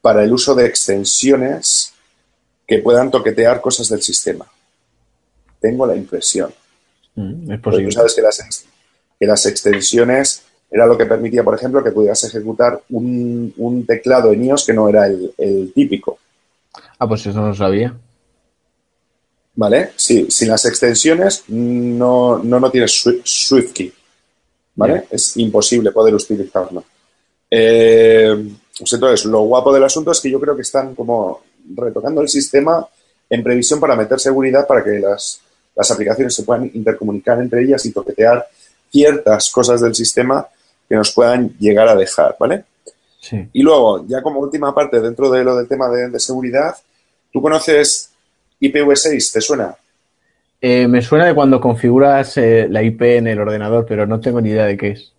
para 0.00 0.24
el 0.24 0.32
uso 0.32 0.54
de 0.56 0.66
extensiones 0.66 1.92
que 2.66 2.78
puedan 2.78 3.10
toquetear 3.10 3.60
cosas 3.60 3.88
del 3.88 4.02
sistema. 4.02 4.46
Tengo 5.60 5.86
la 5.86 5.94
impresión. 5.94 6.52
Mm, 7.14 7.52
es 7.52 7.60
posible. 7.60 7.86
Tú 7.86 7.92
sabes 7.92 8.14
que 8.14 8.22
las, 8.22 8.64
que 9.18 9.26
las 9.26 9.46
extensiones 9.46 10.42
era 10.70 10.86
lo 10.86 10.96
que 10.96 11.06
permitía, 11.06 11.42
por 11.42 11.54
ejemplo, 11.54 11.82
que 11.82 11.90
pudieras 11.90 12.22
ejecutar 12.24 12.80
un, 12.90 13.84
teclado 13.86 14.32
en 14.32 14.44
iOS 14.44 14.66
que 14.66 14.72
no 14.72 14.88
era 14.88 15.06
el, 15.06 15.32
el 15.36 15.72
típico. 15.72 16.18
Ah, 16.98 17.08
pues 17.08 17.26
eso 17.26 17.40
no 17.40 17.48
lo 17.48 17.54
sabía. 17.54 17.94
¿vale? 19.60 19.90
Sí, 19.96 20.26
sin 20.30 20.48
las 20.48 20.64
extensiones 20.64 21.44
no, 21.48 22.38
no, 22.38 22.60
no 22.60 22.70
tienes 22.70 23.04
SwiftKey, 23.24 23.92
¿vale? 24.74 25.04
Es 25.10 25.36
imposible 25.36 25.90
poder 25.90 26.14
utilizarlo. 26.14 26.82
Eh, 27.50 28.48
pues 28.78 28.92
entonces, 28.92 29.26
lo 29.26 29.42
guapo 29.42 29.70
del 29.70 29.84
asunto 29.84 30.12
es 30.12 30.20
que 30.20 30.30
yo 30.30 30.40
creo 30.40 30.56
que 30.56 30.62
están 30.62 30.94
como 30.94 31.42
retocando 31.76 32.22
el 32.22 32.28
sistema 32.30 32.86
en 33.28 33.42
previsión 33.42 33.78
para 33.78 33.96
meter 33.96 34.18
seguridad 34.18 34.66
para 34.66 34.82
que 34.82 34.98
las, 34.98 35.42
las 35.76 35.90
aplicaciones 35.90 36.34
se 36.34 36.44
puedan 36.44 36.70
intercomunicar 36.72 37.38
entre 37.40 37.62
ellas 37.62 37.84
y 37.84 37.92
toquetear 37.92 38.46
ciertas 38.90 39.50
cosas 39.50 39.82
del 39.82 39.94
sistema 39.94 40.46
que 40.90 40.96
nos 40.96 41.12
puedan 41.12 41.56
llegar 41.60 41.86
a 41.86 41.94
dejar, 41.94 42.36
¿vale? 42.40 42.64
Sí. 43.20 43.48
Y 43.52 43.62
luego, 43.62 44.04
ya 44.08 44.20
como 44.22 44.40
última 44.40 44.74
parte 44.74 45.00
dentro 45.00 45.30
de 45.30 45.44
lo 45.44 45.56
del 45.56 45.68
tema 45.68 45.88
de, 45.88 46.10
de 46.10 46.18
seguridad, 46.18 46.74
¿tú 47.32 47.40
conoces 47.40 48.10
IPv6, 48.60 49.32
¿te 49.32 49.40
suena? 49.40 49.72
Eh, 50.60 50.88
me 50.88 51.00
suena 51.00 51.26
de 51.26 51.34
cuando 51.34 51.60
configuras 51.60 52.36
eh, 52.38 52.66
la 52.68 52.82
IP 52.82 53.02
en 53.02 53.28
el 53.28 53.38
ordenador, 53.38 53.86
pero 53.88 54.04
no 54.04 54.18
tengo 54.18 54.40
ni 54.40 54.50
idea 54.50 54.66
de 54.66 54.76
qué 54.76 54.88
es. 54.88 55.12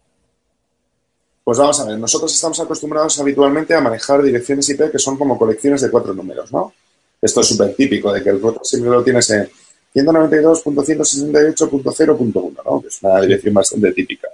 Pues 1.46 1.58
vamos 1.58 1.80
a 1.80 1.86
ver, 1.86 1.98
nosotros 1.98 2.34
estamos 2.34 2.60
acostumbrados 2.60 3.18
habitualmente 3.20 3.74
a 3.74 3.80
manejar 3.80 4.22
direcciones 4.22 4.70
IP 4.70 4.92
que 4.92 5.00
son 5.00 5.18
como 5.18 5.38
colecciones 5.38 5.80
de 5.82 5.90
cuatro 5.90 6.14
números, 6.14 6.52
¿no? 6.52 6.74
Esto 7.22 7.40
es 7.40 7.48
súper 7.48 7.74
típico, 7.76 8.12
de 8.12 8.22
que 8.22 8.30
el 8.30 8.42
router 8.42 8.60
siempre 8.64 8.92
lo 8.92 9.02
tienes 9.04 9.30
en 9.30 9.50
192.168.0.1, 9.96 12.58
¿no? 12.66 12.82
Que 12.82 12.90
es 12.90 13.02
una 13.02 13.22
dirección 13.22 13.54
bastante 13.54 13.94
típica. 13.94 14.28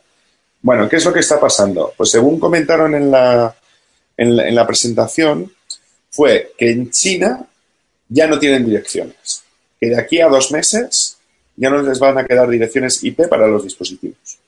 Bueno, 0.62 0.90
¿qué 0.90 0.98
es 0.98 1.06
lo 1.06 1.14
que 1.14 1.20
está 1.20 1.40
pasando? 1.40 1.94
Pues 1.96 2.12
según 2.12 2.40
comentaron 2.40 2.96
en 2.96 3.12
la, 3.12 3.56
en 4.18 4.56
la 4.56 4.68
presentación, 4.68 5.52
fue 6.10 6.54
que 6.58 6.72
en 6.72 6.90
China 6.92 7.46
ya 8.10 8.28
no 8.28 8.40
tienen 8.40 8.66
direcciones. 8.66 9.44
Que 9.80 9.90
de 9.90 10.00
aquí 10.00 10.20
a 10.20 10.28
dos 10.28 10.52
meses 10.52 11.18
ya 11.56 11.70
no 11.70 11.82
les 11.82 12.00
van 12.00 12.18
a 12.18 12.26
quedar 12.26 12.50
direcciones 12.50 13.04
IP 13.04 13.28
para 13.28 13.48
los 13.48 13.64
dispositivos. 13.64 14.40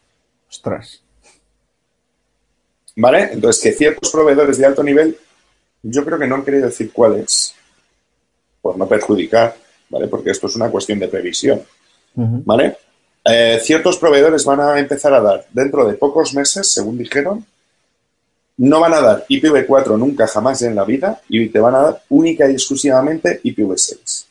Ostras. 0.50 1.02
¿Vale? 2.96 3.30
Entonces, 3.32 3.62
que 3.62 3.72
ciertos 3.72 4.10
proveedores 4.12 4.58
de 4.58 4.66
alto 4.66 4.84
nivel, 4.84 5.18
yo 5.84 6.04
creo 6.04 6.20
que 6.20 6.28
no 6.28 6.36
han 6.36 6.44
querido 6.44 6.66
decir 6.66 6.92
cuáles, 6.92 7.56
por 8.62 8.78
no 8.78 8.88
perjudicar, 8.88 9.56
¿vale? 9.90 10.08
Porque 10.08 10.32
esto 10.32 10.48
es 10.48 10.56
una 10.56 10.70
cuestión 10.70 11.00
de 11.00 11.08
previsión, 11.08 11.62
¿vale? 12.16 12.78
Eh, 13.26 13.60
ciertos 13.62 13.98
proveedores 13.98 14.46
van 14.46 14.62
a 14.62 14.80
empezar 14.80 15.14
a 15.14 15.22
dar 15.22 15.46
dentro 15.52 15.86
de 15.88 15.96
pocos 15.96 16.34
meses, 16.34 16.72
según 16.72 16.98
dijeron, 16.98 17.46
no 18.58 18.80
van 18.80 18.94
a 18.94 19.02
dar 19.02 19.26
IPv4 19.30 19.98
nunca 19.98 20.28
jamás 20.28 20.62
en 20.64 20.76
la 20.76 20.84
vida 20.84 21.22
y 21.30 21.48
te 21.48 21.60
van 21.60 21.76
a 21.76 21.80
dar 21.80 22.04
única 22.10 22.50
y 22.50 22.54
exclusivamente 22.54 23.40
IPv6. 23.44 24.26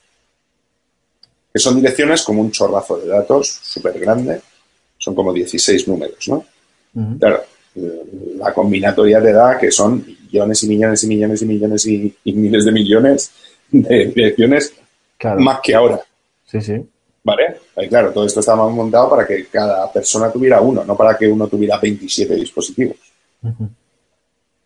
Que 1.53 1.59
son 1.59 1.77
direcciones 1.77 2.23
como 2.23 2.43
un 2.43 2.51
chorrazo 2.51 2.99
de 2.99 3.09
datos 3.09 3.49
súper 3.63 3.99
grande. 3.99 4.41
Son 4.99 5.15
como 5.15 5.33
16 5.33 5.89
números, 5.89 6.29
¿no? 6.29 6.45
Claro, 7.19 7.43
la 8.37 8.53
combinatoria 8.53 9.23
te 9.23 9.33
da 9.33 9.57
que 9.57 9.71
son 9.71 10.05
millones 10.05 10.63
y 10.65 10.69
millones 10.69 11.05
y 11.05 11.07
millones 11.07 11.43
y 11.43 11.47
millones 11.47 11.87
y, 11.87 12.33
miles 12.33 12.65
de 12.65 12.73
millones 12.73 13.33
de 13.71 14.07
direcciones 14.07 14.75
más 15.39 15.61
que 15.63 15.75
ahora. 15.75 16.01
Sí, 16.45 16.61
sí. 16.61 16.85
¿Vale? 17.29 17.57
Y 17.77 17.89
claro, 17.89 18.11
todo 18.11 18.25
esto 18.25 18.41
estaba 18.41 18.67
montado 18.71 19.11
para 19.11 19.27
que 19.27 19.49
cada 19.49 19.93
persona 19.93 20.33
tuviera 20.33 20.63
uno, 20.63 20.83
no 20.83 20.97
para 20.97 21.15
que 21.15 21.29
uno 21.29 21.47
tuviera 21.47 21.77
27 21.77 22.35
dispositivos. 22.35 22.97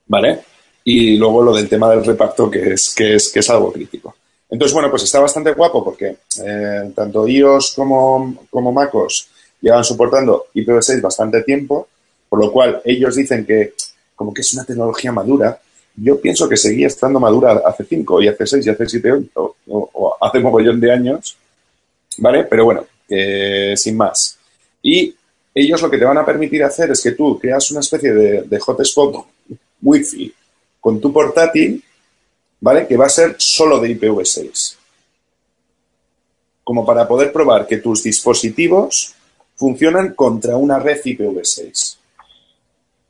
¿Vale? 0.06 0.38
Y 0.84 1.16
luego 1.16 1.42
lo 1.42 1.56
del 1.56 1.68
tema 1.68 1.90
del 1.90 2.04
reparto, 2.04 2.48
que 2.48 2.74
es, 2.74 2.94
que 2.94 3.16
es, 3.16 3.32
que 3.32 3.40
es 3.40 3.50
algo 3.50 3.72
crítico. 3.72 4.14
Entonces, 4.48 4.72
bueno, 4.74 4.90
pues 4.90 5.02
está 5.02 5.18
bastante 5.18 5.54
guapo 5.54 5.82
porque 5.82 6.18
eh, 6.44 6.92
tanto 6.94 7.26
iOS 7.26 7.72
como, 7.74 8.46
como 8.48 8.70
MacOS 8.70 9.28
llevan 9.60 9.82
soportando 9.82 10.46
IPv6 10.54 11.00
bastante 11.00 11.42
tiempo, 11.42 11.88
por 12.28 12.38
lo 12.38 12.52
cual 12.52 12.80
ellos 12.84 13.16
dicen 13.16 13.44
que 13.44 13.74
como 14.14 14.32
que 14.32 14.42
es 14.42 14.54
una 14.54 14.64
tecnología 14.64 15.10
madura. 15.10 15.60
Yo 15.96 16.20
pienso 16.20 16.48
que 16.48 16.56
seguía 16.56 16.86
estando 16.86 17.18
madura 17.18 17.60
hace 17.66 17.84
5 17.84 18.22
y 18.22 18.28
hace 18.28 18.46
6 18.46 18.66
y 18.66 18.70
hace 18.70 18.88
7 18.88 19.12
o, 19.34 19.56
o, 19.66 20.16
hace 20.20 20.38
mogollón 20.38 20.80
de 20.80 20.92
años, 20.92 21.36
¿vale? 22.18 22.44
Pero 22.44 22.64
bueno, 22.64 22.86
sin 23.76 23.96
más. 23.96 24.38
Y 24.82 25.14
ellos 25.54 25.82
lo 25.82 25.90
que 25.90 25.98
te 25.98 26.04
van 26.04 26.18
a 26.18 26.24
permitir 26.24 26.64
hacer 26.64 26.90
es 26.90 27.02
que 27.02 27.12
tú 27.12 27.38
creas 27.38 27.70
una 27.70 27.80
especie 27.80 28.12
de, 28.12 28.42
de 28.42 28.58
hotspot 28.58 29.26
Wi-Fi 29.82 30.34
con 30.80 31.00
tu 31.00 31.12
portátil 31.12 31.82
¿vale? 32.62 32.86
Que 32.86 32.96
va 32.96 33.06
a 33.06 33.10
ser 33.10 33.34
solo 33.38 33.80
de 33.80 33.90
IPv6. 33.90 34.76
Como 36.64 36.86
para 36.86 37.06
poder 37.06 37.32
probar 37.32 37.66
que 37.66 37.78
tus 37.78 38.04
dispositivos 38.04 39.14
funcionan 39.56 40.14
contra 40.14 40.56
una 40.56 40.78
red 40.78 41.02
IPv6. 41.04 41.96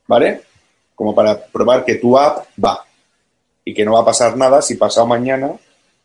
¿Vale? 0.09 0.43
Como 0.95 1.15
para 1.15 1.39
probar 1.39 1.85
que 1.85 1.97
tu 1.97 2.19
app 2.19 2.47
va 2.63 2.85
y 3.65 3.75
que 3.75 3.85
no 3.85 3.93
va 3.93 4.01
a 4.01 4.07
pasar 4.07 4.37
nada 4.37 4.63
si 4.63 4.77
pasado 4.77 5.07
mañana 5.07 5.53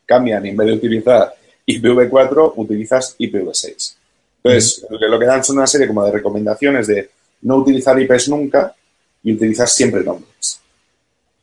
cambian 0.06 0.46
y 0.46 0.50
en 0.50 0.58
vez 0.58 0.68
de 0.68 0.74
utilizar 0.74 1.34
IPv4 1.68 2.54
utilizas 2.56 3.16
IPv6. 3.20 3.96
Entonces, 4.44 4.86
lo 4.90 5.20
que 5.20 5.26
dan 5.26 5.44
son 5.44 5.58
una 5.58 5.68
serie 5.68 5.88
como 5.88 6.06
de 6.06 6.12
recomendaciones 6.12 6.88
de 6.88 7.10
no 7.42 7.58
utilizar 7.58 8.00
IPs 8.02 8.30
nunca 8.30 8.74
y 9.24 9.34
utilizar 9.34 9.68
siempre 9.68 10.04
nombres. 10.04 10.62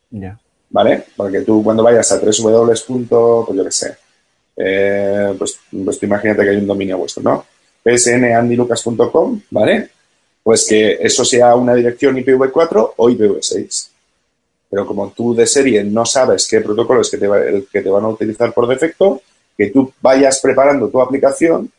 Ya. 0.09 0.39
¿vale? 0.75 1.03
Porque 1.15 1.39
tú 1.41 1.63
cuando 1.63 1.83
vayas 1.83 2.11
a 2.11 2.17
www. 2.17 2.65
pues 2.67 3.57
yo 3.57 3.63
qué 3.63 3.71
sé, 3.71 3.95
eh, 4.57 5.33
pues, 5.37 5.57
pues 5.85 6.03
imagínate 6.03 6.43
que 6.43 6.49
hay 6.49 6.57
un 6.57 6.67
dominio 6.67 6.97
vuestro, 6.97 7.23
¿no? 7.23 7.45
psnandilucas.com, 7.81 9.41
¿vale? 9.51 9.89
Pues 10.43 10.65
que 10.67 10.97
eso 10.99 11.23
sea 11.23 11.55
una 11.55 11.75
dirección 11.75 12.17
IPv4 12.17 12.93
o 12.97 13.09
IPv6. 13.09 13.89
Pero 14.69 14.85
como 14.85 15.11
tú 15.11 15.33
de 15.33 15.47
serie 15.47 15.83
no 15.83 16.05
sabes 16.05 16.45
qué 16.47 16.59
protocolo 16.59 17.01
es 17.01 17.09
que 17.09 17.17
te, 17.17 17.27
que 17.71 17.81
te 17.81 17.89
van 17.89 18.03
a 18.03 18.09
utilizar 18.09 18.53
por 18.53 18.67
defecto, 18.67 19.21
que 19.57 19.67
tú 19.69 19.93
vayas 20.01 20.39
preparando 20.41 20.89
tu 20.89 21.01
aplicación 21.01 21.71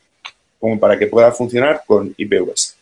como 0.58 0.78
para 0.78 0.98
que 0.98 1.06
pueda 1.06 1.30
funcionar 1.32 1.82
con 1.86 2.14
IPv6. 2.14 2.74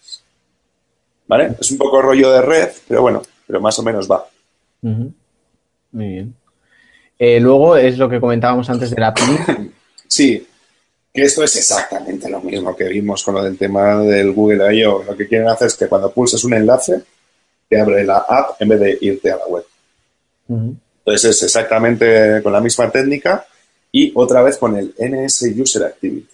¿Vale? 1.27 1.57
Es 1.59 1.71
un 1.71 1.79
poco 1.79 2.03
rollo 2.03 2.31
de 2.31 2.43
red, 2.43 2.69
pero 2.87 3.03
bueno, 3.03 3.23
pero 3.47 3.61
más 3.61 3.79
o 3.79 3.83
menos 3.83 4.11
va. 4.11 4.25
Muy 4.83 5.13
bien. 5.93 6.35
Eh, 7.19 7.41
luego 7.41 7.77
es 7.77 7.97
lo 7.97 8.09
que 8.09 8.21
comentábamos 8.21 8.69
antes 8.71 8.91
de 8.91 9.01
la 9.01 9.09
API. 9.09 9.23
Sí, 10.07 10.47
que 11.13 11.23
esto 11.23 11.43
es 11.43 11.57
exactamente 11.57 12.29
lo 12.29 12.41
mismo 12.41 12.77
que 12.77 12.85
vimos 12.85 13.25
con 13.25 13.35
lo 13.35 13.43
del 13.43 13.59
tema 13.59 13.97
del 14.03 14.33
Google 14.33 14.73
I.O. 14.77 15.03
Lo 15.03 15.17
que 15.17 15.27
quieren 15.27 15.49
hacer 15.49 15.67
es 15.67 15.75
que 15.75 15.89
cuando 15.89 16.13
pulses 16.13 16.45
un 16.45 16.55
enlace, 16.55 17.03
te 17.69 17.81
abre 17.81 18.05
la 18.05 18.19
app 18.19 18.61
en 18.61 18.69
vez 18.69 18.81
de 18.81 18.99
irte 19.01 19.33
a 19.33 19.37
la 19.37 19.47
web. 19.47 19.65
Entonces 20.49 21.37
es 21.37 21.43
exactamente 21.43 22.41
con 22.43 22.53
la 22.53 22.61
misma 22.61 22.91
técnica 22.91 23.45
y 23.97 24.11
otra 24.17 24.43
vez 24.43 24.59
con 24.59 24.77
el 24.77 24.93
NS 24.99 25.53
User 25.57 25.85
Activity. 25.85 26.29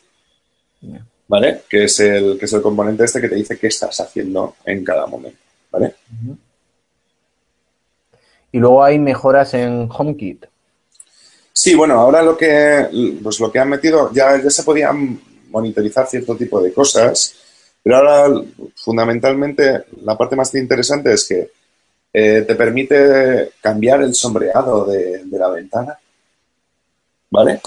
¿Vale? 1.29 1.61
Que 1.69 1.85
es, 1.85 2.01
el, 2.01 2.39
que 2.39 2.47
es 2.47 2.53
el 2.55 2.63
componente 2.63 3.05
este 3.05 3.21
que 3.21 3.29
te 3.29 3.35
dice 3.35 3.59
qué 3.59 3.67
estás 3.67 4.01
haciendo 4.01 4.57
en 4.65 4.83
cada 4.83 5.07
momento. 5.07 5.39
¿Vale? 5.71 5.95
Y 8.51 8.59
luego 8.59 8.83
hay 8.83 8.99
mejoras 8.99 9.53
en 9.53 9.91
HomeKit. 9.91 10.47
Sí, 11.53 11.75
bueno, 11.75 12.01
ahora 12.01 12.23
lo 12.23 12.35
que, 12.35 13.19
pues 13.23 13.39
lo 13.39 13.53
que 13.53 13.59
han 13.59 13.69
metido, 13.69 14.11
ya, 14.11 14.43
ya 14.43 14.49
se 14.49 14.63
podían 14.63 15.21
monitorizar 15.51 16.07
cierto 16.07 16.35
tipo 16.37 16.63
de 16.63 16.73
cosas, 16.73 17.35
pero 17.83 17.99
ahora 17.99 18.43
fundamentalmente 18.75 19.85
la 20.03 20.17
parte 20.17 20.35
más 20.35 20.55
interesante 20.55 21.13
es 21.13 21.29
que 21.29 21.51
eh, 22.11 22.45
te 22.49 22.55
permite 22.55 23.51
cambiar 23.61 24.03
el 24.03 24.15
sombreado 24.15 24.87
de, 24.87 25.25
de, 25.27 25.39
la 25.39 25.51
ventana, 25.51 25.99
¿vale? 27.31 27.61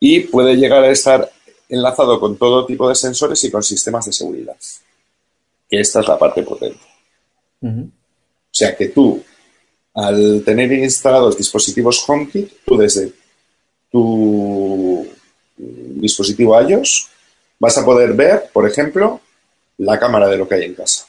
Y 0.00 0.20
puede 0.20 0.56
llegar 0.56 0.82
a 0.82 0.90
estar 0.90 1.30
enlazado 1.68 2.18
con 2.20 2.36
todo 2.36 2.66
tipo 2.66 2.88
de 2.88 2.94
sensores 2.94 3.42
y 3.44 3.50
con 3.50 3.62
sistemas 3.62 4.06
de 4.06 4.12
seguridad. 4.12 4.56
Que 5.68 5.80
esta 5.80 6.00
es 6.00 6.08
la 6.08 6.18
parte 6.18 6.42
potente. 6.42 6.80
O 7.62 7.88
sea 8.50 8.76
que 8.76 8.88
tú 8.88 9.22
al 9.96 10.42
tener 10.44 10.70
instalados 10.72 11.38
dispositivos 11.38 12.04
HomeKit, 12.06 12.52
tú 12.64 12.76
desde 12.76 13.12
tu 13.90 15.06
dispositivo 15.56 16.60
iOS 16.60 17.08
vas 17.58 17.78
a 17.78 17.84
poder 17.84 18.12
ver, 18.12 18.50
por 18.52 18.68
ejemplo, 18.68 19.20
la 19.78 19.98
cámara 19.98 20.28
de 20.28 20.36
lo 20.36 20.46
que 20.46 20.56
hay 20.56 20.64
en 20.64 20.74
casa. 20.74 21.06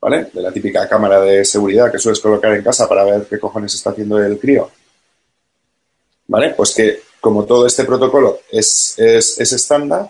¿Vale? 0.00 0.30
De 0.32 0.40
la 0.40 0.50
típica 0.50 0.88
cámara 0.88 1.20
de 1.20 1.44
seguridad 1.44 1.92
que 1.92 1.98
sueles 1.98 2.20
colocar 2.20 2.54
en 2.54 2.64
casa 2.64 2.88
para 2.88 3.04
ver 3.04 3.26
qué 3.28 3.38
cojones 3.38 3.74
está 3.74 3.90
haciendo 3.90 4.18
el 4.18 4.38
crío. 4.38 4.70
¿Vale? 6.32 6.54
Pues 6.56 6.74
que 6.74 7.00
como 7.20 7.44
todo 7.44 7.66
este 7.66 7.84
protocolo 7.84 8.38
es, 8.50 8.94
es, 8.96 9.38
es 9.38 9.52
estándar, 9.52 10.08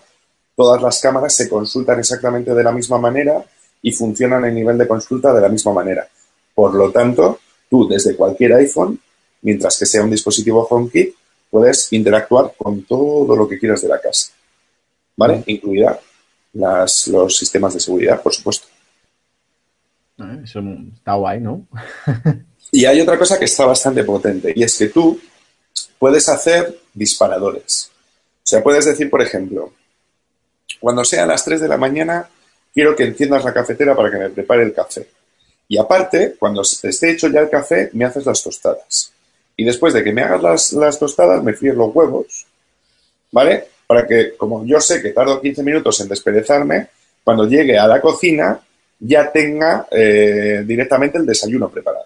todas 0.55 0.81
las 0.81 1.01
cámaras 1.01 1.35
se 1.35 1.49
consultan 1.49 1.99
exactamente 1.99 2.53
de 2.53 2.63
la 2.63 2.71
misma 2.71 2.97
manera 2.97 3.43
y 3.81 3.91
funcionan 3.91 4.45
en 4.45 4.55
nivel 4.55 4.77
de 4.77 4.87
consulta 4.87 5.33
de 5.33 5.41
la 5.41 5.49
misma 5.49 5.73
manera. 5.73 6.07
Por 6.55 6.75
lo 6.75 6.91
tanto, 6.91 7.39
tú 7.69 7.89
desde 7.89 8.15
cualquier 8.15 8.53
iPhone, 8.53 8.97
mientras 9.41 9.77
que 9.77 9.85
sea 9.85 10.01
un 10.01 10.11
dispositivo 10.11 10.65
HomeKit, 10.65 11.13
puedes 11.51 11.91
interactuar 11.91 12.53
con 12.57 12.83
todo 12.83 13.35
lo 13.35 13.45
que 13.45 13.59
quieras 13.59 13.81
de 13.81 13.89
la 13.89 13.99
casa. 13.99 14.31
¿Vale? 15.17 15.43
Incluida 15.47 15.99
las, 16.53 17.07
los 17.09 17.35
sistemas 17.35 17.73
de 17.73 17.81
seguridad, 17.81 18.21
por 18.21 18.33
supuesto. 18.33 18.67
Ah, 20.17 20.37
eso 20.41 20.61
está 20.95 21.15
guay, 21.15 21.41
¿no? 21.41 21.67
y 22.71 22.85
hay 22.85 23.01
otra 23.01 23.19
cosa 23.19 23.37
que 23.37 23.43
está 23.43 23.65
bastante 23.65 24.05
potente, 24.05 24.53
y 24.55 24.63
es 24.63 24.77
que 24.77 24.87
tú 24.87 25.19
puedes 25.99 26.27
hacer 26.29 26.79
disparadores. 26.93 27.91
O 28.43 28.45
sea, 28.45 28.61
puedes 28.61 28.85
decir, 28.85 29.09
por 29.09 29.21
ejemplo, 29.21 29.73
cuando 30.79 31.05
sea 31.05 31.25
las 31.25 31.45
3 31.45 31.61
de 31.61 31.67
la 31.67 31.77
mañana, 31.77 32.29
quiero 32.73 32.95
que 32.95 33.05
enciendas 33.05 33.45
la 33.45 33.53
cafetera 33.53 33.95
para 33.95 34.11
que 34.11 34.17
me 34.17 34.29
prepare 34.29 34.63
el 34.63 34.73
café. 34.73 35.07
Y 35.67 35.77
aparte, 35.77 36.35
cuando 36.37 36.61
esté 36.61 37.11
hecho 37.11 37.29
ya 37.29 37.39
el 37.39 37.49
café, 37.49 37.89
me 37.93 38.05
haces 38.05 38.25
las 38.25 38.43
tostadas. 38.43 39.11
Y 39.55 39.63
después 39.63 39.93
de 39.93 40.03
que 40.03 40.11
me 40.11 40.23
hagas 40.23 40.73
las, 40.73 40.99
tostadas, 40.99 41.43
me 41.43 41.53
fríes 41.53 41.75
los 41.75 41.95
huevos, 41.95 42.45
¿vale? 43.31 43.65
Para 43.87 44.05
que, 44.05 44.35
como 44.35 44.65
yo 44.65 44.81
sé 44.81 45.01
que 45.01 45.11
tardo 45.11 45.39
15 45.39 45.63
minutos 45.63 46.01
en 46.01 46.09
desperezarme, 46.09 46.87
cuando 47.23 47.47
llegue 47.47 47.77
a 47.77 47.87
la 47.87 48.01
cocina 48.01 48.59
ya 48.99 49.31
tenga 49.31 49.87
eh, 49.91 50.63
directamente 50.65 51.17
el 51.17 51.25
desayuno 51.25 51.69
preparado. 51.69 52.05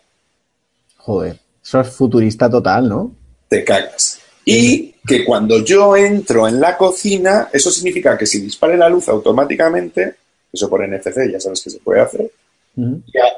Joder, 0.98 1.40
eso 1.64 1.82
es 1.82 1.90
futurista 1.90 2.50
total, 2.50 2.90
¿no? 2.90 3.12
Te 3.48 3.64
cagas. 3.64 4.20
Y 4.46 4.94
que 5.06 5.26
cuando 5.26 5.64
yo 5.64 5.96
entro 5.96 6.48
en 6.48 6.60
la 6.60 6.78
cocina, 6.78 7.50
eso 7.52 7.72
significa 7.72 8.18
que 8.18 8.26
si 8.26 8.42
dispare 8.42 8.78
la 8.78 8.90
luz 8.90 9.08
automáticamente, 9.10 10.16
eso 10.52 10.70
por 10.70 10.88
NFC 10.88 11.32
ya 11.32 11.40
sabes 11.40 11.62
que 11.62 11.70
se 11.70 11.80
puede 11.80 12.02
hacer, 12.02 12.32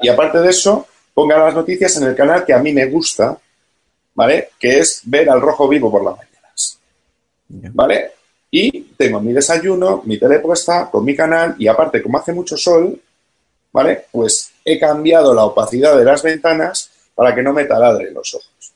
y, 0.02 0.08
aparte 0.08 0.38
de 0.38 0.50
eso, 0.50 0.86
ponga 1.14 1.38
las 1.38 1.54
noticias 1.54 1.96
en 1.96 2.04
el 2.04 2.14
canal 2.14 2.44
que 2.44 2.52
a 2.52 2.58
mí 2.58 2.72
me 2.72 2.86
gusta, 2.86 3.38
¿vale? 4.14 4.50
Que 4.58 4.80
es 4.80 5.00
ver 5.04 5.30
al 5.30 5.40
rojo 5.40 5.66
vivo 5.66 5.90
por 5.90 6.04
las 6.04 6.16
mañanas. 6.16 6.78
¿Vale? 7.48 8.12
Y 8.50 8.82
tengo 8.98 9.20
mi 9.20 9.32
desayuno, 9.32 10.02
mi 10.04 10.18
tele 10.18 10.40
puesta 10.40 10.90
con 10.90 11.04
mi 11.04 11.16
canal 11.16 11.54
y 11.58 11.68
aparte, 11.68 12.02
como 12.02 12.18
hace 12.18 12.32
mucho 12.32 12.56
sol, 12.56 13.00
¿vale? 13.72 14.04
Pues 14.12 14.50
he 14.64 14.78
cambiado 14.78 15.32
la 15.32 15.44
opacidad 15.44 15.96
de 15.96 16.04
las 16.04 16.22
ventanas 16.22 16.90
para 17.14 17.34
que 17.34 17.42
no 17.42 17.52
me 17.52 17.64
taladre 17.64 18.10
los 18.10 18.34
ojos. 18.34 18.72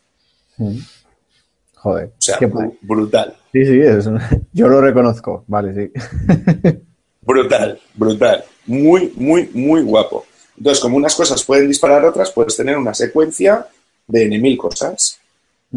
Joder. 1.85 2.07
O 2.07 2.12
sea, 2.18 2.39
brutal. 2.80 3.37
Sí, 3.53 3.66
sí, 3.66 3.78
yo 4.55 4.68
lo 4.68 4.80
reconozco. 4.80 5.45
Vale, 5.47 5.74
sí. 5.74 5.93
brutal, 7.20 7.78
brutal. 7.95 8.43
Muy, 8.64 9.12
muy, 9.16 9.51
muy 9.53 9.82
guapo. 9.82 10.24
Entonces, 10.57 10.80
como 10.80 10.97
unas 10.97 11.14
cosas 11.14 11.45
pueden 11.45 11.68
disparar 11.68 12.03
otras, 12.07 12.30
puedes 12.30 12.57
tener 12.57 12.78
una 12.78 12.95
secuencia 12.95 13.66
de 14.07 14.24
N 14.24 14.39
mil 14.39 14.57
cosas. 14.57 15.18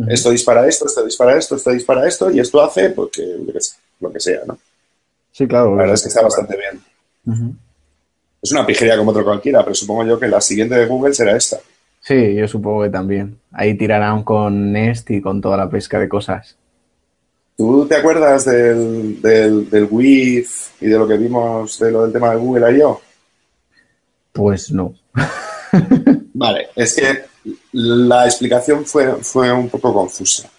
Esto 0.08 0.30
dispara 0.30 0.66
esto, 0.66 0.86
esto 0.86 1.03
dispara 1.03 1.38
esto, 1.38 1.55
esto 1.58 1.72
dispara 1.72 2.08
esto, 2.08 2.32
y 2.32 2.39
esto 2.39 2.62
hace 2.62 2.91
porque, 2.91 3.26
lo 3.99 4.14
que 4.14 4.20
sea, 4.22 4.41
¿no? 4.47 4.58
Sí, 5.34 5.45
claro. 5.45 5.72
La 5.72 5.82
verdad 5.82 5.95
es 5.95 6.03
que 6.03 6.08
está 6.08 6.22
bastante 6.22 6.55
bien. 6.55 7.60
Es 8.41 8.51
una 8.53 8.66
pijería 8.66 8.95
como 8.95 9.12
otro 9.12 9.26
cualquiera, 9.26 9.62
pero 9.62 9.76
supongo 9.76 10.05
yo 10.05 10.18
que 10.18 10.30
la 10.30 10.39
siguiente 10.39 10.76
de 10.76 10.86
Google 10.86 11.14
será 11.14 11.36
esta. 11.36 11.60
Sí, 12.08 12.36
yo 12.36 12.47
supongo 12.47 12.84
que 12.84 12.89
también. 12.89 13.38
Ahí 13.51 13.78
tirarán 13.78 14.24
con 14.24 14.72
Nest 14.72 15.12
y 15.12 15.20
con 15.20 15.41
toda 15.41 15.58
la 15.58 15.70
pesca 15.70 15.99
de 15.99 16.08
cosas. 16.08 16.55
¿Tú 17.58 17.86
te 17.86 17.95
acuerdas 17.95 18.45
del, 18.45 19.22
del, 19.22 19.70
del 19.70 19.89
y 19.91 20.41
de 20.86 20.97
lo 20.97 21.05
que 21.05 21.18
vimos 21.18 21.78
de 21.80 21.91
lo 21.91 22.03
del 22.03 22.14
tema 22.14 22.32
de 22.32 22.38
Google 22.38 22.78
I.O.? 22.78 23.01
Pues 24.32 24.72
no. 24.72 24.95
vale, 26.34 26.70
es 26.78 26.95
que 26.95 27.26
la 27.74 28.24
explicación 28.24 28.86
fue, 28.86 29.16
fue 29.16 29.51
un 29.51 29.68
poco 29.68 29.93
confusa. 29.93 30.49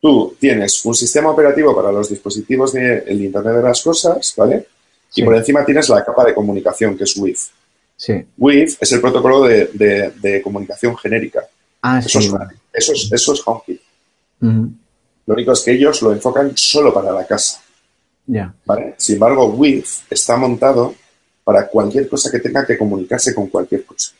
Tú 0.00 0.34
tienes 0.40 0.82
un 0.86 0.94
sistema 0.94 1.30
operativo 1.30 1.76
para 1.76 1.92
los 1.92 2.08
dispositivos 2.08 2.72
del 2.72 3.22
Internet 3.22 3.56
de 3.56 3.62
las 3.62 3.82
Cosas, 3.82 4.32
¿vale? 4.34 4.66
Y 5.14 5.22
por 5.22 5.36
encima 5.36 5.62
tienes 5.62 5.90
la 5.90 6.02
capa 6.02 6.24
de 6.24 6.32
comunicación, 6.32 6.96
que 6.96 7.04
es 7.04 7.14
WIF. 7.18 7.50
Sí. 7.96 8.26
WIF 8.36 8.76
es 8.80 8.92
el 8.92 9.00
protocolo 9.00 9.44
de, 9.44 10.40
comunicación 10.42 10.96
genérica. 10.96 11.46
Ah, 11.82 11.98
eso 11.98 12.20
sí. 12.20 12.28
Es, 12.72 12.82
eso, 12.82 12.92
es, 12.92 13.12
eso 13.12 13.32
es 13.32 13.42
HomeKit. 13.44 13.80
Lo 14.40 15.34
único 15.34 15.52
es 15.52 15.60
que 15.60 15.72
ellos 15.72 16.02
lo 16.02 16.12
enfocan 16.12 16.52
solo 16.56 16.92
para 16.92 17.12
la 17.12 17.26
casa. 17.26 17.60
Ya. 18.26 18.52
¿vale? 18.64 18.94
Sin 18.98 19.14
embargo, 19.14 19.46
WIF 19.46 20.02
está 20.10 20.36
montado 20.36 20.94
para 21.42 21.68
cualquier 21.68 22.08
cosa 22.08 22.30
que 22.30 22.40
tenga 22.40 22.66
que 22.66 22.76
comunicarse 22.76 23.34
con 23.34 23.46
cualquier 23.48 23.84
cosa. 23.84 24.12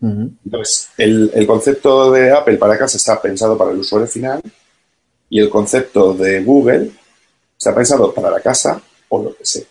Entonces, 0.00 0.88
el, 0.98 1.30
el, 1.32 1.46
concepto 1.46 2.10
de 2.10 2.32
Apple 2.32 2.56
para 2.56 2.76
casa 2.76 2.96
está 2.96 3.22
pensado 3.22 3.56
para 3.56 3.70
el 3.70 3.78
usuario 3.78 4.08
final 4.08 4.42
y 5.30 5.38
el 5.38 5.48
concepto 5.48 6.12
de 6.12 6.42
Google 6.42 6.90
está 7.56 7.72
pensado 7.72 8.12
para 8.12 8.28
la 8.28 8.40
casa 8.40 8.82
o 9.08 9.22
lo 9.22 9.36
que 9.36 9.44
sea. 9.44 9.62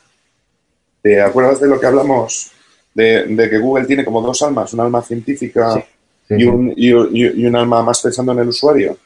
¿Te 1.01 1.21
acuerdas 1.21 1.59
de 1.59 1.67
lo 1.67 1.77
que 1.77 1.85
hablamos? 1.85 2.51
De, 2.93 3.47
que 3.49 3.57
Google 3.57 3.85
tiene 3.85 4.03
como 4.03 4.21
dos 4.21 4.41
almas, 4.41 4.73
un 4.73 4.81
alma 4.81 5.01
científica 5.01 5.83
y, 6.29 6.43
un, 6.43 6.73
y, 6.75 6.91
un, 6.91 7.55
alma 7.55 7.81
más 7.83 8.01
pensando 8.01 8.31
en 8.33 8.39
el 8.39 8.49
usuario. 8.49 8.97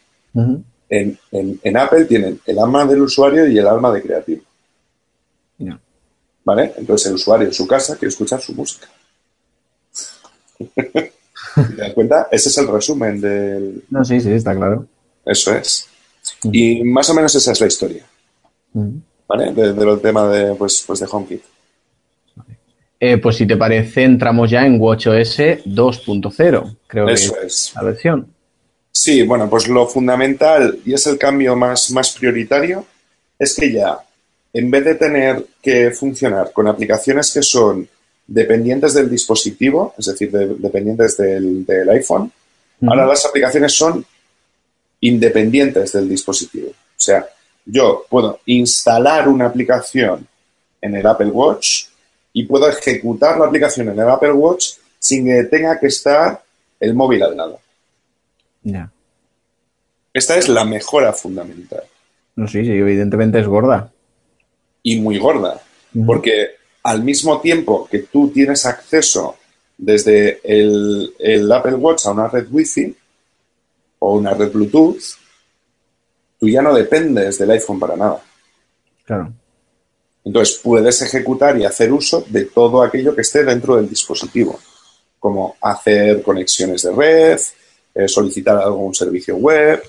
en, 0.89 1.19
en, 1.31 1.77
Apple 1.77 2.05
tienen 2.05 2.39
el 2.45 2.59
alma 2.59 2.85
del 2.85 3.01
usuario 3.01 3.47
y 3.47 3.57
el 3.57 3.67
alma 3.67 3.91
de 3.91 4.01
creativo. 4.01 4.41
¿Vale? 6.43 6.73
Entonces 6.77 7.07
el 7.07 7.15
usuario 7.15 7.47
en 7.47 7.53
su 7.53 7.65
casa 7.65 7.95
quiere 7.95 8.09
escuchar 8.09 8.39
su 8.39 8.53
música. 8.53 8.87
¿Te 10.75 11.75
das 11.75 11.93
cuenta? 11.93 12.27
Ese 12.31 12.49
es 12.49 12.57
el 12.59 12.67
resumen 12.67 13.19
del... 13.19 13.83
No, 13.89 14.05
sí, 14.05 14.21
sí, 14.21 14.31
está 14.31 14.55
claro. 14.55 14.85
Eso 15.25 15.55
es. 15.55 15.87
Y 16.43 16.83
más 16.83 17.09
o 17.09 17.13
menos 17.15 17.33
esa 17.33 17.51
es 17.51 17.61
la 17.61 17.67
historia. 17.67 18.05
¿Vale? 19.27 19.53
De, 19.53 19.73
del 19.73 19.99
tema 20.01 20.27
de, 20.27 20.53
pues, 20.55 20.83
pues 20.85 20.99
de 20.99 21.07
HomeKit. 21.09 21.41
Eh, 23.07 23.19
pues 23.19 23.35
si 23.35 23.45
te 23.45 23.55
parece, 23.55 24.03
entramos 24.03 24.49
ya 24.49 24.65
en 24.65 24.81
WatchOS 24.81 25.37
2.0, 25.63 26.77
creo 26.87 27.07
Eso 27.07 27.35
que 27.35 27.45
es 27.45 27.71
la 27.75 27.83
versión. 27.83 28.33
Sí, 28.91 29.21
bueno, 29.21 29.47
pues 29.47 29.67
lo 29.67 29.85
fundamental 29.85 30.79
y 30.83 30.93
es 30.95 31.05
el 31.05 31.19
cambio 31.19 31.55
más, 31.55 31.91
más 31.91 32.13
prioritario 32.13 32.83
es 33.37 33.55
que 33.55 33.71
ya, 33.71 33.99
en 34.51 34.71
vez 34.71 34.85
de 34.85 34.95
tener 34.95 35.45
que 35.61 35.91
funcionar 35.91 36.51
con 36.51 36.67
aplicaciones 36.67 37.31
que 37.31 37.43
son 37.43 37.87
dependientes 38.25 38.95
del 38.95 39.07
dispositivo, 39.07 39.93
es 39.99 40.07
decir, 40.07 40.31
dependientes 40.31 41.15
del, 41.15 41.87
iPhone, 41.91 42.31
ahora 42.87 43.05
las 43.05 43.23
aplicaciones 43.23 43.71
son 43.71 44.03
independientes 45.01 45.91
del 45.91 46.09
dispositivo. 46.09 46.69
O 46.69 46.99
sea, 46.99 47.23
yo 47.65 48.03
puedo 48.09 48.39
instalar 48.47 49.27
una 49.27 49.45
aplicación 49.45 50.27
en 50.81 50.95
el 50.95 51.05
Apple 51.05 51.27
Watch 51.27 51.85
y 52.37 52.43
puedo 52.43 52.67
ejecutar 52.67 53.39
la 53.39 53.45
aplicación 53.45 53.87
en 53.87 53.97
el 53.97 54.09
Apple 54.09 54.33
Watch 54.33 54.73
sin 54.99 55.25
que 55.25 55.45
tenga 55.45 55.79
que 55.79 55.87
estar 55.87 56.43
el 56.81 56.93
móvil 56.93 57.23
al 57.23 57.37
lado. 57.37 57.59
Ya. 58.61 58.91
Esta 60.13 60.35
es 60.35 60.49
la 60.49 60.65
mejora 60.65 61.13
fundamental. 61.13 61.83
No, 62.35 62.45
sí, 62.45 62.65
sí, 62.65 62.71
evidentemente 62.71 63.39
es 63.39 63.47
gorda. 63.47 63.89
Y 64.83 64.99
muy 64.99 65.17
gorda. 65.17 65.61
Porque 66.05 66.57
al 66.83 67.03
mismo 67.03 67.39
tiempo 67.39 67.87
que 67.89 67.99
tú 67.99 68.29
tienes 68.31 68.65
acceso 68.65 69.37
desde 69.77 70.41
el, 70.43 71.13
el, 71.17 71.49
Apple 71.49 71.75
Watch 71.75 72.05
a 72.05 72.11
una 72.11 72.27
red 72.27 72.47
Wi-Fi 72.51 72.97
o 73.99 74.15
una 74.17 74.33
red 74.33 74.51
Bluetooth, 74.51 75.01
tú 76.37 76.49
ya 76.49 76.61
no 76.61 76.73
dependes 76.73 77.37
del 77.37 77.51
iPhone 77.51 77.79
para 77.79 77.95
nada. 77.95 78.21
Claro. 79.05 79.31
Entonces 80.25 80.59
puedes 80.61 80.99
ejecutar 81.03 81.55
y 81.57 81.65
hacer 81.65 81.93
uso 81.93 82.25
de 82.27 82.45
todo 82.45 82.81
aquello 82.81 83.15
que 83.15 83.21
esté 83.21 83.43
dentro 83.43 83.75
del 83.75 83.87
dispositivo, 83.87 84.59
como 85.19 85.55
hacer 85.61 86.23
conexiones 86.23 86.81
de 86.81 86.91
red, 86.91 87.39
eh, 87.93 88.07
solicitar 88.07 88.57
algún 88.57 88.93
servicio 88.95 89.35
web, 89.35 89.83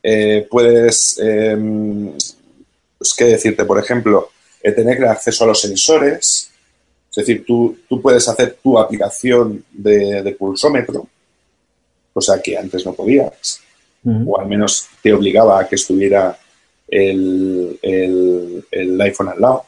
eh, 0.00 0.46
puedes, 0.48 1.18
em, 1.18 2.12
pues, 2.96 3.14
¿qué 3.14 3.24
decirte? 3.24 3.64
Por 3.64 3.80
ejemplo, 3.80 4.30
eh, 4.62 4.70
tener 4.70 5.04
acceso 5.04 5.42
a 5.42 5.48
los 5.48 5.60
sensores, 5.60 6.50
es 7.10 7.16
decir, 7.16 7.44
tú, 7.44 7.76
tú 7.88 8.00
puedes 8.00 8.26
hacer 8.28 8.58
tu 8.62 8.78
aplicación 8.78 9.64
de, 9.72 10.36
pulsómetro, 10.38 11.08
cosa 12.14 12.40
que 12.40 12.56
antes 12.56 12.86
no 12.86 12.94
podías, 12.94 13.60
o 14.04 14.40
al 14.40 14.46
menos 14.46 14.86
te 15.02 15.12
obligaba 15.12 15.60
a 15.60 15.68
que 15.68 15.74
estuviera 15.74 16.38
el, 16.88 17.78
el 17.82 19.00
iPhone 19.00 19.28
al 19.28 19.40
lado. 19.40 19.64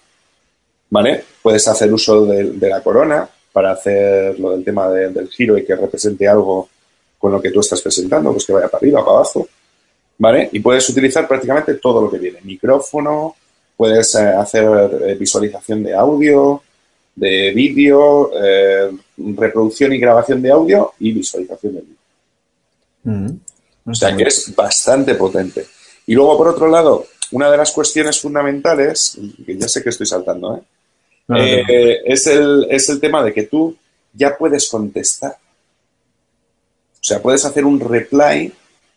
¿Vale? 0.92 1.24
Puedes 1.40 1.66
hacer 1.68 1.90
uso 1.92 2.26
de, 2.26 2.68
la 2.68 2.82
corona 2.82 3.26
para 3.50 3.72
hacer 3.72 4.38
lo 4.38 4.50
del 4.50 4.62
tema 4.62 4.90
del 4.90 5.26
giro 5.28 5.56
y 5.56 5.64
que 5.64 5.74
represente 5.74 6.28
algo 6.28 6.68
con 7.18 7.32
lo 7.32 7.40
que 7.40 7.50
tú 7.50 7.60
estás 7.60 7.80
presentando, 7.80 8.30
pues 8.30 8.44
que 8.44 8.52
vaya 8.52 8.68
para 8.68 8.78
arriba, 8.78 9.00
para 9.00 9.16
abajo, 9.16 9.48
¿vale? 10.18 10.50
Y 10.52 10.60
puedes 10.60 10.86
utilizar 10.90 11.26
prácticamente 11.26 11.74
todo 11.74 12.02
lo 12.02 12.10
que 12.10 12.18
viene. 12.18 12.40
Micrófono, 12.42 13.34
puedes 13.74 14.14
eh, 14.16 14.18
hacer 14.18 14.64
eh, 15.06 15.14
visualización 15.14 15.82
de 15.82 15.94
audio, 15.94 16.62
de 17.14 17.52
vídeo, 17.54 18.30
eh, 18.34 18.90
reproducción 19.16 19.94
y 19.94 19.98
grabación 19.98 20.42
de 20.42 20.50
audio 20.50 20.92
y 20.98 21.12
visualización 21.12 21.74
de 21.74 21.80
vídeo. 21.80 23.36
O 23.86 23.94
sea 23.94 24.14
que 24.14 24.24
es 24.24 24.54
bastante 24.54 25.14
potente. 25.14 25.64
Y 26.06 26.14
luego, 26.14 26.36
por 26.36 26.48
otro 26.48 26.68
lado, 26.68 27.06
una 27.30 27.50
de 27.50 27.56
las 27.56 27.72
cuestiones 27.72 28.20
fundamentales, 28.20 29.18
que 29.46 29.56
ya 29.56 29.68
sé 29.68 29.82
que 29.82 29.88
estoy 29.88 30.06
saltando, 30.06 30.56
¿eh? 30.56 30.60
Eh, 31.36 32.02
es, 32.04 32.26
el, 32.26 32.66
es 32.70 32.88
el 32.88 33.00
tema 33.00 33.22
de 33.22 33.32
que 33.32 33.44
tú 33.44 33.76
ya 34.12 34.36
puedes 34.36 34.68
contestar. 34.68 35.36
O 36.94 37.04
sea, 37.04 37.20
puedes 37.20 37.44
hacer 37.44 37.64
un 37.64 37.80
reply 37.80 38.52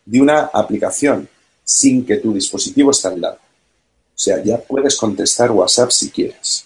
de 0.05 0.21
una 0.21 0.49
aplicación 0.53 1.27
sin 1.63 2.05
que 2.05 2.17
tu 2.17 2.33
dispositivo 2.33 2.91
esté 2.91 3.07
al 3.07 3.21
lado. 3.21 3.37
O 3.37 4.17
sea, 4.17 4.41
ya 4.43 4.57
puedes 4.59 4.95
contestar 4.95 5.51
WhatsApp 5.51 5.89
si 5.91 6.09
quieres. 6.09 6.65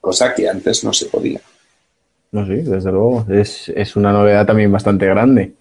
Cosa 0.00 0.34
que 0.34 0.48
antes 0.48 0.84
no 0.84 0.92
se 0.92 1.06
podía. 1.06 1.40
No, 2.30 2.46
sí, 2.46 2.56
desde 2.56 2.92
luego. 2.92 3.26
Es, 3.30 3.70
es, 3.70 3.96
una 3.96 4.12
novedad 4.12 4.46
también 4.46 4.70
bastante 4.70 5.06
grande. 5.06 5.52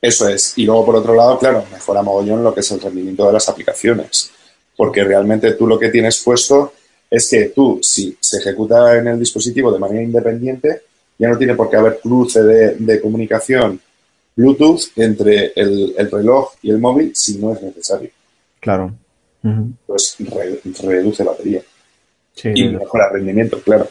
Eso 0.00 0.28
es. 0.28 0.56
Y 0.56 0.64
luego, 0.64 0.86
por 0.86 0.96
otro 0.96 1.14
lado, 1.14 1.38
claro, 1.38 1.64
mejora 1.70 2.02
mogollón 2.02 2.42
lo 2.42 2.54
que 2.54 2.60
es 2.60 2.70
el 2.72 2.80
rendimiento 2.80 3.26
de 3.26 3.34
las 3.34 3.48
aplicaciones. 3.48 4.30
Porque 4.76 5.04
realmente 5.04 5.52
tú 5.52 5.66
lo 5.66 5.78
que 5.78 5.90
tienes 5.90 6.22
puesto 6.24 6.72
es 7.10 7.28
que 7.30 7.46
tú, 7.46 7.80
si 7.82 8.16
se 8.20 8.38
ejecuta 8.38 8.98
en 8.98 9.08
el 9.08 9.18
dispositivo 9.18 9.72
de 9.72 9.78
manera 9.78 10.02
independiente, 10.02 10.82
ya 11.18 11.28
no 11.28 11.38
tiene 11.38 11.54
por 11.54 11.70
qué 11.70 11.76
haber 11.76 11.98
cruce 12.00 12.42
de, 12.42 13.00
comunicación 13.00 13.80
Bluetooth 14.36 14.92
entre 14.96 15.52
el, 15.56 15.94
reloj 16.10 16.54
y 16.62 16.70
el 16.70 16.78
móvil 16.78 17.12
si 17.14 17.38
no 17.38 17.52
es 17.52 17.62
necesario. 17.62 18.10
Claro. 18.60 18.94
Pues 19.86 20.16
reduce 20.82 21.24
batería. 21.24 21.62
y 22.44 22.68
mejora 22.68 23.10
rendimiento, 23.10 23.60
claro. 23.62 23.88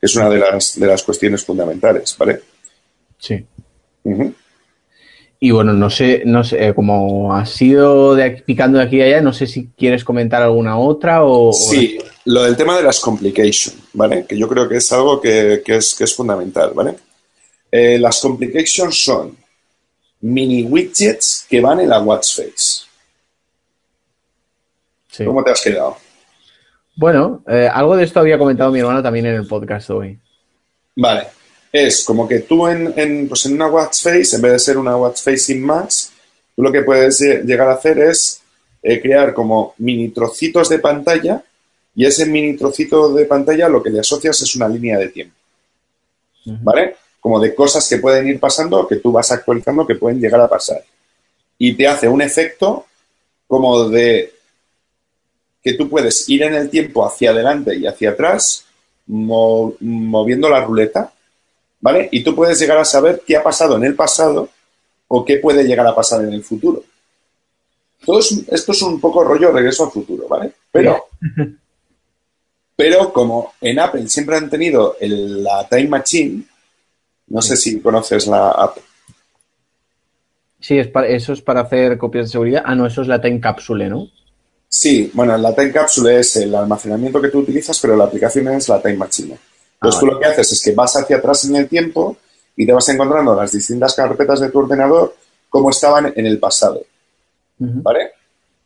Es 0.00 0.16
una 0.16 0.28
de 0.28 0.38
las, 0.38 0.78
de 0.78 0.86
las 0.86 1.02
cuestiones 1.02 1.44
fundamentales, 1.44 2.16
¿vale? 2.18 2.40
Sí. 3.18 3.44
Y 5.38 5.50
bueno, 5.50 5.72
no 5.72 5.88
sé, 5.88 6.22
no 6.26 6.44
sé, 6.44 6.68
eh, 6.68 6.74
como 6.74 7.34
ha 7.34 7.46
sido 7.46 8.14
de 8.14 8.30
picando 8.30 8.78
de 8.78 8.84
aquí 8.84 8.96
y 8.96 9.02
allá, 9.02 9.22
no 9.22 9.32
sé 9.32 9.46
si 9.46 9.68
quieres 9.68 10.04
comentar 10.04 10.42
alguna 10.42 10.78
otra 10.78 11.24
o... 11.24 11.52
Sí, 11.52 11.98
lo 12.26 12.42
del 12.42 12.56
tema 12.56 12.76
de 12.76 12.82
las 12.82 13.00
complications, 13.00 13.76
¿vale? 13.92 14.26
Que 14.26 14.38
yo 14.38 14.48
creo 14.48 14.68
que 14.68 14.76
es 14.76 14.92
algo 14.92 15.20
que, 15.20 15.62
es, 15.66 15.94
que 15.94 16.04
es, 16.04 16.14
fundamental, 16.14 16.72
¿vale? 16.74 16.96
Eh, 17.70 17.98
las 17.98 18.20
complications 18.20 19.02
son 19.02 19.36
mini 20.20 20.64
widgets 20.64 21.46
que 21.48 21.60
van 21.60 21.80
en 21.80 21.88
la 21.88 22.00
watch 22.00 22.36
face. 22.36 22.86
¿Cómo 25.24 25.42
te 25.42 25.50
has 25.50 25.60
quedado? 25.60 25.96
Bueno, 26.96 27.42
eh, 27.48 27.68
algo 27.72 27.96
de 27.96 28.04
esto 28.04 28.20
había 28.20 28.38
comentado 28.38 28.70
mi 28.70 28.80
hermano 28.80 29.02
también 29.02 29.26
en 29.26 29.34
el 29.34 29.46
podcast 29.46 29.90
hoy. 29.90 30.18
Vale 30.96 31.40
es 31.72 32.04
como 32.04 32.26
que 32.26 32.40
tú 32.40 32.66
en, 32.66 32.92
en, 32.96 33.28
pues 33.28 33.46
en 33.46 33.54
una 33.54 33.68
watch 33.68 34.02
face, 34.02 34.36
en 34.36 34.42
vez 34.42 34.52
de 34.52 34.58
ser 34.58 34.78
una 34.78 34.96
watch 34.96 35.22
face 35.22 35.38
sin 35.38 35.62
más, 35.62 36.12
tú 36.54 36.62
lo 36.62 36.72
que 36.72 36.82
puedes 36.82 37.20
llegar 37.20 37.68
a 37.68 37.74
hacer 37.74 37.98
es 37.98 38.40
eh, 38.82 39.00
crear 39.00 39.32
como 39.32 39.74
mini 39.78 40.08
trocitos 40.08 40.68
de 40.68 40.78
pantalla 40.78 41.42
y 41.94 42.06
ese 42.06 42.26
mini 42.26 42.56
trocito 42.56 43.12
de 43.12 43.24
pantalla 43.24 43.68
lo 43.68 43.82
que 43.82 43.90
le 43.90 44.00
asocias 44.00 44.40
es 44.42 44.54
una 44.56 44.68
línea 44.68 44.98
de 44.98 45.08
tiempo. 45.08 45.34
¿Vale? 46.44 46.96
Como 47.20 47.38
de 47.38 47.54
cosas 47.54 47.88
que 47.88 47.98
pueden 47.98 48.28
ir 48.28 48.40
pasando, 48.40 48.86
que 48.88 48.96
tú 48.96 49.12
vas 49.12 49.30
actualizando, 49.30 49.86
que 49.86 49.96
pueden 49.96 50.20
llegar 50.20 50.40
a 50.40 50.48
pasar. 50.48 50.82
Y 51.58 51.74
te 51.74 51.86
hace 51.86 52.08
un 52.08 52.22
efecto 52.22 52.86
como 53.46 53.88
de 53.88 54.32
que 55.62 55.74
tú 55.74 55.88
puedes 55.88 56.28
ir 56.28 56.42
en 56.42 56.54
el 56.54 56.70
tiempo 56.70 57.04
hacia 57.04 57.30
adelante 57.30 57.76
y 57.76 57.86
hacia 57.86 58.10
atrás 58.10 58.64
moviendo 59.06 60.48
la 60.48 60.64
ruleta, 60.64 61.12
¿vale? 61.80 62.08
Y 62.12 62.22
tú 62.22 62.34
puedes 62.34 62.58
llegar 62.58 62.78
a 62.78 62.84
saber 62.84 63.22
qué 63.26 63.36
ha 63.36 63.42
pasado 63.42 63.76
en 63.76 63.84
el 63.84 63.94
pasado 63.94 64.48
o 65.08 65.24
qué 65.24 65.38
puede 65.38 65.64
llegar 65.64 65.86
a 65.86 65.94
pasar 65.94 66.24
en 66.24 66.32
el 66.32 66.44
futuro. 66.44 66.82
Todo 68.04 68.20
esto 68.20 68.72
es 68.72 68.82
un 68.82 69.00
poco 69.00 69.24
rollo 69.24 69.50
regreso 69.50 69.84
al 69.84 69.90
futuro, 69.90 70.26
¿vale? 70.28 70.52
Pero, 70.70 71.08
pero 72.80 73.12
como 73.12 73.52
en 73.60 73.78
Apple 73.78 74.08
siempre 74.08 74.38
han 74.38 74.48
tenido 74.48 74.96
la 75.00 75.68
Time 75.68 75.88
Machine, 75.88 76.42
no 77.26 77.42
sé 77.42 77.54
si 77.54 77.78
conoces 77.78 78.26
la 78.26 78.52
app. 78.52 78.78
Sí, 80.58 80.78
es 80.78 80.88
eso 81.08 81.34
es 81.34 81.42
para 81.42 81.60
hacer 81.60 81.98
copias 81.98 82.28
de 82.28 82.32
seguridad. 82.32 82.62
Ah, 82.64 82.74
no, 82.74 82.86
eso 82.86 83.02
es 83.02 83.08
la 83.08 83.20
Time 83.20 83.38
Capsule, 83.38 83.90
¿no? 83.90 84.08
Sí, 84.66 85.10
bueno, 85.12 85.36
la 85.36 85.54
Time 85.54 85.72
Capsule 85.72 86.20
es 86.20 86.36
el 86.36 86.54
almacenamiento 86.54 87.20
que 87.20 87.28
tú 87.28 87.40
utilizas, 87.40 87.78
pero 87.78 87.94
la 87.96 88.04
aplicación 88.04 88.48
es 88.48 88.66
la 88.70 88.80
Time 88.80 88.96
Machine. 88.96 89.38
Entonces 89.74 89.98
ah, 89.98 90.00
tú 90.00 90.06
lo 90.06 90.18
que 90.18 90.24
haces 90.24 90.50
es 90.50 90.62
que 90.62 90.72
vas 90.72 90.96
hacia 90.96 91.18
atrás 91.18 91.44
en 91.44 91.56
el 91.56 91.68
tiempo 91.68 92.16
y 92.56 92.64
te 92.64 92.72
vas 92.72 92.88
encontrando 92.88 93.34
las 93.34 93.52
distintas 93.52 93.94
carpetas 93.94 94.40
de 94.40 94.48
tu 94.48 94.58
ordenador 94.58 95.14
como 95.50 95.68
estaban 95.68 96.14
en 96.16 96.24
el 96.24 96.38
pasado. 96.38 96.80
¿Vale? 97.58 98.12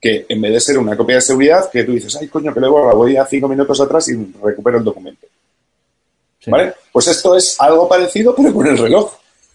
Que 0.05 0.27
en 0.29 0.39
vez 0.39 0.53
de 0.53 0.61
ser 0.61 0.77
una 0.77 0.95
copia 0.95 1.15
de 1.15 1.23
seguridad, 1.23 1.71
que 1.71 1.83
tú 1.83 1.93
dices, 1.93 2.15
ay, 2.21 2.29
coño, 2.29 2.53
que 2.53 2.61
le 2.61 2.69
borra, 2.69 2.93
voy 2.93 3.17
a 3.17 3.25
cinco 3.25 3.49
minutos 3.49 3.81
atrás 3.81 4.07
y 4.11 4.35
recupero 4.43 4.77
el 4.77 4.85
documento. 4.85 5.27
¿Vale? 6.47 6.75
Pues 6.93 7.09
esto 7.09 7.35
es 7.35 7.59
algo 7.59 7.89
parecido, 7.89 8.35
pero 8.37 8.53
con 8.53 8.67
el 8.67 8.77
reloj, 8.77 9.15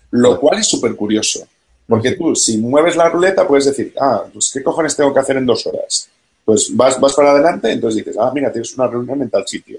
lo 0.10 0.40
cual 0.40 0.58
es 0.58 0.68
súper 0.68 0.96
curioso. 0.96 1.46
Porque 1.88 2.14
tú, 2.14 2.36
si 2.36 2.58
mueves 2.58 2.96
la 2.96 3.10
ruleta, 3.10 3.48
puedes 3.48 3.66
decir, 3.66 3.94
ah, 4.02 4.24
pues 4.34 4.50
¿qué 4.52 4.64
cojones 4.64 4.96
tengo 4.96 5.14
que 5.14 5.20
hacer 5.20 5.38
en 5.38 5.46
dos 5.46 5.68
horas? 5.68 6.10
Pues 6.44 6.72
vas, 6.74 7.00
vas 7.00 7.14
para 7.14 7.30
adelante, 7.30 7.72
entonces 7.72 8.04
dices, 8.04 8.20
ah, 8.20 8.32
mira, 8.34 8.52
tienes 8.52 8.74
una 8.74 8.88
reunión 8.88 9.22
en 9.22 9.30
tal 9.30 9.48
sitio. 9.48 9.78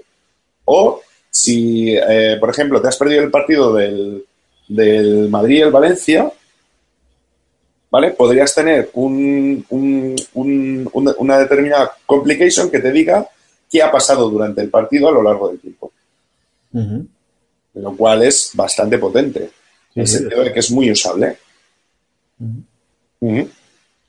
O 0.63 1.01
si, 1.29 1.97
eh, 1.97 2.37
por 2.39 2.49
ejemplo, 2.49 2.81
te 2.81 2.87
has 2.87 2.95
perdido 2.95 3.23
el 3.23 3.29
partido 3.29 3.73
del, 3.73 4.23
del 4.69 5.27
Madrid 5.27 5.57
y 5.57 5.61
el 5.63 5.71
Valencia, 5.71 6.31
¿vale? 7.91 8.11
Podrías 8.11 8.55
tener 8.55 8.89
un, 8.93 9.65
una 10.33 11.37
determinada 11.37 11.91
complication 12.05 12.71
que 12.71 12.79
te 12.79 12.91
diga 12.91 13.27
qué 13.69 13.83
ha 13.83 13.91
pasado 13.91 14.29
durante 14.29 14.61
el 14.61 14.69
partido 14.69 15.09
a 15.09 15.11
lo 15.11 15.21
largo 15.21 15.49
del 15.49 15.59
tiempo. 15.59 15.91
Lo 17.73 17.95
cual 17.95 18.23
es 18.23 18.51
bastante 18.53 18.97
potente, 18.97 19.51
en 19.95 20.01
el 20.01 20.07
sentido 20.07 20.43
de 20.43 20.53
que 20.53 20.59
es 20.59 20.71
muy 20.71 20.89
usable. 20.89 21.37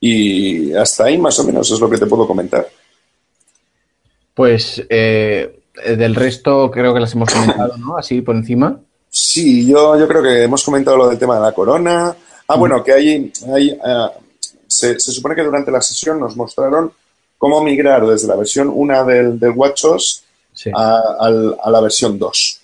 Y 0.00 0.72
hasta 0.74 1.04
ahí 1.04 1.18
más 1.18 1.38
o 1.40 1.44
menos 1.44 1.70
es 1.70 1.80
lo 1.80 1.90
que 1.90 1.98
te 1.98 2.06
puedo 2.06 2.26
comentar. 2.26 2.66
Pues 4.34 4.82
eh, 4.88 5.60
del 5.84 6.14
resto 6.14 6.70
creo 6.70 6.94
que 6.94 7.00
las 7.00 7.14
hemos 7.14 7.30
comentado, 7.30 7.76
¿no? 7.76 7.96
Así 7.96 8.22
por 8.22 8.36
encima. 8.36 8.80
Sí, 9.08 9.66
yo, 9.68 9.98
yo 9.98 10.08
creo 10.08 10.22
que 10.22 10.44
hemos 10.44 10.64
comentado 10.64 10.96
lo 10.96 11.08
del 11.08 11.18
tema 11.18 11.34
de 11.34 11.42
la 11.42 11.52
corona. 11.52 12.16
Ah, 12.52 12.56
bueno, 12.56 12.84
que 12.84 12.92
hay, 12.92 13.32
hay 13.50 13.70
eh, 13.70 14.08
se, 14.66 14.98
supone 15.00 15.34
que 15.34 15.42
durante 15.42 15.70
la 15.70 15.80
sesión 15.80 16.20
nos 16.20 16.36
mostraron 16.36 16.92
cómo 17.38 17.62
migrar 17.62 18.06
desde 18.06 18.28
la 18.28 18.36
versión 18.36 18.70
1 18.70 19.04
del, 19.06 19.40
del 19.40 19.52
WatchOS 19.52 20.22
a, 20.74 21.30
la 21.30 21.80
versión 21.80 22.18
2. 22.18 22.60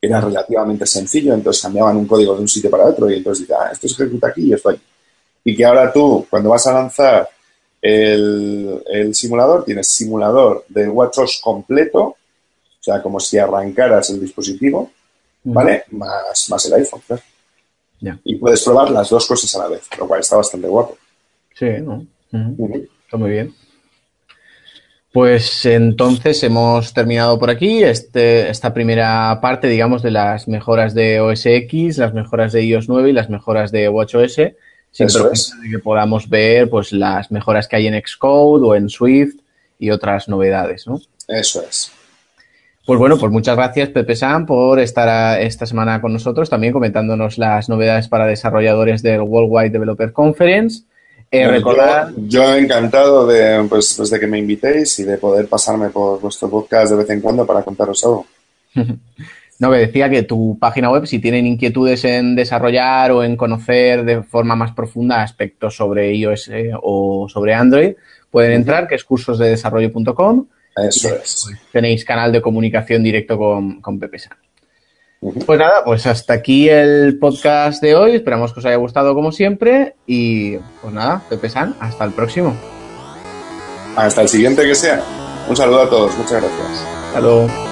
Era 0.00 0.18
relativamente 0.18 0.86
sencillo, 0.86 1.34
entonces 1.34 1.62
cambiaban 1.62 1.98
un 1.98 2.06
código 2.06 2.34
de 2.34 2.40
un 2.40 2.48
sitio 2.48 2.70
para 2.70 2.86
otro 2.86 3.10
y 3.10 3.16
entonces 3.18 3.46
dice, 3.46 3.54
ah, 3.54 3.68
esto 3.70 3.86
se 3.86 4.02
ejecuta 4.02 4.28
aquí 4.28 4.46
y 4.46 4.54
esto 4.54 4.70
ahí. 4.70 4.80
Y 5.44 5.54
que 5.54 5.64
ahora 5.66 5.92
tú, 5.92 6.26
cuando 6.30 6.48
vas 6.48 6.66
a 6.68 6.72
lanzar 6.72 7.28
el, 7.82 8.82
el 8.86 9.14
simulador, 9.14 9.66
tienes 9.66 9.88
simulador 9.88 10.64
del 10.68 10.88
WatchOS 10.88 11.38
completo, 11.42 12.00
o 12.00 12.16
sea, 12.80 13.02
como 13.02 13.20
si 13.20 13.36
arrancaras 13.36 14.08
el 14.08 14.20
dispositivo, 14.22 14.90
¿vale? 15.44 15.84
Más, 15.90 16.48
más 16.48 16.64
el 16.64 16.72
iPhone, 16.72 17.02
claro. 17.06 17.22
Y 18.24 18.36
puedes 18.36 18.62
probar 18.64 18.90
las 18.90 19.10
dos 19.10 19.26
cosas 19.26 19.54
a 19.56 19.60
la 19.60 19.68
vez, 19.68 19.88
lo 19.98 20.06
cual 20.06 20.20
está 20.20 20.36
bastante 20.36 20.66
guapo. 20.66 20.96
Sí, 21.54 21.66
¿no? 21.82 22.04
Está 22.32 23.16
muy 23.16 23.30
bien. 23.30 23.54
Pues 25.12 25.66
entonces 25.66 26.42
hemos 26.42 26.94
terminado 26.94 27.38
por 27.38 27.50
aquí 27.50 27.84
este, 27.84 28.48
esta 28.48 28.72
primera 28.72 29.38
parte, 29.42 29.68
digamos, 29.68 30.02
de 30.02 30.10
las 30.10 30.48
mejoras 30.48 30.94
de 30.94 31.20
OS 31.20 31.44
X, 31.44 31.98
las 31.98 32.14
mejoras 32.14 32.52
de 32.52 32.64
iOS 32.64 32.88
9 32.88 33.10
y 33.10 33.12
las 33.12 33.28
mejoras 33.28 33.70
de 33.70 33.90
WatchOS. 33.90 34.38
Eso 34.98 35.30
es. 35.30 35.52
que 35.70 35.78
podamos 35.78 36.28
ver 36.28 36.70
pues 36.70 36.92
las 36.92 37.30
mejoras 37.30 37.68
que 37.68 37.76
hay 37.76 37.86
en 37.86 38.02
Xcode 38.02 38.66
o 38.66 38.74
en 38.74 38.88
Swift 38.88 39.36
y 39.78 39.90
otras 39.90 40.28
novedades, 40.28 40.86
¿no? 40.86 40.98
Eso 41.28 41.62
es. 41.62 41.92
Pues 42.84 42.98
bueno, 42.98 43.16
pues 43.16 43.30
muchas 43.30 43.56
gracias 43.56 43.90
Pepe 43.90 44.16
Sam 44.16 44.44
por 44.44 44.80
estar 44.80 45.40
esta 45.40 45.66
semana 45.66 46.00
con 46.00 46.12
nosotros, 46.12 46.50
también 46.50 46.72
comentándonos 46.72 47.38
las 47.38 47.68
novedades 47.68 48.08
para 48.08 48.26
desarrolladores 48.26 49.02
del 49.02 49.20
Worldwide 49.20 49.70
Developer 49.70 50.12
Conference. 50.12 50.82
Eh, 51.30 51.46
recordar... 51.48 52.12
yo, 52.26 52.54
encantado 52.56 53.26
de, 53.26 53.64
pues, 53.68 53.94
pues, 53.96 54.10
de 54.10 54.18
que 54.18 54.26
me 54.26 54.38
invitéis 54.38 54.98
y 54.98 55.04
de 55.04 55.16
poder 55.16 55.46
pasarme 55.48 55.90
por 55.90 56.20
vuestro 56.20 56.50
podcast 56.50 56.90
de 56.90 56.96
vez 56.98 57.10
en 57.10 57.20
cuando 57.20 57.46
para 57.46 57.62
contaros 57.62 58.04
algo. 58.04 58.26
no, 59.58 59.70
me 59.70 59.78
decía 59.78 60.10
que 60.10 60.24
tu 60.24 60.58
página 60.58 60.90
web, 60.90 61.06
si 61.06 61.20
tienen 61.20 61.46
inquietudes 61.46 62.04
en 62.04 62.34
desarrollar 62.34 63.12
o 63.12 63.22
en 63.22 63.36
conocer 63.36 64.04
de 64.04 64.24
forma 64.24 64.56
más 64.56 64.72
profunda 64.72 65.22
aspectos 65.22 65.76
sobre 65.76 66.12
iOS 66.14 66.48
eh, 66.48 66.72
o 66.82 67.28
sobre 67.28 67.54
Android, 67.54 67.94
pueden 68.28 68.52
entrar, 68.52 68.88
que 68.88 68.96
es 68.96 69.04
cursosdedesarrollo.com 69.04 70.46
eso 70.76 71.14
es. 71.14 71.46
Tenéis 71.70 72.04
canal 72.04 72.32
de 72.32 72.40
comunicación 72.40 73.02
directo 73.02 73.38
con, 73.38 73.80
con 73.80 73.98
Pepe 73.98 74.18
San. 74.18 74.36
Pues 75.46 75.58
nada, 75.58 75.84
pues 75.84 76.04
hasta 76.06 76.34
aquí 76.34 76.68
el 76.68 77.16
podcast 77.20 77.80
de 77.80 77.94
hoy. 77.94 78.16
Esperamos 78.16 78.52
que 78.52 78.58
os 78.58 78.66
haya 78.66 78.76
gustado 78.76 79.14
como 79.14 79.30
siempre. 79.30 79.94
Y 80.04 80.56
pues 80.80 80.92
nada, 80.92 81.22
Pepe 81.30 81.48
San, 81.48 81.76
hasta 81.78 82.04
el 82.04 82.12
próximo. 82.12 82.56
Hasta 83.94 84.22
el 84.22 84.28
siguiente 84.28 84.62
que 84.62 84.74
sea. 84.74 85.00
Un 85.48 85.56
saludo 85.56 85.82
a 85.82 85.90
todos. 85.90 86.16
Muchas 86.18 86.42
gracias. 86.42 86.86
Hasta 87.14 87.71